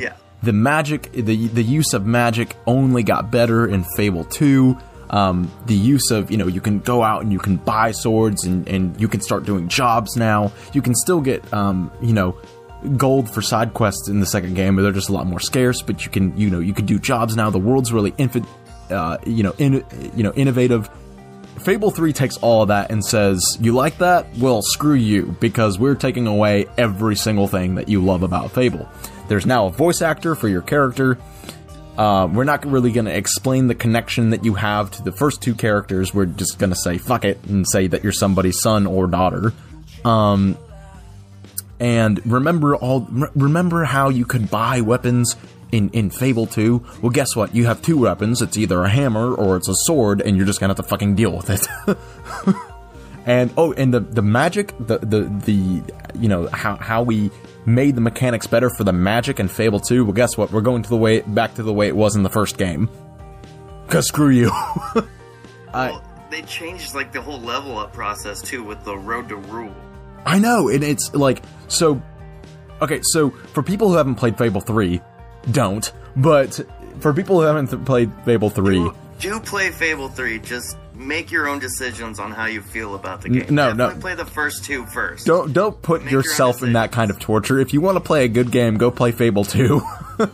Yeah. 0.00 0.14
the 0.42 0.52
magic 0.52 1.12
the 1.12 1.48
the 1.48 1.62
use 1.62 1.92
of 1.94 2.04
magic 2.06 2.56
only 2.66 3.02
got 3.02 3.30
better 3.30 3.66
in 3.66 3.84
Fable 3.96 4.24
2. 4.24 4.76
Um, 5.08 5.48
the 5.66 5.74
use 5.76 6.10
of 6.10 6.32
you 6.32 6.36
know 6.36 6.48
you 6.48 6.60
can 6.60 6.80
go 6.80 7.04
out 7.04 7.22
and 7.22 7.32
you 7.32 7.38
can 7.38 7.56
buy 7.58 7.92
swords 7.92 8.44
and, 8.44 8.66
and 8.68 9.00
you 9.00 9.06
can 9.06 9.20
start 9.20 9.44
doing 9.44 9.68
jobs 9.68 10.16
now. 10.16 10.50
You 10.72 10.82
can 10.82 10.96
still 10.96 11.20
get 11.20 11.40
um, 11.54 11.92
you 12.02 12.12
know 12.12 12.36
gold 12.96 13.32
for 13.32 13.42
side 13.42 13.74
quests 13.74 14.08
in 14.08 14.20
the 14.20 14.26
second 14.26 14.54
game, 14.54 14.76
but 14.76 14.82
they're 14.82 14.92
just 14.92 15.08
a 15.08 15.12
lot 15.12 15.26
more 15.26 15.40
scarce. 15.40 15.82
But 15.82 16.04
you 16.04 16.10
can 16.10 16.36
you 16.36 16.50
know 16.50 16.60
you 16.60 16.74
can 16.74 16.86
do 16.86 16.98
jobs 16.98 17.36
now. 17.36 17.50
The 17.50 17.58
world's 17.58 17.92
really 17.92 18.12
infin- 18.12 18.46
uh, 18.90 19.18
you 19.26 19.42
know 19.42 19.54
in, 19.58 19.84
you 20.14 20.22
know 20.22 20.32
innovative. 20.32 20.88
Fable 21.60 21.90
3 21.90 22.12
takes 22.12 22.36
all 22.36 22.62
of 22.62 22.68
that 22.68 22.90
and 22.90 23.04
says, 23.04 23.56
You 23.60 23.72
like 23.72 23.98
that? 23.98 24.26
Well, 24.36 24.60
screw 24.62 24.94
you, 24.94 25.34
because 25.40 25.78
we're 25.78 25.94
taking 25.94 26.26
away 26.26 26.66
every 26.76 27.16
single 27.16 27.48
thing 27.48 27.76
that 27.76 27.88
you 27.88 28.04
love 28.04 28.22
about 28.22 28.52
Fable. 28.52 28.86
There's 29.28 29.46
now 29.46 29.66
a 29.66 29.70
voice 29.70 30.02
actor 30.02 30.34
for 30.34 30.48
your 30.48 30.62
character. 30.62 31.18
Uh, 31.96 32.28
we're 32.30 32.44
not 32.44 32.64
really 32.66 32.92
going 32.92 33.06
to 33.06 33.16
explain 33.16 33.68
the 33.68 33.74
connection 33.74 34.30
that 34.30 34.44
you 34.44 34.54
have 34.54 34.90
to 34.92 35.02
the 35.02 35.12
first 35.12 35.40
two 35.40 35.54
characters. 35.54 36.12
We're 36.12 36.26
just 36.26 36.58
going 36.58 36.70
to 36.70 36.76
say 36.76 36.98
fuck 36.98 37.24
it 37.24 37.42
and 37.44 37.66
say 37.66 37.86
that 37.86 38.02
you're 38.02 38.12
somebody's 38.12 38.60
son 38.60 38.86
or 38.86 39.06
daughter. 39.06 39.54
Um, 40.04 40.58
and 41.80 42.24
remember 42.24 42.76
all. 42.76 43.06
Remember 43.34 43.84
how 43.84 44.08
you 44.08 44.24
could 44.24 44.50
buy 44.50 44.80
weapons 44.80 45.36
in 45.72 45.90
in 45.90 46.10
Fable 46.10 46.46
2? 46.46 46.84
Well, 47.02 47.10
guess 47.10 47.34
what? 47.36 47.54
You 47.54 47.66
have 47.66 47.82
two 47.82 47.98
weapons. 47.98 48.42
It's 48.42 48.56
either 48.56 48.82
a 48.82 48.88
hammer 48.88 49.34
or 49.34 49.56
it's 49.56 49.68
a 49.68 49.74
sword, 49.74 50.20
and 50.20 50.36
you're 50.36 50.46
just 50.46 50.60
gonna 50.60 50.70
have 50.70 50.76
to 50.78 50.82
fucking 50.88 51.14
deal 51.14 51.36
with 51.36 51.50
it. 51.50 51.66
And 53.26 53.52
oh, 53.56 53.72
and 53.72 53.92
the 53.92 53.98
the 53.98 54.22
magic, 54.22 54.72
the 54.78 54.98
the 54.98 55.22
the 55.44 55.82
you 56.14 56.28
know 56.28 56.46
how 56.46 56.76
how 56.76 57.02
we 57.02 57.32
made 57.66 57.96
the 57.96 58.00
mechanics 58.00 58.46
better 58.46 58.70
for 58.70 58.84
the 58.84 58.92
magic 58.92 59.40
and 59.40 59.50
Fable 59.50 59.80
2. 59.80 60.04
Well, 60.04 60.12
guess 60.12 60.36
what? 60.36 60.52
We're 60.52 60.60
going 60.60 60.84
to 60.84 60.88
the 60.88 60.96
way 60.96 61.22
back 61.22 61.54
to 61.54 61.64
the 61.64 61.72
way 61.72 61.88
it 61.88 61.96
was 61.96 62.14
in 62.14 62.22
the 62.22 62.30
first 62.30 62.56
game. 62.56 62.88
Cause 63.88 64.06
screw 64.06 64.30
you. 64.30 64.50
I, 65.74 65.90
Well, 65.90 66.04
they 66.30 66.42
changed 66.42 66.94
like 66.94 67.12
the 67.12 67.20
whole 67.20 67.40
level 67.40 67.76
up 67.78 67.92
process 67.92 68.40
too 68.40 68.62
with 68.62 68.84
the 68.84 68.96
road 68.96 69.28
to 69.30 69.36
rule. 69.36 69.74
I 70.26 70.38
know, 70.38 70.68
and 70.68 70.82
it's 70.84 71.14
like 71.14 71.42
so. 71.68 72.02
Okay, 72.82 73.00
so 73.02 73.30
for 73.30 73.62
people 73.62 73.88
who 73.88 73.94
haven't 73.96 74.16
played 74.16 74.36
Fable 74.36 74.60
3, 74.60 75.00
don't. 75.52 75.90
But 76.16 76.60
for 77.00 77.12
people 77.14 77.40
who 77.40 77.46
haven't 77.46 77.70
th- 77.70 77.84
played 77.84 78.12
Fable 78.24 78.50
3, 78.50 78.90
Do 79.20 79.40
play 79.40 79.70
Fable 79.70 80.08
3, 80.08 80.38
just 80.40 80.76
make 80.94 81.30
your 81.30 81.46
own 81.48 81.58
decisions 81.58 82.18
on 82.18 82.32
how 82.32 82.46
you 82.46 82.60
feel 82.62 82.94
about 82.94 83.22
the 83.22 83.28
game. 83.28 83.54
no, 83.54 83.72
no. 83.72 83.86
Definitely 83.88 84.00
play 84.00 84.14
the 84.14 84.30
first 84.30 84.64
two 84.64 84.84
first. 84.86 85.26
don't 85.26 85.52
don't 85.52 85.80
put 85.82 86.02
Make 86.02 86.10
your 86.12 86.22
yourself 86.22 86.62
in 86.62 86.72
that 86.74 86.90
kind 86.92 87.10
of 87.10 87.18
torture. 87.18 87.58
If 87.60 87.72
you 87.72 87.80
want 87.80 87.96
to 87.96 88.00
play 88.00 88.24
a 88.24 88.28
good 88.28 88.50
game, 88.50 88.76
go 88.78 88.90
play 88.90 89.12
Fable 89.12 89.44
2. 89.44 89.80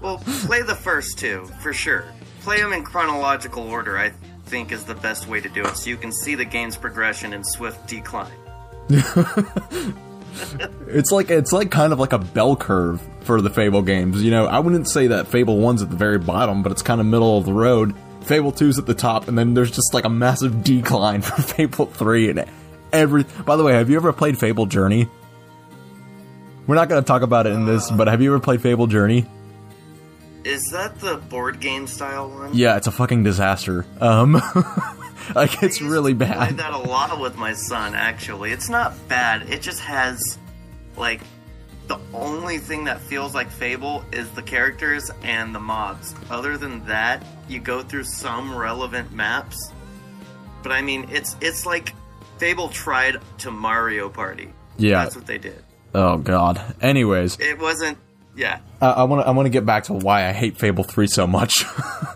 Well, 0.00 0.18
play 0.44 0.60
the 0.60 0.74
first 0.74 1.18
two, 1.18 1.46
for 1.62 1.72
sure. 1.72 2.04
Play 2.42 2.58
them 2.58 2.74
in 2.74 2.84
chronological 2.84 3.62
order, 3.66 3.96
I 3.96 4.12
think 4.44 4.70
is 4.70 4.84
the 4.84 4.94
best 4.94 5.26
way 5.26 5.40
to 5.40 5.48
do 5.48 5.64
it, 5.64 5.78
so 5.78 5.88
you 5.88 5.96
can 5.96 6.12
see 6.12 6.34
the 6.34 6.44
game's 6.44 6.76
progression 6.76 7.32
and 7.32 7.44
swift 7.46 7.88
decline. 7.88 8.30
It's 10.88 11.10
like 11.10 11.30
it's 11.30 11.52
like 11.52 11.70
kind 11.70 11.92
of 11.92 11.98
like 11.98 12.12
a 12.12 12.18
bell 12.18 12.56
curve 12.56 13.00
for 13.22 13.40
the 13.40 13.50
Fable 13.50 13.82
games. 13.82 14.22
You 14.22 14.30
know, 14.30 14.46
I 14.46 14.60
wouldn't 14.60 14.88
say 14.88 15.08
that 15.08 15.28
Fable 15.28 15.58
1's 15.58 15.82
at 15.82 15.90
the 15.90 15.96
very 15.96 16.18
bottom, 16.18 16.62
but 16.62 16.72
it's 16.72 16.82
kind 16.82 17.00
of 17.00 17.06
middle 17.06 17.36
of 17.38 17.44
the 17.44 17.52
road. 17.52 17.94
Fable 18.22 18.52
2's 18.52 18.78
at 18.78 18.86
the 18.86 18.94
top, 18.94 19.28
and 19.28 19.36
then 19.36 19.54
there's 19.54 19.70
just 19.70 19.92
like 19.92 20.04
a 20.04 20.08
massive 20.08 20.62
decline 20.62 21.20
for 21.22 21.40
Fable 21.42 21.86
3 21.86 22.30
and 22.30 22.44
every 22.92 23.24
By 23.44 23.56
the 23.56 23.64
way, 23.64 23.74
have 23.74 23.90
you 23.90 23.96
ever 23.96 24.12
played 24.12 24.38
Fable 24.38 24.66
Journey? 24.66 25.08
We're 26.66 26.76
not 26.76 26.88
going 26.88 27.02
to 27.02 27.06
talk 27.06 27.22
about 27.22 27.46
it 27.46 27.50
in 27.50 27.66
this, 27.66 27.90
but 27.90 28.06
have 28.08 28.22
you 28.22 28.30
ever 28.30 28.40
played 28.40 28.62
Fable 28.62 28.86
Journey? 28.86 29.26
Is 30.44 30.62
that 30.72 30.98
the 31.00 31.16
board 31.16 31.60
game 31.60 31.86
style 31.86 32.28
one? 32.28 32.54
Yeah, 32.54 32.76
it's 32.76 32.86
a 32.86 32.92
fucking 32.92 33.24
disaster. 33.24 33.86
Um 34.00 34.34
like 35.34 35.62
it's 35.62 35.80
I 35.82 35.86
really 35.86 36.14
bad. 36.14 36.56
that 36.58 36.72
a 36.72 36.78
lot 36.78 37.20
with 37.20 37.36
my 37.36 37.52
son. 37.54 37.94
Actually, 37.94 38.52
it's 38.52 38.68
not 38.68 38.92
bad. 39.08 39.48
It 39.50 39.62
just 39.62 39.80
has 39.80 40.38
like 40.96 41.20
the 41.86 41.98
only 42.12 42.58
thing 42.58 42.84
that 42.84 43.00
feels 43.00 43.34
like 43.34 43.50
Fable 43.50 44.04
is 44.12 44.28
the 44.30 44.42
characters 44.42 45.10
and 45.22 45.54
the 45.54 45.60
mobs. 45.60 46.14
Other 46.30 46.56
than 46.56 46.84
that, 46.86 47.22
you 47.48 47.60
go 47.60 47.82
through 47.82 48.04
some 48.04 48.56
relevant 48.56 49.12
maps. 49.12 49.70
But 50.62 50.72
I 50.72 50.80
mean, 50.82 51.08
it's 51.10 51.36
it's 51.40 51.66
like 51.66 51.92
Fable 52.38 52.68
tried 52.68 53.18
to 53.38 53.50
Mario 53.50 54.08
Party. 54.08 54.50
Yeah. 54.76 55.04
that's 55.04 55.14
what 55.16 55.26
they 55.26 55.38
did. 55.38 55.62
Oh 55.94 56.16
god. 56.18 56.60
Anyways, 56.80 57.38
It 57.38 57.58
wasn't. 57.58 57.98
Yeah, 58.36 58.58
Uh, 58.82 58.92
I 58.96 59.04
want 59.04 59.22
to 59.22 59.28
I 59.28 59.30
want 59.30 59.46
to 59.46 59.50
get 59.50 59.64
back 59.64 59.84
to 59.84 59.92
why 59.92 60.28
I 60.28 60.32
hate 60.32 60.56
Fable 60.58 60.82
3 60.82 61.06
so 61.06 61.24
much. 61.24 61.64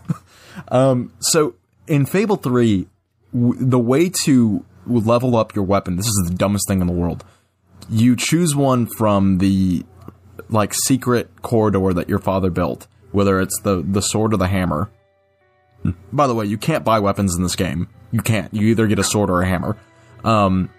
um, 0.68 1.12
so 1.20 1.54
in 1.86 2.06
Fable 2.06 2.34
3, 2.36 2.88
the 3.33 3.79
way 3.79 4.11
to 4.24 4.64
level 4.87 5.37
up 5.37 5.55
your 5.55 5.64
weapon, 5.64 5.97
this 5.97 6.07
is 6.07 6.29
the 6.29 6.35
dumbest 6.35 6.66
thing 6.66 6.81
in 6.81 6.87
the 6.87 6.93
world. 6.93 7.24
You 7.91 8.16
choose 8.16 8.55
one 8.55 8.87
from 8.87 9.39
the 9.39 9.85
like 10.49 10.72
secret 10.74 11.43
corridor 11.43 11.93
that 11.93 12.09
your 12.09 12.18
father 12.18 12.51
built, 12.51 12.87
whether 13.12 13.41
it's 13.41 13.61
the 13.62 13.83
the 13.87 14.03
sword 14.03 14.35
or 14.35 14.37
the 14.37 14.49
hammer. 14.49 14.91
By 16.12 16.26
the 16.26 16.35
way, 16.35 16.47
you 16.47 16.59
can't 16.59 16.85
buy 16.85 16.99
weapons 16.99 17.37
in 17.37 17.43
this 17.43 17.57
game. 17.57 17.89
You 18.11 18.20
can't. 18.20 18.53
You 18.53 18.66
either 18.68 18.87
get 18.87 18.99
a 18.99 19.05
sword 19.05 19.31
or 19.31 19.43
a 19.43 19.47
hammer. 19.47 19.76
Um, 20.24 20.70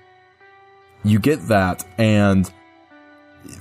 you 1.04 1.20
get 1.20 1.48
that, 1.48 1.86
and 1.98 2.52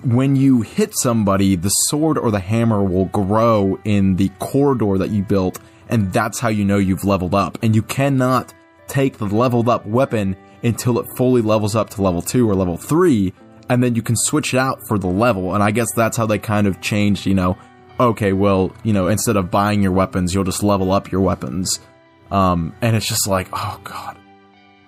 when 0.03 0.37
you 0.37 0.63
hit 0.63 0.97
somebody, 0.99 1.57
the 1.57 1.69
sword 1.69 2.19
or 2.19 2.31
the 2.31 2.41
hammer 2.41 2.83
will 2.83 3.07
grow 3.07 3.79
in 3.85 4.17
the 4.17 4.31
corridor 4.41 4.99
that 4.99 5.11
you 5.11 5.23
built, 5.23 5.61
and 5.89 6.13
that's 6.13 6.41
how 6.41 6.49
you 6.49 6.65
know 6.65 6.79
you've 6.79 7.05
leveled 7.05 7.35
up. 7.35 7.59
And 7.63 7.75
you 7.75 7.83
cannot 7.83 8.53
take 8.89 9.19
the 9.19 9.27
leveled 9.27 9.69
up 9.69 9.87
weapon 9.87 10.37
until 10.63 10.99
it 10.99 11.07
fully 11.17 11.43
levels 11.43 11.77
up 11.77 11.91
to 11.91 12.03
level 12.03 12.23
2 12.23 12.49
or 12.49 12.55
level 12.55 12.77
3, 12.77 13.33
and 13.69 13.83
then 13.83 13.95
you 13.95 14.03
can 14.03 14.17
switch 14.17 14.55
it 14.55 14.59
out 14.59 14.81
for 14.89 14.99
the 14.99 15.07
level. 15.07 15.55
And 15.55 15.63
I 15.63 15.71
guess 15.71 15.89
that's 15.95 16.17
how 16.17 16.27
they 16.27 16.39
kind 16.39 16.67
of 16.67 16.81
changed, 16.81 17.27
you 17.27 17.35
know, 17.35 17.57
okay, 18.01 18.33
well, 18.33 18.73
you 18.83 18.93
know, 18.93 19.09
instead 19.09 19.37
of 19.37 19.51
buying 19.51 19.83
your 19.83 19.93
weapons, 19.93 20.35
you'll 20.35 20.45
just 20.45 20.63
level 20.63 20.93
up 20.93 21.11
your 21.11 21.21
weapons. 21.21 21.81
Um, 22.31 22.75
and 22.81 22.95
it's 22.97 23.07
just 23.07 23.27
like, 23.27 23.49
oh 23.53 23.81
god. 23.85 24.17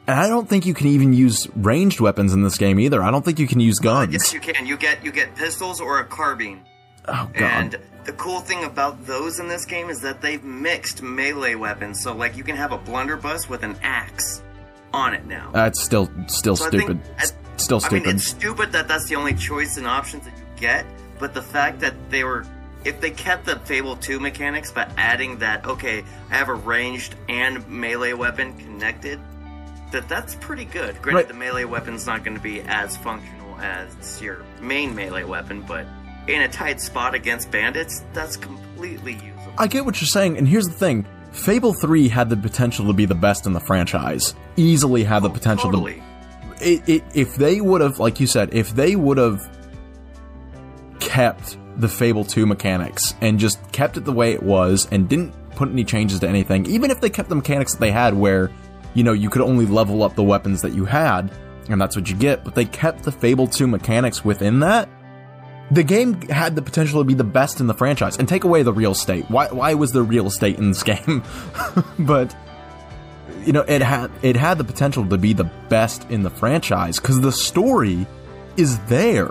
And 0.06 0.18
I 0.18 0.28
don't 0.28 0.48
think 0.48 0.66
you 0.66 0.74
can 0.74 0.88
even 0.88 1.12
use 1.12 1.46
ranged 1.54 2.00
weapons 2.00 2.32
in 2.32 2.42
this 2.42 2.58
game 2.58 2.80
either. 2.80 3.02
I 3.02 3.10
don't 3.10 3.24
think 3.24 3.38
you 3.38 3.46
can 3.46 3.60
use 3.60 3.78
guns. 3.78 4.12
yes, 4.12 4.32
you 4.32 4.40
can. 4.40 4.66
You 4.66 4.76
get 4.76 5.04
you 5.04 5.12
get 5.12 5.34
pistols 5.36 5.80
or 5.80 6.00
a 6.00 6.04
carbine. 6.04 6.64
Oh 7.06 7.30
god. 7.32 7.42
And 7.42 7.78
the 8.04 8.12
cool 8.12 8.40
thing 8.40 8.64
about 8.64 9.06
those 9.06 9.38
in 9.40 9.48
this 9.48 9.64
game 9.64 9.90
is 9.90 10.00
that 10.00 10.20
they've 10.20 10.42
mixed 10.42 11.02
melee 11.02 11.54
weapons. 11.54 12.00
So 12.00 12.14
like 12.14 12.36
you 12.36 12.44
can 12.44 12.56
have 12.56 12.72
a 12.72 12.78
blunderbuss 12.78 13.48
with 13.48 13.62
an 13.62 13.76
axe 13.82 14.42
on 14.92 15.14
it 15.14 15.24
now. 15.26 15.50
That's 15.52 15.82
still 15.82 16.10
still 16.26 16.56
So 16.56 16.66
I 16.66 16.68
stupid. 16.68 17.04
think- 17.04 17.32
still 17.56 17.76
I 17.78 17.80
stupid. 17.80 18.06
mean, 18.06 18.16
it's 18.16 18.26
stupid 18.26 18.72
that 18.72 18.88
that's 18.88 19.06
the 19.08 19.16
only 19.16 19.34
choice 19.34 19.76
and 19.76 19.86
options 19.86 20.24
that 20.24 20.32
you 20.36 20.44
get. 20.56 20.86
But 21.18 21.34
the 21.34 21.42
fact 21.42 21.80
that 21.80 21.94
they 22.10 22.24
were, 22.24 22.46
if 22.84 23.00
they 23.00 23.10
kept 23.10 23.44
the 23.44 23.56
Fable 23.60 23.96
2 23.96 24.18
mechanics, 24.18 24.72
but 24.72 24.90
adding 24.96 25.38
that, 25.40 25.66
okay, 25.66 26.02
I 26.30 26.34
have 26.36 26.48
a 26.48 26.54
ranged 26.54 27.14
and 27.28 27.68
melee 27.68 28.14
weapon 28.14 28.54
connected, 28.56 29.20
that 29.92 30.08
that's 30.08 30.34
pretty 30.36 30.64
good. 30.64 31.00
Granted, 31.02 31.16
Right. 31.18 31.28
the 31.28 31.34
melee 31.34 31.64
weapon's 31.64 32.06
not 32.06 32.24
going 32.24 32.36
to 32.36 32.42
be 32.42 32.62
as 32.62 32.96
functional 32.96 33.58
as 33.60 34.22
your 34.22 34.38
main 34.60 34.94
melee 34.94 35.24
weapon, 35.24 35.60
but 35.68 35.84
in 36.26 36.42
a 36.42 36.48
tight 36.48 36.80
spot 36.80 37.14
against 37.14 37.50
bandits, 37.50 38.02
that's 38.12 38.36
completely 38.36 39.14
usable. 39.14 39.54
I 39.58 39.66
get 39.66 39.84
what 39.84 40.00
you're 40.00 40.08
saying, 40.08 40.38
and 40.38 40.46
here's 40.46 40.66
the 40.66 40.74
thing: 40.74 41.06
Fable 41.32 41.74
Three 41.74 42.08
had 42.08 42.28
the 42.28 42.36
potential 42.36 42.86
to 42.86 42.92
be 42.92 43.04
the 43.04 43.14
best 43.14 43.46
in 43.46 43.52
the 43.52 43.60
franchise. 43.60 44.34
Easily 44.56 45.04
had 45.04 45.22
the 45.22 45.30
oh, 45.30 45.32
potential 45.32 45.70
totally. 45.70 45.94
to. 45.94 46.02
It, 46.62 46.88
it, 46.88 47.04
if 47.14 47.36
they 47.36 47.60
would 47.60 47.80
have, 47.80 47.98
like 47.98 48.20
you 48.20 48.26
said, 48.26 48.52
if 48.52 48.74
they 48.74 48.94
would 48.94 49.16
have 49.16 49.40
kept 51.00 51.56
the 51.76 51.88
Fable 51.88 52.24
2 52.24 52.44
mechanics 52.44 53.14
and 53.20 53.38
just 53.38 53.72
kept 53.72 53.96
it 53.96 54.04
the 54.04 54.12
way 54.12 54.32
it 54.32 54.42
was 54.42 54.86
and 54.92 55.08
didn't 55.08 55.32
put 55.52 55.70
any 55.70 55.84
changes 55.84 56.20
to 56.20 56.28
anything, 56.28 56.66
even 56.66 56.90
if 56.90 57.00
they 57.00 57.08
kept 57.08 57.30
the 57.30 57.34
mechanics 57.34 57.72
that 57.72 57.80
they 57.80 57.90
had 57.90 58.14
where, 58.14 58.50
you 58.92 59.02
know, 59.02 59.12
you 59.12 59.30
could 59.30 59.42
only 59.42 59.64
level 59.64 60.02
up 60.02 60.14
the 60.14 60.22
weapons 60.22 60.60
that 60.60 60.72
you 60.72 60.84
had, 60.84 61.30
and 61.70 61.80
that's 61.80 61.96
what 61.96 62.10
you 62.10 62.16
get, 62.16 62.44
but 62.44 62.54
they 62.54 62.66
kept 62.66 63.04
the 63.04 63.12
Fable 63.12 63.46
2 63.46 63.66
mechanics 63.66 64.22
within 64.24 64.60
that, 64.60 64.88
the 65.70 65.82
game 65.82 66.20
had 66.22 66.56
the 66.56 66.62
potential 66.62 67.00
to 67.00 67.04
be 67.04 67.14
the 67.14 67.24
best 67.24 67.60
in 67.60 67.66
the 67.66 67.74
franchise 67.74 68.16
and 68.16 68.28
take 68.28 68.44
away 68.44 68.62
the 68.62 68.72
real 68.72 68.92
estate. 68.92 69.24
Why 69.28 69.48
why 69.48 69.74
was 69.74 69.92
there 69.92 70.02
real 70.02 70.26
estate 70.26 70.58
in 70.58 70.68
this 70.68 70.82
game? 70.92 71.22
but 71.98 72.34
you 73.44 73.52
know, 73.52 73.62
it 73.62 73.82
had 73.82 74.10
it 74.22 74.36
had 74.36 74.58
the 74.58 74.64
potential 74.64 75.06
to 75.06 75.18
be 75.18 75.32
the 75.32 75.50
best 75.68 76.10
in 76.10 76.22
the 76.22 76.30
franchise 76.30 76.98
cuz 76.98 77.20
the 77.20 77.32
story 77.32 78.06
is 78.56 78.78
there. 78.80 79.30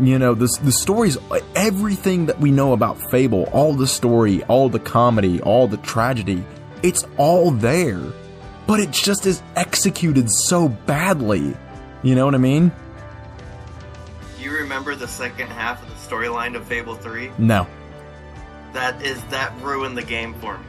You 0.00 0.18
know, 0.18 0.34
this 0.34 0.56
the 0.58 0.72
story's 0.72 1.18
everything 1.54 2.26
that 2.26 2.40
we 2.40 2.50
know 2.50 2.72
about 2.72 2.98
Fable, 3.10 3.48
all 3.52 3.74
the 3.74 3.86
story, 3.86 4.42
all 4.44 4.68
the 4.68 4.78
comedy, 4.78 5.42
all 5.42 5.68
the 5.68 5.76
tragedy, 5.78 6.44
it's 6.82 7.04
all 7.16 7.50
there. 7.50 8.00
But 8.66 8.80
it 8.80 8.92
just 8.92 9.26
is 9.26 9.42
executed 9.56 10.30
so 10.30 10.68
badly. 10.68 11.56
You 12.02 12.14
know 12.14 12.24
what 12.24 12.34
I 12.34 12.38
mean? 12.38 12.72
You 14.50 14.56
remember 14.56 14.96
the 14.96 15.06
second 15.06 15.46
half 15.46 15.80
of 15.80 15.88
the 15.88 15.94
storyline 15.94 16.56
of 16.56 16.66
Fable 16.66 16.96
3? 16.96 17.30
No. 17.38 17.68
That 18.72 19.00
is 19.00 19.22
that 19.26 19.52
ruined 19.62 19.96
the 19.96 20.02
game 20.02 20.34
for 20.34 20.58
me. 20.58 20.64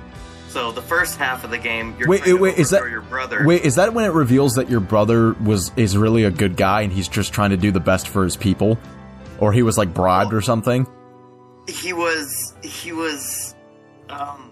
So 0.50 0.72
the 0.72 0.84
first 0.84 1.18
half 1.18 1.44
of 1.44 1.50
the 1.50 1.58
game, 1.58 1.96
you're 1.98 2.08
Wait, 2.08 2.40
wait, 2.40 2.60
is 2.60 2.70
that 2.70 2.88
your 2.92 3.02
brother. 3.02 3.44
Wait, 3.44 3.64
is 3.64 3.76
that 3.76 3.96
when 3.96 4.06
it 4.06 4.14
reveals 4.14 4.54
that 4.56 4.70
your 4.70 4.82
brother 4.82 5.34
was 5.34 5.72
is 5.78 5.98
really 5.98 6.26
a 6.26 6.30
good 6.30 6.58
guy 6.58 6.82
and 6.82 6.94
he's 6.94 7.08
just 7.08 7.34
trying 7.34 7.50
to 7.50 7.58
do 7.58 7.72
the 7.72 7.80
best 7.80 8.08
for 8.08 8.24
his 8.24 8.38
people, 8.38 8.78
or 9.40 9.52
he 9.52 9.64
was 9.64 9.80
like 9.80 9.96
bribed 9.96 10.32
or 10.32 10.42
something? 10.42 10.86
He 11.68 11.92
was 11.92 12.54
he 12.62 12.92
was 12.92 13.56
um 14.10 14.52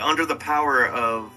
under 0.00 0.24
the 0.24 0.36
power 0.36 0.86
of 0.88 1.30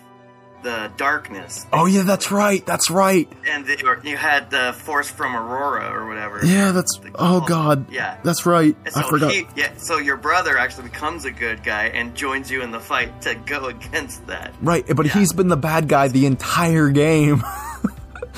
the 0.63 0.91
darkness, 0.97 1.65
Oh 1.71 1.85
yeah, 1.85 2.01
that's 2.03 2.31
right, 2.31 2.65
that's 2.65 2.89
right. 2.89 3.31
and 3.47 3.65
the, 3.65 3.99
you 4.03 4.17
had 4.17 4.49
the 4.49 4.73
force 4.73 5.09
from 5.09 5.35
Aurora 5.35 5.91
or 5.93 6.07
whatever. 6.07 6.43
Yeah, 6.45 6.71
that's 6.71 6.99
oh 7.15 7.41
god, 7.41 7.91
Yeah. 7.91 8.17
that's 8.23 8.45
right. 8.45 8.75
And 8.85 8.93
so 8.93 8.99
I 9.01 9.09
forgot. 9.09 9.31
He, 9.31 9.47
yeah, 9.55 9.71
so 9.77 9.97
your 9.99 10.17
brother 10.17 10.57
actually 10.57 10.85
becomes 10.89 11.25
a 11.25 11.31
good 11.31 11.63
guy 11.63 11.85
and 11.85 12.15
joins 12.15 12.49
you 12.51 12.61
in 12.63 12.71
the 12.71 12.79
fight 12.79 13.21
to 13.21 13.35
go 13.35 13.65
against 13.67 14.25
that. 14.27 14.53
right, 14.61 14.83
but 14.95 15.05
Yeah. 15.05 15.13
he's 15.13 15.31
been 15.33 15.47
the 15.47 15.57
bad 15.57 15.87
guy 15.87 16.07
the 16.07 16.25
entire 16.25 16.89
game. 16.89 17.43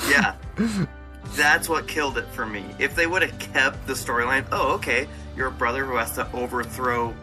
Yeah. 0.08 0.34
That's 1.36 1.68
what 1.68 1.86
killed 1.86 2.16
it 2.16 2.26
for 2.28 2.46
me. 2.46 2.64
If 2.78 2.96
they 2.96 3.06
would 3.06 3.20
have 3.22 3.38
kept 3.38 3.86
the 3.86 3.92
storyline, 3.92 4.46
oh, 4.50 4.72
okay, 4.76 5.06
you're 5.36 5.48
a 5.48 5.52
brother 5.52 5.84
who 5.84 5.96
has 5.96 6.12
to 6.14 6.26
overthrow 6.32 7.14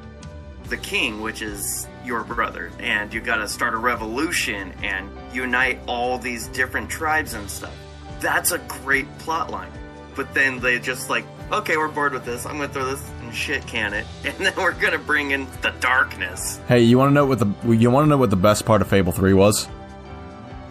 the 0.69 0.77
king, 0.77 1.21
which 1.21 1.41
is 1.41 1.87
your 2.03 2.23
brother, 2.23 2.71
and 2.79 3.13
you 3.13 3.21
got 3.21 3.37
to 3.37 3.47
start 3.47 3.73
a 3.73 3.77
revolution 3.77 4.73
and 4.83 5.09
unite 5.33 5.79
all 5.87 6.17
these 6.17 6.47
different 6.47 6.89
tribes 6.89 7.33
and 7.33 7.49
stuff. 7.49 7.73
That's 8.19 8.51
a 8.51 8.57
great 8.59 9.05
plot 9.19 9.51
line. 9.51 9.71
But 10.15 10.33
then 10.33 10.59
they 10.59 10.79
just 10.79 11.09
like, 11.09 11.25
okay, 11.51 11.77
we're 11.77 11.89
bored 11.89 12.13
with 12.13 12.25
this. 12.25 12.45
I'm 12.45 12.53
gonna 12.53 12.69
throw 12.69 12.85
this 12.85 13.07
and 13.21 13.33
shit 13.33 13.65
can 13.67 13.93
it, 13.93 14.05
and 14.23 14.35
then 14.37 14.53
we're 14.57 14.71
gonna 14.71 14.97
bring 14.97 15.31
in 15.31 15.47
the 15.61 15.71
darkness. 15.79 16.59
Hey, 16.67 16.81
you 16.81 16.97
want 16.97 17.11
to 17.11 17.13
know 17.13 17.25
what 17.25 17.39
the 17.39 17.47
you 17.67 17.91
want 17.91 18.05
to 18.05 18.09
know 18.09 18.17
what 18.17 18.31
the 18.31 18.35
best 18.35 18.65
part 18.65 18.81
of 18.81 18.87
Fable 18.87 19.11
Three 19.11 19.33
was? 19.33 19.67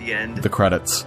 The 0.01 0.13
end. 0.13 0.39
The 0.39 0.49
credits. 0.49 1.07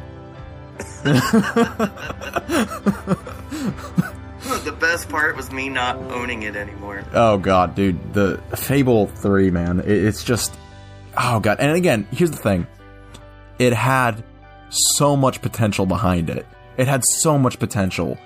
the 4.64 4.72
best 4.72 5.10
part 5.10 5.36
was 5.36 5.52
me 5.52 5.70
not 5.70 5.98
owning 5.98 6.44
it 6.44 6.56
anymore. 6.56 7.04
Oh 7.14 7.38
god, 7.38 7.76
dude, 7.76 8.14
the 8.14 8.38
Fable 8.56 9.08
3, 9.08 9.52
man, 9.52 9.80
it, 9.80 9.90
it's 9.90 10.24
just 10.24 10.54
oh 11.18 11.40
god. 11.40 11.58
And 11.60 11.76
again, 11.76 12.08
here's 12.12 12.32
the 12.32 12.38
thing. 12.38 12.68
It 13.58 13.74
had 13.74 14.24
so 14.70 15.16
much 15.16 15.42
potential 15.42 15.86
behind 15.86 16.30
it. 16.30 16.46
It 16.78 16.88
had 16.88 17.04
so 17.06 17.38
much 17.38 17.60
potential. 17.60 18.18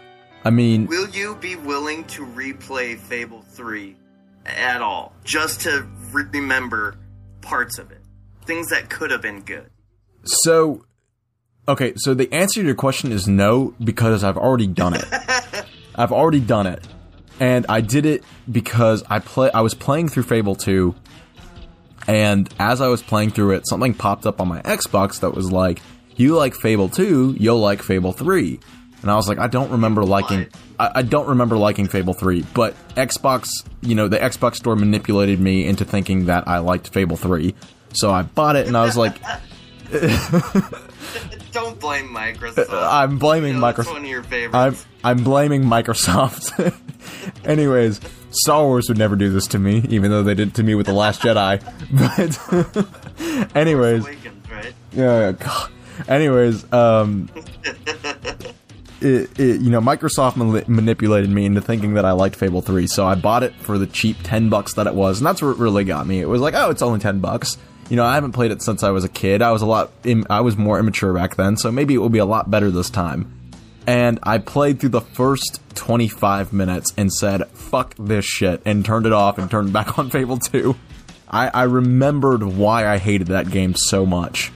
I 0.45 0.49
mean, 0.49 0.87
Will 0.87 1.09
you 1.09 1.35
be 1.37 1.55
willing 1.55 2.03
to 2.05 2.25
replay 2.25 2.97
Fable 2.99 3.41
3 3.41 3.95
at 4.45 4.81
all? 4.81 5.13
Just 5.23 5.61
to 5.61 5.87
re- 6.11 6.25
remember 6.31 6.97
parts 7.41 7.77
of 7.79 7.91
it. 7.91 8.01
Things 8.45 8.67
that 8.69 8.89
could 8.89 9.09
have 9.09 9.21
been 9.21 9.41
good. 9.41 9.69
so 10.23 10.85
okay, 11.67 11.93
so 11.95 12.13
the 12.13 12.31
answer 12.33 12.59
to 12.61 12.65
your 12.65 12.75
question 12.75 13.11
is 13.13 13.27
no 13.27 13.73
because 13.83 14.23
I've 14.23 14.37
already 14.37 14.67
done 14.67 14.93
it. 14.95 15.05
I've 15.95 16.11
already 16.11 16.39
done 16.39 16.67
it. 16.67 16.85
And 17.39 17.65
I 17.67 17.81
did 17.81 18.05
it 18.05 18.23
because 18.51 19.03
I 19.09 19.19
play 19.19 19.51
I 19.51 19.61
was 19.61 19.73
playing 19.73 20.09
through 20.09 20.23
Fable 20.23 20.55
2 20.55 20.95
and 22.07 22.53
as 22.59 22.81
I 22.81 22.87
was 22.87 23.01
playing 23.01 23.31
through 23.31 23.51
it, 23.51 23.67
something 23.67 23.93
popped 23.93 24.25
up 24.25 24.41
on 24.41 24.47
my 24.47 24.61
Xbox 24.61 25.21
that 25.21 25.33
was 25.33 25.51
like, 25.51 25.81
"You 26.15 26.35
like 26.35 26.53
Fable 26.53 26.89
2, 26.89 27.35
you'll 27.39 27.59
like 27.59 27.81
Fable 27.81 28.11
3." 28.11 28.59
And 29.01 29.11
I 29.11 29.15
was 29.15 29.27
like, 29.27 29.39
I 29.39 29.47
don't 29.47 29.71
remember 29.71 30.03
liking 30.03 30.47
I, 30.79 30.91
I 30.95 31.01
don't 31.01 31.27
remember 31.27 31.57
liking 31.57 31.87
Fable 31.87 32.13
3, 32.13 32.45
but 32.53 32.75
Xbox, 32.95 33.47
you 33.81 33.95
know, 33.95 34.07
the 34.07 34.17
Xbox 34.17 34.55
store 34.55 34.75
manipulated 34.75 35.39
me 35.39 35.65
into 35.65 35.85
thinking 35.85 36.25
that 36.25 36.47
I 36.47 36.59
liked 36.59 36.89
Fable 36.89 37.17
3. 37.17 37.55
So 37.93 38.11
I 38.11 38.23
bought 38.23 38.55
it 38.55 38.67
and 38.67 38.75
I 38.75 38.83
was 38.83 38.97
like, 38.97 39.15
Don't 41.53 41.79
blame 41.79 42.09
Microsoft. 42.09 42.67
I'm 42.71 43.17
blaming 43.19 43.53
You 43.55 43.59
know, 43.59 43.65
Microsoft. 43.73 43.91
one 43.93 44.01
of 44.03 44.07
your 44.09 44.23
favorites. 44.23 44.85
I'm 45.03 45.17
I'm 45.17 45.23
blaming 45.23 45.63
Microsoft. 45.63 46.51
Anyways, 47.45 48.01
Star 48.31 48.63
Wars 48.65 48.87
would 48.89 48.97
never 48.97 49.15
do 49.15 49.29
this 49.29 49.45
to 49.47 49.59
me, 49.59 49.85
even 49.89 50.09
though 50.11 50.23
they 50.23 50.33
did 50.33 50.49
it 50.49 50.53
to 50.55 50.63
me 50.63 50.73
with 50.75 50.87
the 50.87 50.93
Last 50.93 51.21
Jedi. 51.21 51.61
But 53.15 53.55
anyways, 53.55 54.01
Awakens, 54.03 54.49
right? 54.49 54.73
yeah, 54.93 55.31
God. 55.33 55.71
anyways, 56.07 56.71
um, 56.73 57.29
it, 59.01 59.39
it, 59.39 59.61
you 59.61 59.69
know, 59.69 59.81
Microsoft 59.81 60.35
mani- 60.37 60.63
manipulated 60.67 61.29
me 61.29 61.45
into 61.45 61.61
thinking 61.61 61.93
that 61.95 62.05
I 62.05 62.11
liked 62.13 62.35
Fable 62.35 62.61
Three, 62.61 62.87
so 62.87 63.05
I 63.05 63.15
bought 63.15 63.43
it 63.43 63.53
for 63.55 63.77
the 63.77 63.85
cheap 63.87 64.17
ten 64.23 64.49
bucks 64.49 64.73
that 64.73 64.87
it 64.87 64.95
was, 64.95 65.19
and 65.19 65.27
that's 65.27 65.41
what 65.41 65.57
really 65.59 65.83
got 65.83 66.07
me. 66.07 66.19
It 66.21 66.27
was 66.27 66.41
like, 66.41 66.53
oh, 66.55 66.69
it's 66.69 66.81
only 66.81 66.99
ten 66.99 67.19
bucks. 67.19 67.57
You 67.89 67.97
know, 67.97 68.05
I 68.05 68.15
haven't 68.15 68.31
played 68.31 68.51
it 68.51 68.61
since 68.61 68.81
I 68.83 68.89
was 68.91 69.03
a 69.03 69.09
kid. 69.09 69.41
I 69.41 69.51
was 69.51 69.61
a 69.61 69.65
lot, 69.65 69.91
Im- 70.03 70.25
I 70.29 70.41
was 70.41 70.57
more 70.57 70.79
immature 70.79 71.13
back 71.13 71.35
then, 71.35 71.57
so 71.57 71.71
maybe 71.71 71.93
it 71.93 71.97
will 71.97 72.09
be 72.09 72.17
a 72.19 72.25
lot 72.25 72.49
better 72.49 72.71
this 72.71 72.89
time. 72.89 73.31
And 73.85 74.19
I 74.23 74.37
played 74.37 74.79
through 74.79 74.89
the 74.89 75.01
first 75.01 75.59
25 75.75 76.53
minutes 76.53 76.93
and 76.97 77.13
said, 77.13 77.47
fuck 77.49 77.93
this 77.99 78.23
shit, 78.25 78.61
and 78.65 78.83
turned 78.85 79.05
it 79.05 79.11
off 79.13 79.37
and 79.37 79.51
turned 79.51 79.73
back 79.73 79.97
on 79.99 80.09
Fable 80.09 80.37
2. 80.37 80.75
I, 81.29 81.49
I 81.49 81.63
remembered 81.63 82.43
why 82.43 82.87
I 82.87 82.97
hated 82.97 83.27
that 83.27 83.49
game 83.51 83.75
so 83.75 84.05
much. 84.05 84.51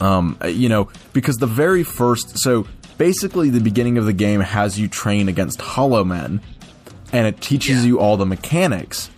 Um, 0.00 0.36
you 0.46 0.68
know, 0.68 0.88
because 1.12 1.36
the 1.36 1.46
very 1.46 1.84
first, 1.84 2.38
so 2.40 2.66
basically 2.98 3.50
the 3.50 3.60
beginning 3.60 3.98
of 3.98 4.04
the 4.04 4.12
game 4.12 4.40
has 4.40 4.78
you 4.78 4.88
train 4.88 5.28
against 5.28 5.60
Hollow 5.60 6.02
Men, 6.02 6.40
and 7.12 7.26
it 7.26 7.40
teaches 7.40 7.82
Yeah. 7.82 7.86
you 7.88 8.00
all 8.00 8.16
the 8.16 8.26
mechanics. 8.26 9.10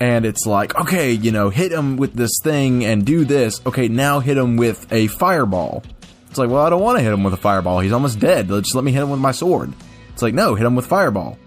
And 0.00 0.24
it's 0.24 0.46
like, 0.46 0.76
okay, 0.76 1.12
you 1.12 1.32
know, 1.32 1.50
hit 1.50 1.72
him 1.72 1.96
with 1.96 2.14
this 2.14 2.38
thing 2.42 2.84
and 2.84 3.04
do 3.04 3.24
this. 3.24 3.60
Okay, 3.66 3.88
now 3.88 4.20
hit 4.20 4.36
him 4.36 4.56
with 4.56 4.90
a 4.92 5.08
fireball. 5.08 5.82
It's 6.30 6.38
like, 6.38 6.50
well, 6.50 6.64
I 6.64 6.70
don't 6.70 6.82
want 6.82 6.98
to 6.98 7.02
hit 7.02 7.12
him 7.12 7.24
with 7.24 7.34
a 7.34 7.38
fireball. 7.38 7.80
He's 7.80 7.92
almost 7.92 8.20
dead. 8.20 8.48
Just 8.48 8.74
let 8.74 8.84
me 8.84 8.92
hit 8.92 9.02
him 9.02 9.10
with 9.10 9.20
my 9.20 9.32
sword. 9.32 9.72
It's 10.12 10.22
like, 10.22 10.34
no, 10.34 10.54
hit 10.54 10.66
him 10.66 10.76
with 10.76 10.86
fireball. 10.86 11.38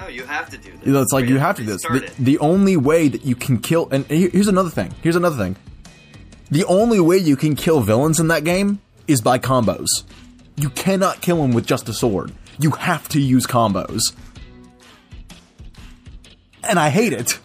No, 0.00 0.06
you 0.08 0.24
have 0.24 0.48
to 0.50 0.56
do 0.56 0.70
this. 0.72 0.86
You 0.86 0.92
know, 0.92 1.02
It's 1.02 1.12
like 1.12 1.26
you 1.26 1.38
have 1.38 1.56
to 1.56 1.62
do 1.62 1.68
this. 1.72 1.82
The, 1.82 2.12
the 2.18 2.38
only 2.38 2.76
way 2.76 3.08
that 3.08 3.24
you 3.24 3.34
can 3.34 3.58
kill, 3.58 3.88
and 3.90 4.04
here's 4.06 4.48
another 4.48 4.70
thing. 4.70 4.94
Here's 5.02 5.16
another 5.16 5.36
thing. 5.36 5.56
The 6.50 6.64
only 6.64 7.00
way 7.00 7.18
you 7.18 7.36
can 7.36 7.56
kill 7.56 7.80
villains 7.80 8.20
in 8.20 8.28
that 8.28 8.44
game 8.44 8.80
is 9.06 9.20
by 9.20 9.38
combos. 9.38 9.86
You 10.56 10.70
cannot 10.70 11.20
kill 11.20 11.42
them 11.42 11.52
with 11.52 11.66
just 11.66 11.88
a 11.88 11.92
sword. 11.92 12.32
You 12.58 12.70
have 12.70 13.08
to 13.10 13.20
use 13.20 13.46
combos. 13.46 14.00
And 16.68 16.78
I 16.78 16.90
hate 16.90 17.12
it. 17.12 17.38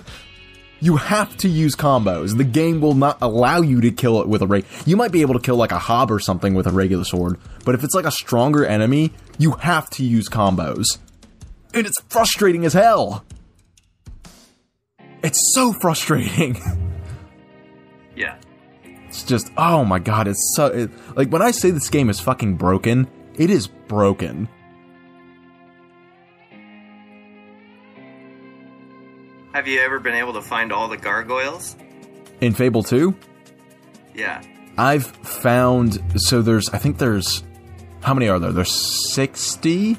you 0.80 0.96
have 0.96 1.36
to 1.38 1.48
use 1.48 1.74
combos. 1.74 2.36
The 2.36 2.44
game 2.44 2.80
will 2.80 2.94
not 2.94 3.18
allow 3.20 3.60
you 3.60 3.80
to 3.80 3.90
kill 3.90 4.20
it 4.20 4.28
with 4.28 4.42
a 4.42 4.46
ray. 4.46 4.64
You 4.86 4.96
might 4.96 5.12
be 5.12 5.20
able 5.22 5.34
to 5.34 5.40
kill 5.40 5.56
like 5.56 5.72
a 5.72 5.78
hob 5.78 6.10
or 6.10 6.20
something 6.20 6.54
with 6.54 6.66
a 6.66 6.72
regular 6.72 7.04
sword, 7.04 7.38
but 7.64 7.74
if 7.74 7.82
it's 7.82 7.94
like 7.94 8.04
a 8.06 8.12
stronger 8.12 8.64
enemy, 8.64 9.12
you 9.38 9.52
have 9.52 9.90
to 9.90 10.04
use 10.04 10.28
combos 10.28 10.98
and 11.74 11.86
it's 11.86 12.00
frustrating 12.08 12.64
as 12.64 12.72
hell. 12.72 13.24
It's 15.22 15.52
so 15.54 15.72
frustrating. 15.72 16.60
Yeah. 18.14 18.36
It's 19.08 19.24
just, 19.24 19.50
oh 19.56 19.86
my 19.86 19.98
god, 19.98 20.28
it's 20.28 20.52
so 20.54 20.66
it, 20.66 20.90
like 21.16 21.30
when 21.30 21.40
I 21.40 21.50
say 21.50 21.70
this 21.70 21.88
game 21.88 22.10
is 22.10 22.20
fucking 22.20 22.56
broken, 22.56 23.08
it 23.34 23.48
is 23.48 23.66
broken. 23.66 24.50
Have 29.54 29.68
you 29.68 29.80
ever 29.80 29.98
been 30.00 30.14
able 30.14 30.32
to 30.34 30.42
find 30.42 30.72
all 30.72 30.88
the 30.88 30.96
gargoyles? 30.96 31.76
In 32.40 32.54
Fable 32.54 32.82
2, 32.82 33.14
Yeah. 34.14 34.42
I've 34.78 35.04
found 35.06 36.02
so 36.16 36.40
there's 36.40 36.70
I 36.70 36.78
think 36.78 36.96
there's 36.98 37.44
how 38.02 38.14
many 38.14 38.28
are 38.28 38.38
there? 38.38 38.52
There's 38.52 38.72
60, 39.12 39.98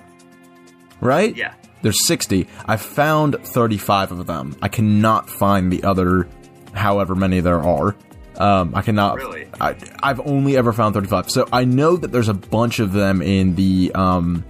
right? 0.99 1.35
Yeah. 1.35 1.53
There's 1.83 2.05
60. 2.07 2.47
I 2.65 2.77
found 2.77 3.35
35 3.45 4.11
of 4.11 4.25
them. 4.25 4.55
I 4.61 4.67
cannot 4.69 5.29
find 5.29 5.71
the 5.71 5.83
other 5.83 6.27
however 6.73 7.13
many 7.15 7.39
there 7.39 7.61
are. 7.61 7.95
Um, 8.37 8.73
I 8.73 8.81
cannot. 8.81 9.17
Really? 9.17 9.47
I, 9.61 9.75
I've 10.01 10.19
only 10.21 10.57
ever 10.57 10.73
found 10.73 10.95
35. 10.95 11.29
So 11.29 11.47
I 11.53 11.65
know 11.65 11.95
that 11.95 12.11
there's 12.11 12.29
a 12.29 12.33
bunch 12.33 12.79
of 12.79 12.91
them 12.93 13.21
in 13.21 13.53
the 13.55 13.91
um, 13.93 14.43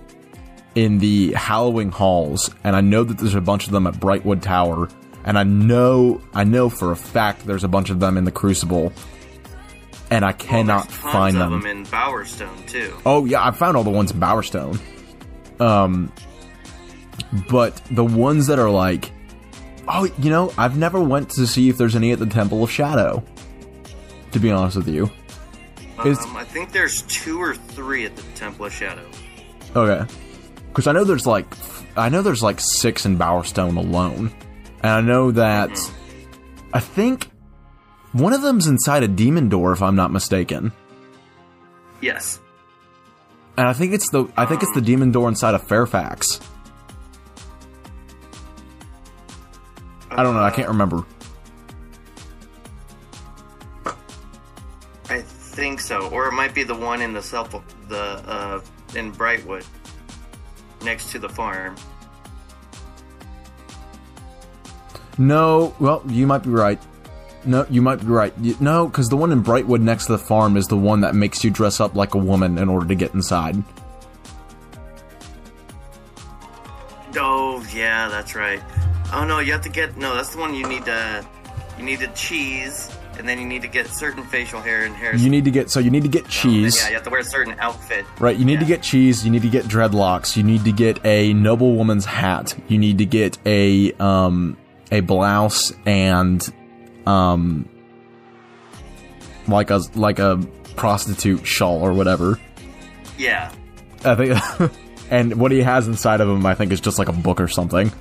in 0.75 0.97
the 0.99 1.33
Hallowing 1.33 1.91
Halls, 1.91 2.49
and 2.63 2.75
I 2.75 2.81
know 2.81 3.03
that 3.03 3.17
there's 3.17 3.35
a 3.35 3.41
bunch 3.41 3.65
of 3.67 3.71
them 3.73 3.85
at 3.87 3.95
Brightwood 3.95 4.41
Tower, 4.41 4.89
and 5.23 5.37
I 5.37 5.43
know 5.43 6.21
I 6.33 6.43
know 6.43 6.69
for 6.69 6.91
a 6.91 6.95
fact 6.95 7.45
there's 7.45 7.63
a 7.63 7.67
bunch 7.67 7.89
of 7.89 7.99
them 7.99 8.17
in 8.17 8.23
the 8.23 8.31
Crucible, 8.31 8.91
and 10.09 10.25
I 10.25 10.31
cannot 10.33 10.85
tons 10.89 10.95
find 10.95 11.37
of 11.37 11.51
them. 11.51 11.61
them 11.61 11.77
in 11.77 11.85
Bowerstone 11.85 12.67
too. 12.67 12.93
Oh 13.05 13.25
yeah, 13.25 13.45
I 13.45 13.51
found 13.51 13.77
all 13.77 13.83
the 13.83 13.89
ones 13.91 14.11
in 14.11 14.19
Bowerstone. 14.19 14.79
Um, 15.59 16.11
but 17.49 17.75
the 17.91 18.03
ones 18.03 18.47
that 18.47 18.59
are 18.59 18.69
like, 18.71 19.11
oh, 19.87 20.05
you 20.17 20.29
know, 20.29 20.51
I've 20.57 20.77
never 20.77 21.01
went 21.01 21.29
to 21.31 21.45
see 21.47 21.69
if 21.69 21.77
there's 21.77 21.95
any 21.95 22.11
at 22.11 22.19
the 22.19 22.25
Temple 22.25 22.63
of 22.63 22.71
Shadow. 22.71 23.23
To 24.31 24.39
be 24.39 24.49
honest 24.51 24.77
with 24.77 24.87
you, 24.87 25.11
Um, 25.99 26.17
I 26.35 26.43
think 26.43 26.71
there's 26.71 27.03
two 27.03 27.39
or 27.39 27.53
three 27.53 28.03
at 28.05 28.15
the 28.15 28.23
Temple 28.33 28.65
of 28.65 28.73
Shadow. 28.73 29.05
okay, 29.75 30.11
because 30.73 30.87
I 30.87 30.91
know 30.91 31.03
there's 31.03 31.27
like, 31.27 31.45
I 31.95 32.09
know 32.09 32.23
there's 32.23 32.41
like 32.41 32.59
six 32.59 33.05
in 33.05 33.15
Bowerstone 33.15 33.77
alone, 33.77 34.33
and 34.81 34.91
I 34.91 35.01
know 35.01 35.29
that 35.29 35.69
I 36.73 36.79
think 36.79 37.29
one 38.11 38.33
of 38.33 38.41
them's 38.41 38.65
inside 38.65 39.03
a 39.03 39.07
demon 39.07 39.49
door, 39.49 39.71
if 39.71 39.83
I'm 39.83 39.95
not 39.95 40.11
mistaken. 40.11 40.71
Yes. 42.01 42.39
And 43.55 43.67
I 43.67 43.73
think 43.73 43.93
it's 43.93 44.09
the 44.09 44.25
I 44.35 44.47
think 44.47 44.63
it's 44.63 44.73
the 44.73 44.81
demon 44.81 45.11
door 45.11 45.29
inside 45.29 45.53
of 45.53 45.67
Fairfax. 45.67 46.39
I 50.09 50.23
don't 50.23 50.33
know. 50.33 50.41
I 50.41 50.49
can't 50.49 50.69
remember. 50.69 51.05
I 55.09 55.21
think 55.21 55.79
so, 55.79 56.09
or 56.09 56.27
it 56.27 56.31
might 56.31 56.55
be 56.55 56.63
the 56.63 56.73
one 56.73 56.99
in 57.01 57.13
the 57.13 57.21
self 57.21 57.51
the 57.87 57.99
uh, 57.99 58.61
in 58.95 59.11
Brightwood, 59.11 59.65
next 60.83 61.11
to 61.11 61.19
the 61.19 61.29
farm. 61.29 61.75
No, 65.17 65.75
well, 65.79 66.03
you 66.07 66.25
might 66.25 66.43
be 66.43 66.49
right. 66.49 66.79
No, 67.45 67.65
you 67.69 67.81
might 67.81 67.99
be 67.99 68.07
right. 68.07 68.33
No, 68.61 68.87
because 68.87 69.09
the 69.09 69.17
one 69.17 69.31
in 69.31 69.43
Brightwood 69.43 69.81
next 69.81 70.05
to 70.05 70.13
the 70.13 70.17
farm 70.17 70.57
is 70.57 70.67
the 70.67 70.77
one 70.77 71.01
that 71.01 71.13
makes 71.13 71.43
you 71.43 71.51
dress 71.51 71.79
up 71.79 71.95
like 71.95 72.15
a 72.15 72.17
woman 72.17 72.57
in 72.57 72.69
order 72.69 72.87
to 72.87 72.95
get 72.95 73.13
inside. 73.13 73.61
Oh 77.15 77.63
Yeah, 77.73 78.09
that's 78.09 78.35
right. 78.35 78.61
Oh 79.13 79.25
no, 79.25 79.39
you 79.39 79.51
have 79.51 79.61
to 79.61 79.69
get 79.69 79.97
no. 79.97 80.15
That's 80.15 80.29
the 80.29 80.39
one 80.39 80.55
you 80.55 80.67
need 80.67 80.85
to. 80.85 81.25
You 81.77 81.83
need 81.83 81.99
to 81.99 82.07
cheese, 82.09 82.89
and 83.17 83.27
then 83.27 83.39
you 83.39 83.45
need 83.45 83.61
to 83.61 83.67
get 83.67 83.87
certain 83.87 84.23
facial 84.23 84.61
hair 84.61 84.83
and 84.83 84.95
hair. 84.95 85.15
You 85.15 85.29
need 85.29 85.45
to 85.45 85.51
get 85.51 85.69
so 85.69 85.79
you 85.79 85.91
need 85.91 86.03
to 86.03 86.09
get 86.09 86.27
cheese. 86.27 86.81
Yeah, 86.81 86.89
you 86.89 86.93
have 86.95 87.03
to 87.03 87.09
wear 87.09 87.19
a 87.21 87.23
certain 87.23 87.55
outfit. 87.59 88.05
Right, 88.19 88.35
you 88.37 88.45
need 88.45 88.59
to 88.59 88.65
get 88.65 88.81
cheese, 88.81 89.23
you 89.25 89.31
need 89.31 89.43
to 89.43 89.49
get 89.49 89.65
dreadlocks, 89.65 90.35
you 90.35 90.43
need 90.43 90.63
to 90.65 90.71
get 90.71 91.03
a 91.05 91.33
noble 91.33 91.75
woman's 91.75 92.05
hat, 92.05 92.55
you 92.67 92.77
need 92.77 92.97
to 92.97 93.05
get 93.05 93.37
a 93.45 93.91
um 93.93 94.57
a 94.91 95.01
blouse 95.01 95.73
and 95.85 96.47
um 97.05 97.67
like 99.47 99.69
a 99.69 99.81
like 99.95 100.19
a 100.19 100.37
prostitute 100.75 101.45
shawl 101.45 101.81
or 101.81 101.93
whatever. 101.93 102.39
Yeah. 103.17 103.51
I 104.05 104.15
think 104.15 104.71
and 105.11 105.39
what 105.39 105.51
he 105.51 105.61
has 105.61 105.87
inside 105.87 106.21
of 106.21 106.27
him 106.27 106.45
I 106.45 106.55
think 106.55 106.71
is 106.71 106.81
just 106.81 106.99
like 106.99 107.09
a 107.09 107.13
book 107.13 107.39
or 107.39 107.47
something. 107.47 107.91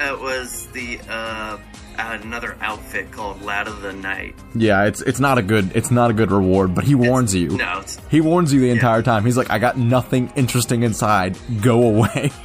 It 0.00 0.20
was 0.20 0.66
the 0.68 1.00
uh 1.08 1.58
another 1.98 2.56
outfit 2.60 3.10
called 3.10 3.42
Lad 3.42 3.66
of 3.68 3.80
the 3.82 3.92
Night. 3.92 4.34
Yeah, 4.54 4.84
it's 4.84 5.00
it's 5.02 5.20
not 5.20 5.38
a 5.38 5.42
good 5.42 5.70
it's 5.74 5.90
not 5.90 6.10
a 6.10 6.14
good 6.14 6.30
reward, 6.30 6.74
but 6.74 6.84
he 6.84 6.94
warns 6.94 7.34
you. 7.34 7.48
No, 7.48 7.80
it's 7.80 7.98
He 8.10 8.20
warns 8.20 8.52
you 8.52 8.60
the 8.60 8.70
entire 8.70 9.02
time. 9.02 9.24
He's 9.24 9.36
like, 9.36 9.50
I 9.50 9.58
got 9.58 9.76
nothing 9.78 10.32
interesting 10.36 10.82
inside. 10.82 11.36
Go 11.60 11.82
away. 11.82 12.30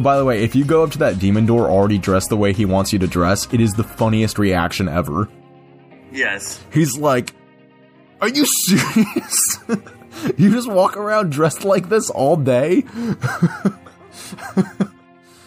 By 0.00 0.16
the 0.18 0.24
way, 0.24 0.44
if 0.44 0.54
you 0.54 0.64
go 0.64 0.84
up 0.84 0.90
to 0.92 0.98
that 0.98 1.18
demon 1.18 1.46
door 1.46 1.68
already 1.68 1.98
dressed 1.98 2.28
the 2.28 2.36
way 2.36 2.52
he 2.52 2.64
wants 2.64 2.92
you 2.92 2.98
to 3.00 3.06
dress, 3.08 3.52
it 3.52 3.60
is 3.60 3.72
the 3.72 3.82
funniest 3.82 4.38
reaction 4.38 4.88
ever. 4.88 5.28
yes. 6.12 6.62
He's 6.72 6.96
like, 6.96 7.32
Are 8.20 8.28
you 8.28 8.46
serious? 8.46 9.58
you 10.36 10.50
just 10.52 10.70
walk 10.70 10.96
around 10.96 11.32
dressed 11.32 11.64
like 11.64 11.88
this 11.88 12.08
all 12.10 12.36
day? 12.36 12.84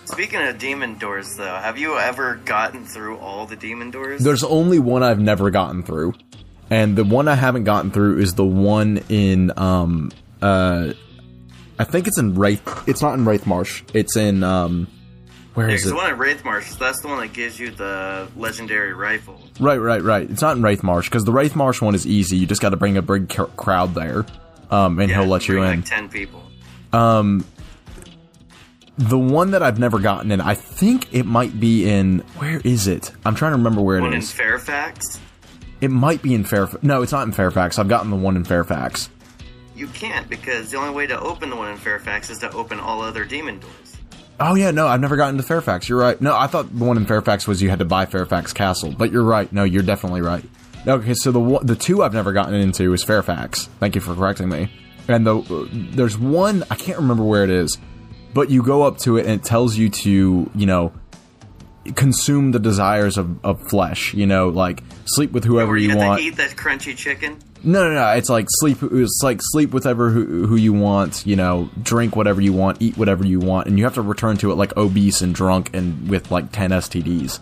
Speaking 0.08 0.42
of 0.42 0.58
demon 0.58 0.98
doors, 0.98 1.36
though, 1.36 1.44
have 1.56 1.78
you 1.78 1.98
ever 1.98 2.36
gotten 2.36 2.86
through 2.86 3.18
all 3.18 3.46
the 3.46 3.56
demon 3.58 3.92
doors? 3.92 4.24
There's 4.24 4.44
only 4.44 4.80
one 4.80 5.04
I've 5.04 5.20
never 5.20 5.50
gotten 5.52 5.84
through. 5.84 6.14
And 6.70 6.96
the 6.98 7.04
one 7.04 7.28
I 7.28 7.36
haven't 7.36 7.66
gotten 7.66 7.92
through 7.92 8.20
is 8.20 8.34
the 8.36 8.46
one 8.46 9.04
in 9.10 9.52
um 9.58 10.12
uh 10.42 10.94
I 11.80 11.84
think 11.84 12.08
it's 12.08 12.18
in 12.18 12.36
Wraith 12.36 12.62
it's 12.88 13.02
not 13.02 13.14
in 13.16 13.26
Wraithmarsh. 13.26 13.84
It's 13.94 14.16
in 14.18 14.44
um 14.44 14.88
where 15.54 15.70
Yeah, 15.70 15.76
is 15.76 15.86
it? 15.86 15.90
the 15.90 15.96
one 15.96 16.10
at 16.12 16.18
Wraithmarsh, 16.18 16.78
that's 16.78 17.02
the 17.02 17.08
one 17.10 17.20
that 17.20 17.34
gives 17.34 17.60
you 17.60 17.72
the 17.72 18.28
legendary 18.38 18.94
rifle. 18.94 19.42
Right, 19.60 19.78
right, 19.78 20.02
right. 20.04 20.30
It's 20.30 20.42
not 20.42 20.56
in 20.58 20.64
Wraithmarsh 20.64 21.06
because 21.06 21.26
the 21.26 21.32
Wraithmarsh 21.32 21.82
one 21.82 21.96
is 21.96 22.06
easy. 22.08 22.38
You 22.38 22.46
just 22.48 22.62
got 22.62 22.70
to 22.70 22.78
bring 22.78 22.96
a 22.98 23.02
big 23.02 23.30
cr- 23.30 23.44
crowd 23.56 23.94
there. 23.94 24.26
Um 24.72 25.00
and 25.00 25.10
Yeah, 25.10 25.22
he'll 25.22 25.30
let 25.30 25.48
you 25.48 25.62
in. 25.64 25.78
Like 25.82 25.86
ten 25.86 26.10
people. 26.10 26.44
The 28.98 29.18
one 29.18 29.52
that 29.52 29.62
I've 29.62 29.78
never 29.80 30.00
gotten 30.00 30.32
in, 30.32 30.42
I 30.42 30.56
think 30.56 31.14
it 31.14 31.26
might 31.26 31.60
be 31.60 31.88
in 31.88 32.20
where 32.38 32.60
is 32.64 32.88
it? 32.88 33.12
I'm 33.26 33.36
trying 33.36 33.52
to 33.52 33.58
remember 33.58 33.82
where 33.82 33.98
it 33.98 34.02
is. 34.02 34.04
One 34.06 34.14
in. 34.14 34.22
Fairfax. 34.22 35.20
It 35.82 35.92
might 35.92 36.24
be 36.24 36.34
in 36.34 36.44
Fairfax. 36.44 36.84
No, 36.84 37.04
it's 37.04 37.12
not 37.12 37.28
in 37.28 37.32
Fairfax. 37.32 37.78
I've 37.78 37.88
gotten 37.88 38.10
the 38.10 38.16
one 38.18 38.36
in 38.36 38.44
Fairfax. 38.44 39.10
You 39.76 39.88
can't 39.90 40.28
because 40.28 40.72
the 40.72 40.78
only 40.78 40.96
way 40.96 41.06
to 41.06 41.20
open 41.20 41.52
the 41.52 41.56
one 41.56 41.70
in 41.72 41.78
Fairfax 41.78 42.32
is 42.32 42.40
to 42.40 42.52
open 42.54 42.80
all 42.80 43.02
other 43.02 43.24
demon 43.24 43.60
doors. 43.60 43.98
Oh 44.40 44.56
yeah, 44.56 44.72
no, 44.72 44.88
I've 44.88 45.02
never 45.02 45.16
gotten 45.16 45.38
to 45.38 45.44
Fairfax. 45.44 45.88
You're 45.88 46.00
right. 46.00 46.20
No, 46.20 46.36
I 46.36 46.48
thought 46.48 46.76
the 46.76 46.84
one 46.84 46.98
in 46.98 47.06
Fairfax 47.06 47.48
was 47.48 47.62
you 47.62 47.70
had 47.70 47.80
to 47.80 47.86
buy 47.86 48.08
Fairfax 48.08 48.54
Castle, 48.54 48.92
but 48.98 49.12
you're 49.12 49.24
right. 49.24 49.52
No, 49.54 49.64
you're 49.64 49.84
definitely 49.84 50.22
right. 50.22 50.44
Okay, 50.88 51.14
so 51.14 51.32
the 51.32 51.60
the 51.64 51.76
two 51.76 52.02
I've 52.02 52.14
never 52.14 52.34
gotten 52.34 52.56
into 52.56 52.94
is 52.94 53.04
Fairfax. 53.04 53.66
Thank 53.80 53.94
you 53.94 54.02
for 54.02 54.16
correcting 54.16 54.50
me. 54.50 54.72
And 55.08 55.26
the 55.26 55.68
there's 55.94 56.18
one 56.18 56.64
I 56.72 56.76
can't 56.76 56.98
remember 56.98 57.24
where 57.24 57.44
it 57.44 57.50
is, 57.50 57.78
but 58.34 58.50
you 58.50 58.64
go 58.64 58.84
up 58.84 58.98
to 59.00 59.18
it 59.18 59.26
and 59.26 59.36
it 59.36 59.44
tells 59.44 59.76
you 59.76 59.90
to 59.90 60.50
you 60.54 60.66
know 60.66 60.94
consume 61.96 62.52
the 62.52 62.60
desires 62.60 63.18
of, 63.18 63.44
of 63.46 63.62
flesh. 63.70 64.14
You 64.14 64.26
know, 64.26 64.50
like 64.50 64.84
sleep 65.06 65.32
with 65.32 65.44
whoever 65.44 65.78
you, 65.78 65.92
you 65.92 65.98
want. 65.98 66.20
to 66.20 66.28
eat 66.28 66.36
that 66.38 66.52
crunchy 66.52 66.96
chicken. 66.96 67.40
No, 67.64 67.88
no, 67.88 67.94
no. 67.94 68.08
It's 68.12 68.30
like 68.30 68.48
sleep. 68.50 68.78
It's 68.82 69.22
like 69.24 69.40
sleep 69.42 69.72
with 69.72 69.84
whoever 69.84 70.10
who, 70.10 70.46
who 70.48 70.56
you 70.56 70.74
want. 70.74 71.26
You 71.26 71.36
know, 71.36 71.70
drink 71.82 72.16
whatever 72.16 72.42
you 72.42 72.54
want, 72.54 72.82
eat 72.82 72.98
whatever 72.98 73.26
you 73.26 73.40
want, 73.40 73.68
and 73.68 73.78
you 73.78 73.84
have 73.84 73.96
to 73.96 74.02
return 74.02 74.38
to 74.38 74.52
it 74.52 74.56
like 74.56 74.76
obese 74.78 75.22
and 75.22 75.34
drunk 75.34 75.72
and 75.74 76.10
with 76.10 76.32
like 76.32 76.52
ten 76.52 76.72
STDs. 76.72 77.40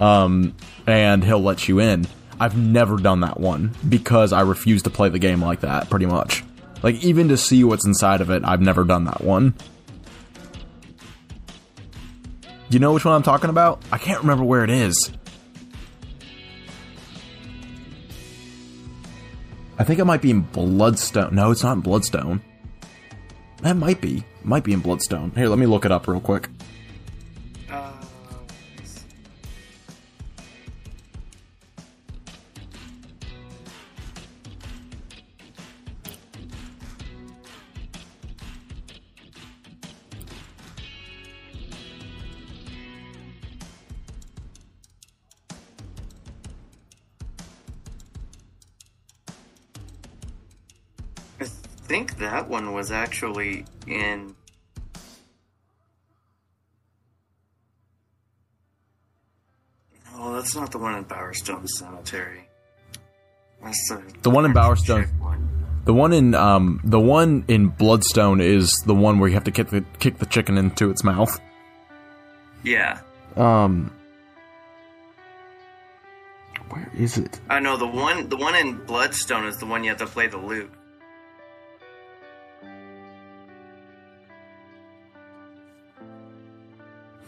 Um, 0.00 0.54
and 0.86 1.24
he'll 1.24 1.42
let 1.42 1.68
you 1.68 1.80
in. 1.80 2.06
I've 2.40 2.56
never 2.56 2.96
done 2.96 3.20
that 3.20 3.40
one 3.40 3.74
because 3.88 4.32
I 4.32 4.42
refuse 4.42 4.84
to 4.84 4.90
play 4.90 5.08
the 5.08 5.18
game 5.18 5.42
like 5.42 5.60
that. 5.60 5.90
Pretty 5.90 6.06
much, 6.06 6.44
like 6.82 7.02
even 7.02 7.28
to 7.28 7.36
see 7.36 7.64
what's 7.64 7.84
inside 7.84 8.20
of 8.20 8.30
it, 8.30 8.44
I've 8.44 8.60
never 8.60 8.84
done 8.84 9.04
that 9.04 9.22
one. 9.22 9.54
You 12.70 12.78
know 12.78 12.92
which 12.92 13.04
one 13.04 13.14
I'm 13.14 13.22
talking 13.22 13.50
about? 13.50 13.82
I 13.90 13.98
can't 13.98 14.20
remember 14.20 14.44
where 14.44 14.62
it 14.62 14.70
is. 14.70 15.10
I 19.78 19.84
think 19.84 20.00
it 20.00 20.04
might 20.04 20.20
be 20.20 20.30
in 20.30 20.40
Bloodstone. 20.40 21.34
No, 21.34 21.50
it's 21.50 21.62
not 21.62 21.74
in 21.74 21.80
Bloodstone. 21.80 22.42
That 23.62 23.76
might 23.76 24.00
be. 24.00 24.18
It 24.18 24.44
Might 24.44 24.64
be 24.64 24.72
in 24.72 24.80
Bloodstone. 24.80 25.32
Here, 25.34 25.48
let 25.48 25.58
me 25.58 25.66
look 25.66 25.84
it 25.84 25.92
up 25.92 26.08
real 26.08 26.20
quick. 26.20 26.48
Was 52.88 52.92
actually 52.92 53.64
in. 53.86 54.34
Oh, 60.14 60.34
that's 60.34 60.56
not 60.56 60.72
the 60.72 60.78
one 60.78 60.94
in 60.94 61.04
Bowerstone 61.04 61.66
Cemetery. 61.68 62.48
That's 63.62 63.88
the 63.90 64.02
The 64.22 64.30
one 64.30 64.44
in 64.44 64.52
Bowerstone. 64.52 65.06
One. 65.20 65.48
The 65.84 65.94
one 65.94 66.12
in 66.12 66.34
um 66.34 66.80
the 66.84 67.00
one 67.00 67.44
in 67.48 67.68
Bloodstone 67.68 68.40
is 68.40 68.70
the 68.86 68.94
one 68.94 69.18
where 69.18 69.28
you 69.28 69.34
have 69.34 69.44
to 69.44 69.50
kick 69.50 69.68
the 69.68 69.84
kick 69.98 70.18
the 70.18 70.26
chicken 70.26 70.56
into 70.58 70.90
its 70.90 71.04
mouth. 71.04 71.38
Yeah, 72.62 73.00
Um 73.36 73.90
Where 76.70 76.90
is 76.96 77.16
it? 77.18 77.38
I 77.48 77.60
know 77.60 77.76
the 77.76 77.86
one. 77.86 78.28
The 78.28 78.36
one 78.36 78.54
in 78.54 78.76
Bloodstone 78.84 79.44
is 79.44 79.58
the 79.58 79.66
one 79.66 79.84
you 79.84 79.90
have 79.90 79.98
to 79.98 80.06
play 80.06 80.26
the 80.26 80.38
lute. 80.38 80.70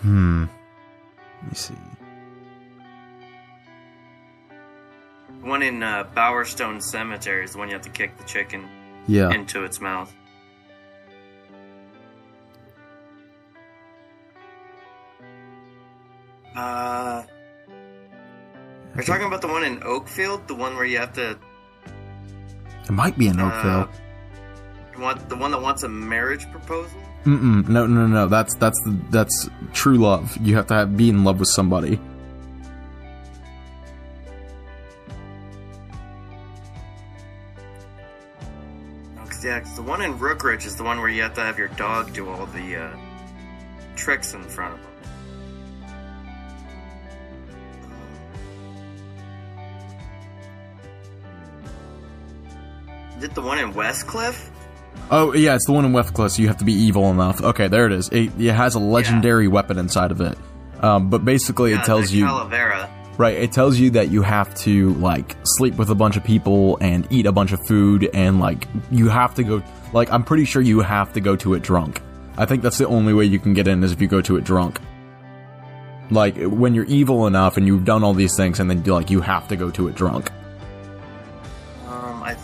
Hmm. 0.03 0.45
Let 1.43 1.49
me 1.51 1.55
see. 1.55 1.75
One 5.43 5.63
in 5.63 5.83
uh, 5.83 6.05
Bowerstone 6.15 6.83
Cemetery 6.83 7.45
is 7.45 7.53
the 7.53 7.59
one 7.59 7.69
you 7.69 7.75
have 7.75 7.83
to 7.85 7.91
kick 7.91 8.17
the 8.19 8.25
chicken 8.25 8.69
Yeah. 9.07 9.31
into 9.33 9.65
its 9.65 9.81
mouth. 9.81 10.15
Uh, 16.55 17.23
are 17.25 17.27
you 18.97 19.03
talking 19.03 19.27
about 19.27 19.41
the 19.41 19.47
one 19.49 19.63
in 19.65 19.81
Oakfield? 19.81 20.47
The 20.49 20.55
one 20.55 20.75
where 20.75 20.85
you 20.85 20.99
have 20.99 21.13
to 21.15 21.39
It 22.85 22.91
might 22.91 23.17
be 23.17 23.29
in 23.29 23.39
uh, 23.39 23.87
want 24.99 25.29
the 25.29 25.37
one 25.37 25.51
that 25.53 25.63
wants 25.63 25.83
a 25.85 25.89
marriage 25.89 26.51
proposal? 26.51 27.01
Mm-mm. 27.25 27.69
No, 27.69 27.87
no, 27.87 28.07
no. 28.07 28.29
That's 28.29 28.55
that's 28.55 28.81
that's 29.11 29.49
true 29.73 29.99
love. 29.99 30.37
You 30.39 30.57
have 30.57 30.67
to 30.69 30.75
have, 30.75 30.97
be 30.97 31.11
in 31.11 31.23
love 31.25 31.39
with 31.39 31.49
somebody. 31.49 32.01
Yeah, 39.43 39.61
the 39.75 39.83
one 39.83 40.03
in 40.03 40.19
Rookridge 40.19 40.67
is 40.67 40.77
the 40.77 40.85
one 40.85 41.01
where 41.01 41.09
you 41.09 41.23
have 41.23 41.33
to 41.35 41.41
have 41.41 41.59
your 41.59 41.69
dog 41.69 42.13
do 42.13 42.29
all 42.29 42.45
the 42.47 42.77
uh, 42.77 42.97
tricks 43.97 44.35
in 44.35 44.43
front 44.45 44.75
of 44.75 44.81
him. 44.81 44.87
Is 53.17 53.25
it 53.25 53.35
the 53.35 53.41
one 53.41 53.59
in 53.59 53.73
Westcliff? 53.73 54.51
Oh 55.13 55.35
yeah, 55.35 55.57
it's 55.57 55.67
the 55.67 55.73
one 55.73 55.85
in 55.85 55.93
Westcliff. 55.93 56.31
So 56.31 56.43
you 56.43 56.49
have 56.49 56.59
to 56.59 56.65
be 56.65 56.73
evil 56.73 57.11
enough. 57.11 57.43
Okay, 57.43 57.69
there 57.69 57.87
it 57.87 57.93
is. 57.93 58.09
It, 58.11 58.31
it 58.41 58.53
has 58.53 58.77
a 58.77 58.79
legendary 58.79 59.49
weapon 59.49 59.79
inside 59.79 60.13
of 60.13 60.21
it. 60.21 60.39
Um, 60.81 61.11
but 61.11 61.25
basically, 61.25 61.73
Yeah, 61.73 61.81
it 61.83 61.85
tells 61.85 62.11
you 62.13 62.25
Calavera. 62.25 62.89
Right, 63.19 63.37
it 63.37 63.53
tells 63.53 63.79
you 63.79 63.91
that 63.91 64.11
you 64.11 64.23
have 64.23 64.55
to 64.61 64.95
like 64.95 65.37
sleep 65.43 65.75
with 65.75 65.91
a 65.91 65.95
bunch 65.95 66.17
of 66.17 66.25
people 66.25 66.79
and 66.81 67.07
eat 67.11 67.27
a 67.27 67.33
bunch 67.33 67.53
of 67.53 67.61
food 67.67 68.09
and 68.15 68.41
like 68.41 68.67
you 68.91 69.11
have 69.11 69.35
to 69.35 69.43
go 69.43 69.63
like 69.93 70.11
I'm 70.11 70.25
pretty 70.25 70.47
sure 70.47 70.63
you 70.63 70.81
have 70.81 71.13
to 71.15 71.21
go 71.21 71.37
to 71.37 71.55
it 71.55 71.63
drunk. 71.63 72.01
I 72.39 72.47
think 72.47 72.63
that's 72.63 72.79
the 72.79 72.87
only 72.87 73.13
way 73.13 73.25
you 73.27 73.39
can 73.39 73.53
get 73.53 73.69
in 73.69 73.85
is 73.85 73.93
if 73.93 74.01
you 74.01 74.07
go 74.07 74.23
to 74.23 74.37
it 74.37 74.45
drunk. 74.45 74.81
Like 76.11 76.37
when 76.39 76.75
you're 76.75 76.87
evil 76.87 77.27
enough 77.27 77.57
and 77.59 77.67
you've 77.67 77.85
done 77.85 78.03
all 78.05 78.15
these 78.15 78.37
things 78.37 78.59
and 78.59 78.71
then 78.71 78.83
like 78.85 79.11
you 79.11 79.21
have 79.21 79.49
to 79.49 79.57
go 79.57 79.71
to 79.73 79.89
it 79.89 79.97
drunk. 79.97 80.31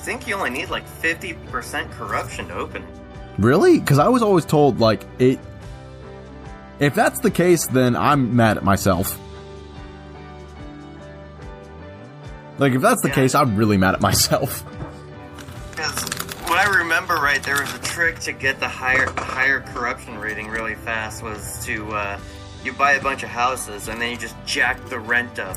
I 0.06 0.08
think 0.08 0.28
you 0.28 0.36
only 0.36 0.50
need 0.50 0.70
like 0.70 0.84
50% 1.02 1.90
corruption 1.90 2.46
to 2.46 2.54
open 2.54 2.84
it. 2.84 2.88
Really? 3.38 3.80
Cuz 3.80 3.98
I 3.98 4.06
was 4.06 4.22
always 4.22 4.44
told 4.44 4.78
like 4.78 5.02
it 5.18 5.40
If 6.78 6.94
that's 6.94 7.18
the 7.18 7.30
case 7.32 7.66
then 7.66 7.96
I'm 7.96 8.36
mad 8.36 8.56
at 8.56 8.62
myself. 8.62 9.18
Like 12.58 12.74
if 12.74 12.82
that's 12.82 13.02
the 13.02 13.08
Yeah. 13.08 13.14
case 13.14 13.34
I'm 13.34 13.56
really 13.56 13.76
mad 13.78 13.94
at 13.94 14.00
myself. 14.00 14.62
Because 15.72 16.04
what 16.48 16.56
I 16.60 16.68
remember 16.78 17.14
right, 17.16 17.42
there 17.42 17.60
was 17.60 17.74
a 17.74 17.80
trick 17.80 18.20
to 18.20 18.32
get 18.32 18.60
the 18.60 18.68
higher 18.68 19.10
higher 19.18 19.58
corruption 19.74 20.18
rating 20.20 20.46
really 20.46 20.76
fast 20.76 21.20
was 21.24 21.64
to 21.66 21.90
uh, 21.92 22.18
you 22.62 22.72
buy 22.74 22.92
a 22.92 23.02
bunch 23.02 23.24
of 23.24 23.28
houses 23.30 23.88
and 23.88 24.00
then 24.00 24.12
you 24.12 24.16
just 24.16 24.36
jack 24.46 24.78
the 24.88 25.00
rent 25.00 25.40
up 25.40 25.56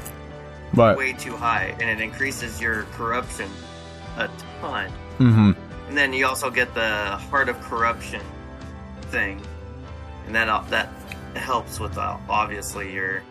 But 0.73 0.97
way 0.97 1.13
too 1.13 1.37
high, 1.37 1.75
and 1.79 1.87
it 1.87 2.01
increases 2.01 2.59
your 2.59 2.83
corruption 2.97 3.47
a 4.19 4.29
ton. 4.61 4.91
mhm. 5.17 5.55
And 5.87 5.97
then 5.97 6.13
you 6.13 6.27
also 6.27 6.49
get 6.51 6.73
the 6.75 7.17
heart 7.29 7.49
of 7.49 7.59
corruption 7.61 8.21
thing, 9.09 9.41
and 10.27 10.35
that 10.35 10.47
uh, 10.49 10.61
that 10.69 10.89
helps 11.35 11.79
with 11.79 11.97
uh, 11.97 12.17
obviously 12.29 12.93
your 12.93 13.23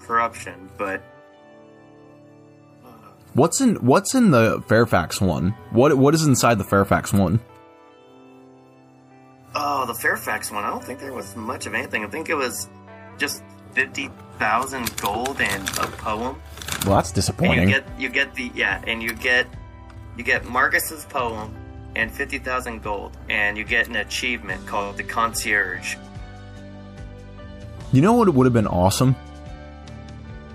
corruption. 0.00 0.68
But 0.76 1.02
What's 3.34 3.60
in 3.60 3.74
what's 3.76 4.14
in 4.14 4.30
the 4.30 4.62
Fairfax 4.68 5.20
one? 5.20 5.54
What 5.70 5.96
what 5.96 6.14
is 6.14 6.24
inside 6.24 6.58
the 6.58 6.64
Fairfax 6.64 7.12
one? 7.12 7.40
oh, 9.56 9.86
the 9.86 9.94
Fairfax 9.94 10.50
one, 10.50 10.64
I 10.64 10.70
don't 10.70 10.82
think 10.82 10.98
there 10.98 11.12
was 11.12 11.36
much 11.36 11.66
of 11.66 11.74
anything. 11.74 12.04
I 12.04 12.08
think 12.08 12.28
it 12.28 12.34
was 12.34 12.68
just 13.18 13.42
fifty 13.74 14.10
thousand 14.38 14.94
gold 14.96 15.40
and 15.40 15.68
a 15.78 15.86
poem. 15.86 16.40
Well, 16.86 16.96
that's 16.96 17.10
And 17.10 17.14
disappointing. 17.14 17.68
you 17.68 17.74
get 17.74 17.84
you 17.98 18.08
get 18.08 18.34
the 18.34 18.50
yeah, 18.54 18.82
and 18.86 19.02
you 19.02 19.12
get 19.12 19.46
you 20.16 20.24
get 20.24 20.44
Marcus's 20.44 21.04
poem 21.04 21.54
and 21.96 22.10
fifty 22.10 22.38
thousand 22.38 22.82
gold, 22.82 23.16
and 23.28 23.56
you 23.56 23.64
get 23.64 23.88
an 23.88 23.96
achievement 23.96 24.66
called 24.66 24.96
the 24.96 25.02
concierge. 25.04 25.96
You 27.92 28.00
know 28.02 28.14
what 28.14 28.32
would 28.34 28.44
have 28.46 28.52
been 28.52 28.66
awesome? 28.66 29.14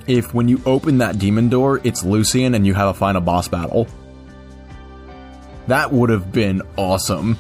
If 0.08 0.34
when 0.34 0.48
you 0.50 0.62
open 0.66 0.98
that 0.98 1.20
demon 1.20 1.50
door, 1.50 1.80
it's 1.84 2.04
Lucian 2.04 2.56
and 2.56 2.66
you 2.66 2.74
have 2.74 2.90
a 2.90 2.94
final 2.94 3.22
boss 3.22 3.48
battle. 3.48 3.88
That 5.68 5.94
would 5.94 6.10
have 6.10 6.32
been 6.32 6.62
awesome. 6.78 7.38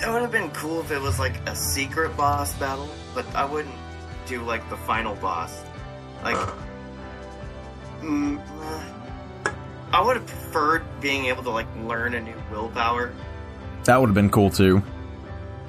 It 0.00 0.08
would 0.08 0.22
have 0.22 0.32
been 0.32 0.50
cool 0.50 0.80
if 0.80 0.90
it 0.90 1.00
was 1.00 1.18
like 1.18 1.34
a 1.48 1.54
secret 1.54 2.16
boss 2.16 2.52
battle, 2.54 2.88
but 3.14 3.24
I 3.34 3.44
wouldn't 3.44 3.74
do 4.26 4.42
like 4.42 4.68
the 4.70 4.76
final 4.76 5.14
boss. 5.16 5.62
Like, 6.22 6.36
mm, 8.00 8.40
I 9.92 10.00
would 10.04 10.16
have 10.16 10.26
preferred 10.26 10.84
being 11.00 11.26
able 11.26 11.42
to 11.44 11.50
like 11.50 11.66
learn 11.76 12.14
a 12.14 12.20
new 12.20 12.34
willpower, 12.50 13.12
That 13.84 14.00
would 14.00 14.08
have 14.08 14.14
been 14.14 14.30
cool 14.30 14.50
too. 14.50 14.82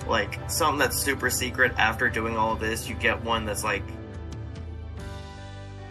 like 0.08 0.40
something 0.50 0.80
that's 0.80 0.98
super 0.98 1.30
secret. 1.30 1.74
After 1.78 2.10
doing 2.10 2.36
all 2.38 2.56
this, 2.56 2.88
you 2.90 2.96
get 2.96 3.24
one 3.24 3.46
that's 3.46 3.64
like 3.64 3.84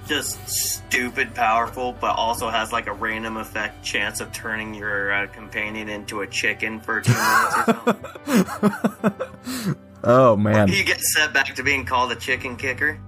just 0.07 0.39
stupid 0.49 1.35
powerful, 1.35 1.93
but 2.01 2.17
also 2.17 2.51
has 2.51 2.73
like 2.73 2.87
a 2.87 2.93
random 2.93 3.37
effect 3.37 3.83
chance 3.85 4.21
of 4.21 4.33
turning 4.33 4.75
your 4.75 5.13
uh, 5.13 5.27
companion 5.29 5.89
into 5.89 6.21
a 6.23 6.27
chicken 6.27 6.81
for 6.81 7.01
two 7.01 7.13
minutes 7.13 7.57
or 7.59 8.95
something. 9.03 9.77
Oh 10.05 10.37
man, 10.37 10.69
You 10.69 10.85
get 10.85 11.01
set 11.01 11.33
back 11.33 11.55
to 11.55 11.63
being 11.63 11.85
called 11.85 12.13
a 12.13 12.17
chicken 12.17 12.57
kicker. 12.57 12.99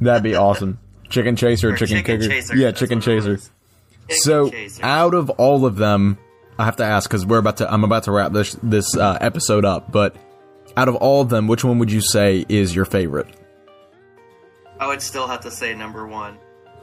that'd 0.00 0.22
be 0.22 0.34
awesome. 0.34 0.78
Chicken 1.08 1.36
chaser, 1.36 1.70
Or 1.70 1.76
chicken, 1.76 1.98
chicken 1.98 2.20
kicker. 2.20 2.28
chaser, 2.32 2.56
yeah, 2.56 2.72
chicken 2.72 3.00
chaser. 3.00 3.36
Chicken 3.36 4.16
So 4.16 4.50
chaser. 4.50 4.84
out 4.84 5.14
of 5.14 5.30
all 5.30 5.64
of 5.66 5.76
them, 5.76 6.18
I 6.58 6.64
have 6.64 6.76
to 6.76 6.84
ask 6.84 7.08
because 7.08 7.24
we're 7.24 7.38
about 7.38 7.58
to. 7.58 7.72
I'm 7.72 7.84
about 7.84 8.04
to 8.04 8.12
wrap 8.12 8.32
this 8.32 8.54
this 8.62 8.96
uh, 8.96 9.16
episode 9.20 9.64
up. 9.64 9.92
But 9.92 10.16
out 10.76 10.88
of 10.88 10.96
all 10.96 11.20
of 11.22 11.28
them, 11.28 11.46
which 11.48 11.64
one 11.64 11.78
would 11.78 11.92
you 11.92 12.00
say 12.00 12.44
is 12.48 12.74
your 12.74 12.84
favorite? 12.84 13.28
I 14.82 14.88
would 14.88 15.00
still 15.00 15.28
have 15.28 15.42
to 15.42 15.50
say 15.52 15.76
number 15.76 16.08
one, 16.08 16.38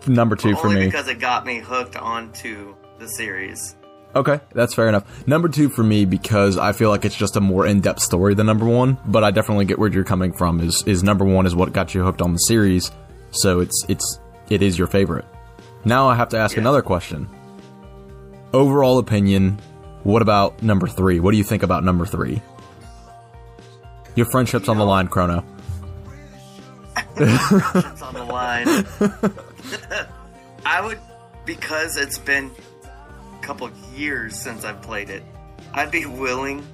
Number 0.07 0.37
two 0.37 0.55
for 0.55 0.69
me. 0.69 0.85
because 0.85 1.09
it 1.09 1.19
got 1.19 1.45
me 1.45 1.59
hooked 1.59 1.97
onto 1.97 2.73
the 2.97 3.07
series. 3.09 3.75
Okay, 4.15 4.39
that's 4.53 4.73
fair 4.73 4.87
enough. 4.87 5.27
Number 5.27 5.49
two 5.49 5.67
for 5.67 5.83
me 5.83 6.05
because 6.05 6.57
I 6.57 6.71
feel 6.71 6.89
like 6.91 7.03
it's 7.03 7.15
just 7.17 7.35
a 7.35 7.41
more 7.41 7.67
in-depth 7.67 7.99
story 7.99 8.35
than 8.35 8.45
number 8.45 8.65
one. 8.65 8.97
But 9.05 9.25
I 9.25 9.31
definitely 9.31 9.65
get 9.65 9.77
where 9.79 9.91
you're 9.91 10.05
coming 10.05 10.31
from. 10.31 10.61
Is 10.61 10.81
is 10.87 11.03
number 11.03 11.25
one 11.25 11.45
is 11.45 11.55
what 11.55 11.73
got 11.73 11.93
you 11.93 12.01
hooked 12.01 12.21
on 12.21 12.31
the 12.31 12.37
series, 12.39 12.89
so 13.31 13.59
it's 13.59 13.85
it's 13.89 14.19
it 14.49 14.61
is 14.61 14.77
your 14.77 14.87
favorite. 14.87 15.25
Now 15.83 16.07
I 16.07 16.15
have 16.15 16.29
to 16.29 16.37
ask 16.37 16.55
Yeah. 16.55 16.61
another 16.61 16.81
question. 16.81 17.27
Overall 18.53 18.97
opinion. 18.97 19.59
What 20.03 20.21
about 20.21 20.63
number 20.63 20.87
three? 20.87 21.19
What 21.19 21.31
do 21.31 21.37
you 21.37 21.43
think 21.43 21.63
about 21.63 21.83
number 21.83 22.05
three? 22.05 22.41
Your 24.15 24.25
friendship's 24.27 24.69
on 24.69 24.77
the 24.77 24.85
line, 24.85 25.09
Chrono. 25.09 25.43
It's 27.17 28.01
on 28.01 28.13
the 28.13 28.23
line. 28.23 28.67
I 30.65 30.81
would, 30.85 30.99
because 31.45 31.97
it's 31.97 32.17
been 32.17 32.51
a 32.83 33.43
couple 33.43 33.69
years 33.95 34.35
since 34.35 34.63
I've 34.65 34.81
played 34.81 35.09
it. 35.09 35.23
I'd 35.73 35.91
be 35.91 36.05
willing 36.05 36.65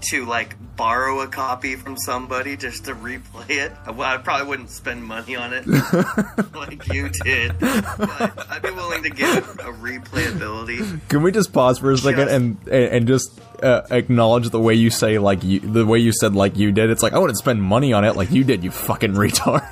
to 0.00 0.24
like 0.26 0.54
borrow 0.76 1.20
a 1.22 1.26
copy 1.26 1.74
from 1.74 1.96
somebody 1.96 2.56
just 2.56 2.84
to 2.84 2.94
replay 2.94 3.50
it. 3.50 3.72
Well, 3.86 4.02
I 4.02 4.16
probably 4.18 4.46
wouldn't 4.46 4.70
spend 4.70 5.02
money 5.04 5.34
on 5.34 5.52
it 5.52 5.66
like 6.54 6.86
you 6.92 7.08
did, 7.24 7.58
but 7.58 8.48
I'd 8.48 8.62
be 8.62 8.70
willing 8.70 9.02
to 9.02 9.10
give 9.10 9.36
it 9.38 9.44
a 9.60 9.72
replayability. 9.72 11.00
Can 11.08 11.22
we 11.22 11.32
just 11.32 11.52
pause 11.52 11.78
for 11.80 11.90
a 11.90 11.98
second 11.98 12.26
Just- 12.26 12.32
and 12.34 12.68
and 12.68 12.84
and 12.92 13.08
just 13.08 13.40
uh, 13.62 13.82
acknowledge 13.90 14.50
the 14.50 14.60
way 14.60 14.74
you 14.74 14.90
say 14.90 15.18
like 15.18 15.42
you 15.42 15.60
the 15.60 15.84
way 15.86 15.98
you 15.98 16.12
said 16.12 16.34
like 16.34 16.56
you 16.56 16.72
did? 16.72 16.90
It's 16.90 17.02
like 17.02 17.12
I 17.12 17.18
wouldn't 17.18 17.38
spend 17.38 17.62
money 17.62 17.92
on 17.92 18.04
it 18.04 18.16
like 18.16 18.30
you 18.30 18.44
did, 18.44 18.62
you 18.64 18.70
fucking 18.70 19.14
retard. 19.14 19.64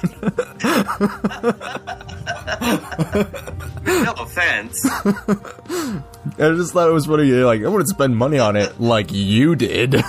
No 3.87 4.12
offense. 4.18 4.84
I 4.84 6.03
just 6.39 6.72
thought 6.72 6.89
it 6.89 6.93
was 6.93 7.07
funny. 7.07 7.28
you're 7.28 7.47
Like 7.47 7.62
I 7.62 7.68
wouldn't 7.68 7.89
spend 7.89 8.16
money 8.16 8.39
on 8.39 8.57
it 8.57 8.80
like 8.80 9.12
you 9.12 9.55
did. 9.57 9.97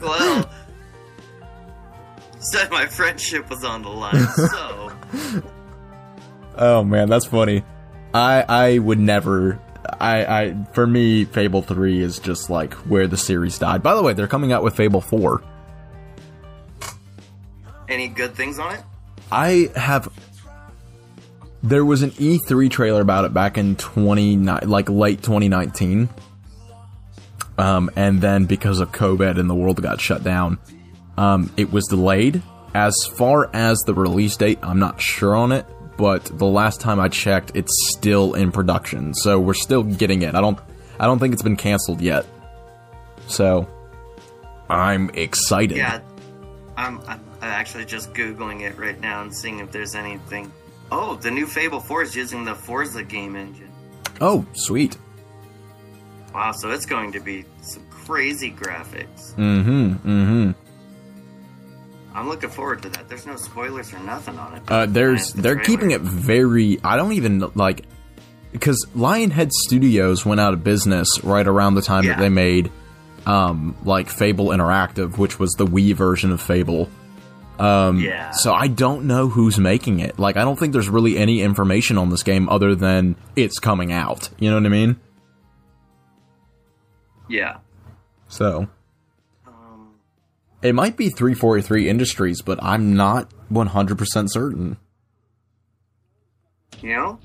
Well, 0.00 0.48
said 2.38 2.70
my 2.70 2.86
friendship 2.86 3.50
was 3.50 3.64
on 3.64 3.82
the 3.82 3.88
line, 3.88 4.26
so. 4.28 4.92
oh 6.56 6.84
man, 6.84 7.08
that's 7.10 7.26
funny. 7.26 7.64
I 8.14 8.44
I 8.48 8.78
would 8.78 9.00
never. 9.00 9.60
I 10.00 10.24
I 10.24 10.64
for 10.72 10.86
me, 10.86 11.24
Fable 11.24 11.62
three 11.62 12.00
is 12.00 12.18
just 12.18 12.50
like 12.50 12.74
where 12.74 13.06
the 13.06 13.16
series 13.16 13.58
died. 13.58 13.82
By 13.82 13.94
the 13.94 14.02
way, 14.02 14.12
they're 14.12 14.28
coming 14.28 14.52
out 14.52 14.62
with 14.62 14.74
Fable 14.76 15.00
four. 15.00 15.42
Any 17.88 18.08
good 18.08 18.34
things 18.34 18.58
on 18.58 18.74
it? 18.74 18.82
I 19.32 19.70
have. 19.74 20.08
There 21.62 21.84
was 21.84 22.02
an 22.02 22.10
E3 22.12 22.70
trailer 22.70 23.00
about 23.00 23.24
it 23.24 23.34
back 23.34 23.58
in 23.58 23.74
29, 23.74 24.68
like 24.68 24.88
late 24.88 25.22
2019. 25.22 26.08
Um, 27.58 27.90
and 27.96 28.20
then 28.20 28.44
because 28.44 28.78
of 28.78 28.92
COVID 28.92 29.40
and 29.40 29.50
the 29.50 29.54
world 29.54 29.82
got 29.82 30.00
shut 30.00 30.22
down, 30.22 30.58
um, 31.16 31.52
it 31.56 31.72
was 31.72 31.86
delayed. 31.86 32.42
As 32.74 32.94
far 33.16 33.50
as 33.52 33.78
the 33.80 33.94
release 33.94 34.36
date, 34.36 34.60
I'm 34.62 34.78
not 34.78 35.00
sure 35.00 35.34
on 35.34 35.50
it, 35.50 35.66
but 35.98 36.24
the 36.26 36.46
last 36.46 36.80
time 36.80 37.00
I 37.00 37.08
checked, 37.08 37.52
it's 37.54 37.72
still 37.90 38.34
in 38.34 38.52
production. 38.52 39.12
So 39.12 39.38
we're 39.38 39.52
still 39.52 39.82
getting 39.82 40.22
it. 40.22 40.34
I 40.34 40.40
don't, 40.40 40.58
I 40.98 41.06
don't 41.06 41.18
think 41.18 41.34
it's 41.34 41.42
been 41.42 41.56
canceled 41.56 42.00
yet. 42.00 42.24
So, 43.26 43.68
I'm 44.70 45.10
excited. 45.10 45.76
Yeah, 45.76 46.00
I'm, 46.76 47.00
I'm 47.06 47.20
actually 47.42 47.84
just 47.84 48.14
googling 48.14 48.62
it 48.62 48.78
right 48.78 48.98
now 49.00 49.22
and 49.22 49.34
seeing 49.34 49.58
if 49.58 49.72
there's 49.72 49.94
anything. 49.94 50.50
Oh, 50.90 51.16
the 51.16 51.30
new 51.30 51.46
Fable 51.46 51.80
4 51.80 52.02
is 52.02 52.16
using 52.16 52.44
the 52.44 52.54
Forza 52.54 53.02
game 53.02 53.36
engine. 53.36 53.70
Oh, 54.20 54.46
sweet. 54.54 54.96
Wow, 56.32 56.52
so 56.52 56.70
it's 56.70 56.86
going 56.86 57.12
to 57.12 57.20
be 57.20 57.44
some 57.60 57.84
crazy 57.90 58.50
graphics. 58.50 59.34
Mm-hmm. 59.34 59.92
Mm-hmm. 60.08 60.50
I'm 62.18 62.28
looking 62.28 62.50
forward 62.50 62.82
to 62.82 62.88
that. 62.90 63.08
There's 63.08 63.26
no 63.26 63.36
spoilers 63.36 63.92
or 63.92 63.98
nothing 64.00 64.38
on 64.38 64.54
it. 64.56 64.62
Uh, 64.68 64.86
there's 64.86 65.32
The 65.32 65.42
they're 65.42 65.54
trailer. 65.54 65.64
keeping 65.66 65.90
it 65.92 66.00
very. 66.00 66.78
I 66.84 66.96
don't 66.96 67.12
even 67.12 67.50
like 67.54 67.84
because 68.52 68.86
Lionhead 68.96 69.50
Studios 69.52 70.24
went 70.26 70.40
out 70.40 70.52
of 70.54 70.64
business 70.64 71.08
right 71.22 71.46
around 71.46 71.74
the 71.74 71.82
time 71.82 72.06
that 72.06 72.18
they 72.18 72.28
made 72.28 72.70
um 73.26 73.76
like 73.84 74.08
Fable 74.08 74.46
Interactive, 74.48 75.18
which 75.18 75.38
was 75.38 75.52
the 75.52 75.66
Wii 75.66 75.94
version 75.94 76.32
of 76.32 76.40
Fable. 76.40 76.88
Um, 77.58 77.98
Yeah. 78.00 78.30
So 78.30 78.52
I 78.54 78.68
don't 78.68 79.04
know 79.06 79.28
who's 79.28 79.58
making 79.58 79.98
it. 80.00 80.16
Like, 80.18 80.36
I 80.36 80.42
don't 80.44 80.56
think 80.58 80.72
there's 80.72 80.88
really 80.88 81.18
any 81.18 81.42
information 81.42 81.98
on 81.98 82.08
this 82.08 82.22
game 82.22 82.48
other 82.48 82.74
than 82.76 83.16
it's 83.34 83.58
coming 83.58 83.92
out. 83.92 84.28
You 84.38 84.48
know 84.50 84.56
what 84.56 84.66
I 84.66 84.68
mean? 84.68 84.96
Yeah. 87.28 87.58
So 88.28 88.68
it 90.62 90.74
might 90.74 90.96
be 90.96 91.08
343 91.08 91.88
Industries, 91.88 92.42
but 92.42 92.58
I'm 92.62 92.94
not 92.94 93.30
100% 93.52 94.30
certain. 94.30 94.76
you 96.82 96.94
know, 96.94 97.18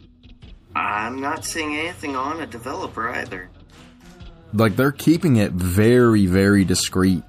I'm 0.76 1.22
not 1.22 1.46
seeing 1.46 1.76
anything 1.76 2.16
on 2.16 2.42
a 2.42 2.48
developer 2.48 3.10
either. 3.10 3.50
Like, 4.54 4.76
they're 4.76 4.92
keeping 4.92 5.36
it 5.38 5.52
very, 5.52 6.26
very 6.26 6.64
discreet. 6.64 7.24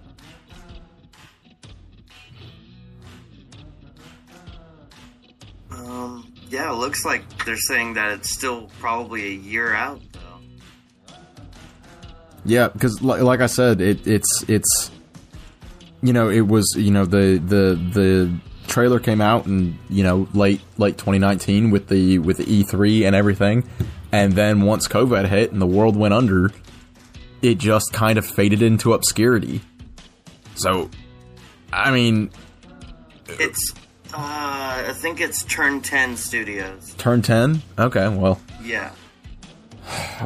Um, 5.70 6.32
yeah, 6.50 6.70
it 6.72 6.76
looks 6.76 7.04
like 7.04 7.44
they're 7.44 7.56
saying 7.56 7.94
that 7.94 8.12
it's 8.12 8.30
still 8.30 8.70
probably 8.78 9.26
a 9.26 9.34
year 9.34 9.74
out, 9.74 10.00
though. 10.12 11.14
Yeah, 12.44 12.68
because 12.68 13.02
like, 13.02 13.22
like 13.22 13.40
I 13.40 13.46
said, 13.46 13.80
it, 13.80 14.06
it's 14.06 14.44
it's 14.48 14.90
you 16.04 16.12
know 16.12 16.28
it 16.28 16.42
was 16.46 16.74
you 16.76 16.90
know 16.92 17.04
the 17.04 17.38
the 17.44 17.74
the 17.92 18.32
trailer 18.68 18.98
came 19.00 19.20
out 19.20 19.46
in 19.46 19.78
you 19.88 20.02
know 20.04 20.28
late 20.34 20.60
late 20.78 20.96
2019 20.98 21.70
with 21.70 21.88
the 21.88 22.18
with 22.18 22.36
the 22.36 22.44
E3 22.44 23.06
and 23.06 23.16
everything, 23.16 23.68
and 24.12 24.34
then 24.34 24.60
once 24.62 24.86
COVID 24.86 25.26
hit 25.28 25.50
and 25.52 25.60
the 25.60 25.66
world 25.66 25.96
went 25.96 26.14
under, 26.14 26.50
it 27.42 27.58
just 27.58 27.92
kind 27.92 28.18
of 28.18 28.24
faded 28.26 28.62
into 28.62 28.92
obscurity. 28.92 29.60
So, 30.56 30.88
I 31.72 31.90
mean, 31.90 32.30
It's, 33.26 33.72
uh, 34.12 34.16
I 34.88 34.92
think 34.94 35.20
it's 35.20 35.42
Turn 35.44 35.80
10 35.80 36.16
Studios. 36.16 36.94
turn 36.96 37.22
10. 37.22 37.60
Okay, 37.78 38.06
well, 38.08 38.40
Yeah. 38.62 38.90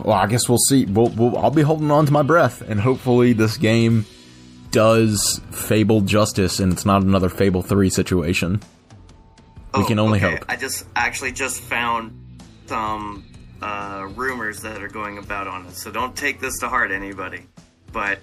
well, 0.05 0.12
I 0.18 0.26
guess 0.26 0.49
we'll 0.49 0.59
see. 0.59 0.85
We'll, 0.85 1.09
we'll, 1.09 1.39
I'll 1.39 1.51
be 1.51 1.62
holding 1.62 1.91
on 1.91 2.05
to 2.07 2.12
my 2.12 2.22
breath, 2.22 2.61
and 2.61 2.79
hopefully 2.81 3.33
this 3.33 3.57
game 3.57 4.05
does 4.71 5.41
Fable 5.51 6.01
justice, 6.03 6.61
and 6.61 6.73
it's 6.73 6.85
not 6.85 7.03
another 7.03 7.29
Fable 7.29 7.62
Three 7.62 7.91
situation. 7.91 8.61
We 9.77 9.85
can 9.85 9.99
only 9.99 10.19
okay. 10.19 10.37
hope. 10.37 10.45
I 10.49 10.57
just 10.57 10.87
actually 10.97 11.33
just 11.33 11.61
found 11.61 12.41
some 12.66 13.25
uh, 13.62 14.09
rumors 14.14 14.61
that 14.62 14.83
are 14.83 14.89
going 14.89 15.19
about 15.19 15.47
on 15.47 15.66
it, 15.66 15.75
so 15.75 15.91
don't 15.91 16.16
take 16.16 16.41
this 16.41 16.59
to 16.61 16.69
heart, 16.69 16.91
anybody. 16.91 17.47
But 17.93 18.19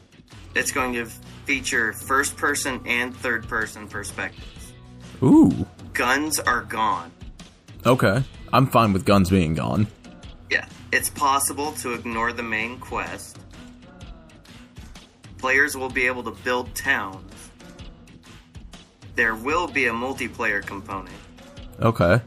it's 0.56 0.72
going 0.72 0.94
to 0.94 1.06
feature 1.46 1.94
first 1.94 2.36
person 2.36 2.82
and 2.86 3.16
third 3.16 3.48
person 3.48 3.88
perspectives. 3.88 4.74
Ooh, 5.24 5.66
Guns 5.94 6.40
are 6.40 6.62
gone. 6.64 7.12
okay. 7.86 8.24
I'm 8.54 8.68
fine 8.68 8.94
with 8.94 9.06
guns 9.06 9.30
being 9.30 9.54
gone. 9.54 9.88
Yeah, 10.50 10.66
it's 10.94 11.10
possible 11.10 11.74
to 11.74 11.94
ignore 11.94 12.32
the 12.32 12.44
main 12.44 12.80
quest. 12.80 13.38
Players 15.46 15.78
will 15.78 15.92
be 15.92 16.08
able 16.08 16.24
to 16.24 16.32
build 16.32 16.74
towns. 16.74 17.32
There 19.16 19.36
will 19.36 19.68
be 19.68 19.86
a 19.86 19.92
multiplayer 19.92 20.66
component, 20.66 21.14
Okay. 21.80 22.20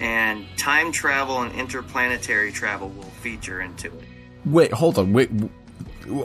and 0.00 0.44
time 0.56 0.90
travel 0.90 1.42
and 1.42 1.54
interplanetary 1.54 2.50
travel 2.50 2.88
will 2.88 3.04
feature 3.22 3.60
into 3.60 3.86
it. 3.86 4.04
Wait, 4.44 4.72
hold 4.72 4.98
on. 4.98 5.12
Wait, 5.12 5.30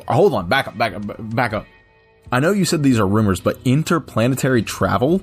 hold 0.07 0.33
on. 0.33 0.49
Back 0.49 0.67
up. 0.67 0.75
Back 0.79 0.95
up. 0.95 1.03
Back 1.35 1.53
up. 1.53 1.67
I 2.31 2.39
know 2.39 2.53
you 2.53 2.65
said 2.65 2.81
these 2.81 2.99
are 2.99 3.05
rumors, 3.05 3.39
but 3.39 3.59
interplanetary 3.63 4.63
travel? 4.63 5.21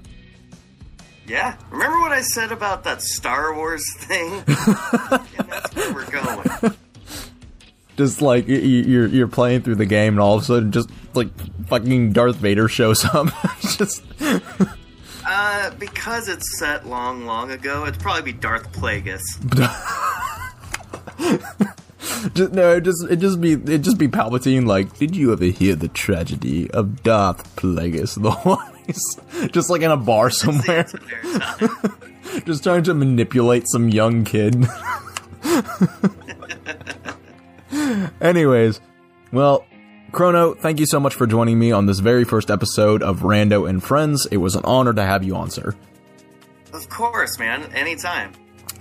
Yeah, 1.27 1.57
remember 1.73 1.99
what 1.99 2.12
I 2.12 2.23
said 2.23 2.53
about 2.53 2.85
that 2.85 3.03
Star 3.03 3.57
Wars 3.57 3.83
thing? 3.97 4.35
and 4.47 5.49
that's 5.49 5.75
where 5.75 5.93
we're 5.93 6.11
going. 6.12 6.77
Just 8.01 8.22
like 8.22 8.48
you're 8.48 9.07
you're 9.09 9.28
playing 9.28 9.61
through 9.61 9.74
the 9.74 9.84
game, 9.84 10.14
and 10.14 10.20
all 10.20 10.36
of 10.36 10.42
a 10.42 10.44
sudden, 10.46 10.72
just 10.72 10.88
like 11.12 11.28
fucking 11.66 12.14
Darth 12.14 12.36
Vader 12.36 12.66
shows 12.66 13.05
up. 13.05 13.26
Just 13.61 14.03
Uh, 15.26 15.70
because 15.78 16.26
it's 16.26 16.59
set 16.59 16.86
long, 16.86 17.26
long 17.26 17.51
ago, 17.51 17.84
it'd 17.86 18.01
probably 18.01 18.32
be 18.32 18.38
Darth 18.38 18.72
Plagueis. 18.72 19.20
Just, 22.34 22.53
no, 22.53 22.76
it 22.76 22.80
just 22.84 23.05
it 23.11 23.16
just 23.16 23.38
be 23.40 23.53
it 23.53 23.78
just 23.82 23.98
be 23.98 24.09
Palpatine. 24.09 24.66
Like, 24.66 24.96
did 24.96 25.14
you 25.14 25.32
ever 25.34 25.44
hear 25.44 25.74
the 25.74 25.88
tragedy 25.88 26.70
of 26.70 27.03
Darth 27.03 27.55
Plagueis 27.57 28.14
the 28.22 28.30
Wise? 28.48 29.51
just 29.53 29.68
like 29.68 29.82
in 29.82 29.90
a 29.90 29.96
bar 29.98 30.30
somewhere, 30.30 30.84
The 30.84 31.01
entire 31.34 31.68
time. 31.68 32.42
just 32.46 32.62
trying 32.62 32.82
to 32.84 32.94
manipulate 32.94 33.64
some 33.68 33.90
young 33.90 34.24
kid. 34.24 34.64
Anyways, 38.21 38.81
well, 39.33 39.64
Chrono, 40.12 40.55
thank 40.55 40.81
you 40.81 40.87
so 40.87 40.99
much 40.99 41.14
for 41.14 41.27
joining 41.27 41.59
me 41.59 41.73
on 41.73 41.87
this 41.87 42.01
very 42.01 42.25
first 42.25 42.51
episode 42.51 43.03
of 43.03 43.21
Rando 43.21 43.68
and 43.68 43.83
Friends. 43.83 44.27
It 44.31 44.39
was 44.39 44.57
an 44.57 44.64
honor 44.64 44.93
to 44.93 45.03
have 45.03 45.23
you 45.23 45.37
on, 45.37 45.51
sir. 45.51 45.75
Of 46.73 46.89
course, 46.89 47.39
man. 47.39 47.73
Anytime. 47.73 48.33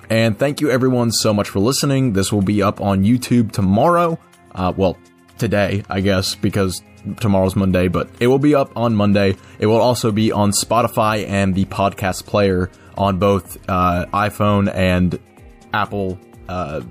And 0.09 0.37
thank 0.37 0.59
you 0.59 0.71
everyone 0.71 1.11
so 1.11 1.33
much 1.33 1.49
for 1.49 1.59
listening. 1.59 2.13
This 2.13 2.33
will 2.33 2.41
be 2.41 2.63
up 2.63 2.81
on 2.81 3.03
YouTube 3.03 3.51
tomorrow. 3.51 4.17
Uh, 4.55 4.73
well, 4.75 4.97
today, 5.37 5.83
I 5.87 6.01
guess, 6.01 6.33
because 6.33 6.81
tomorrow's 7.19 7.55
Monday, 7.55 7.87
but 7.87 8.09
it 8.19 8.27
will 8.27 8.39
be 8.39 8.55
up 8.55 8.75
on 8.75 8.95
Monday. 8.95 9.35
It 9.59 9.67
will 9.67 9.81
also 9.81 10.11
be 10.11 10.31
on 10.31 10.51
Spotify 10.51 11.27
and 11.27 11.53
the 11.53 11.65
podcast 11.65 12.25
player 12.25 12.71
on 12.97 13.19
both 13.19 13.57
uh, 13.69 14.07
iPhone 14.07 14.73
and 14.73 15.19
Apple 15.73 16.19
uh, 16.47 16.81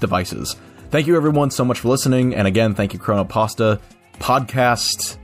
devices. 0.00 0.56
Thank 0.92 1.06
you 1.06 1.16
everyone 1.16 1.50
so 1.50 1.64
much 1.64 1.80
for 1.80 1.88
listening. 1.88 2.34
And 2.34 2.46
again, 2.46 2.74
thank 2.74 2.92
you 2.92 2.98
Chronopasta. 2.98 3.80
Podcast. 4.20 5.16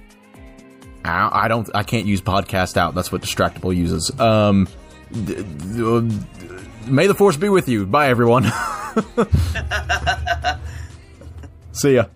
I 1.04 1.46
don't. 1.46 1.68
I 1.74 1.82
can't 1.82 2.06
use 2.06 2.22
podcast 2.22 2.76
out. 2.78 2.94
That's 2.94 3.12
what 3.12 3.20
Distractable 3.20 3.76
uses. 3.76 4.10
Um, 4.18 4.66
d- 5.12 5.42
d- 5.42 6.18
may 6.86 7.06
the 7.06 7.14
force 7.14 7.36
be 7.36 7.50
with 7.50 7.68
you. 7.68 7.84
Bye, 7.86 8.08
everyone. 8.08 8.44
See 11.72 11.94
ya. 11.96 12.06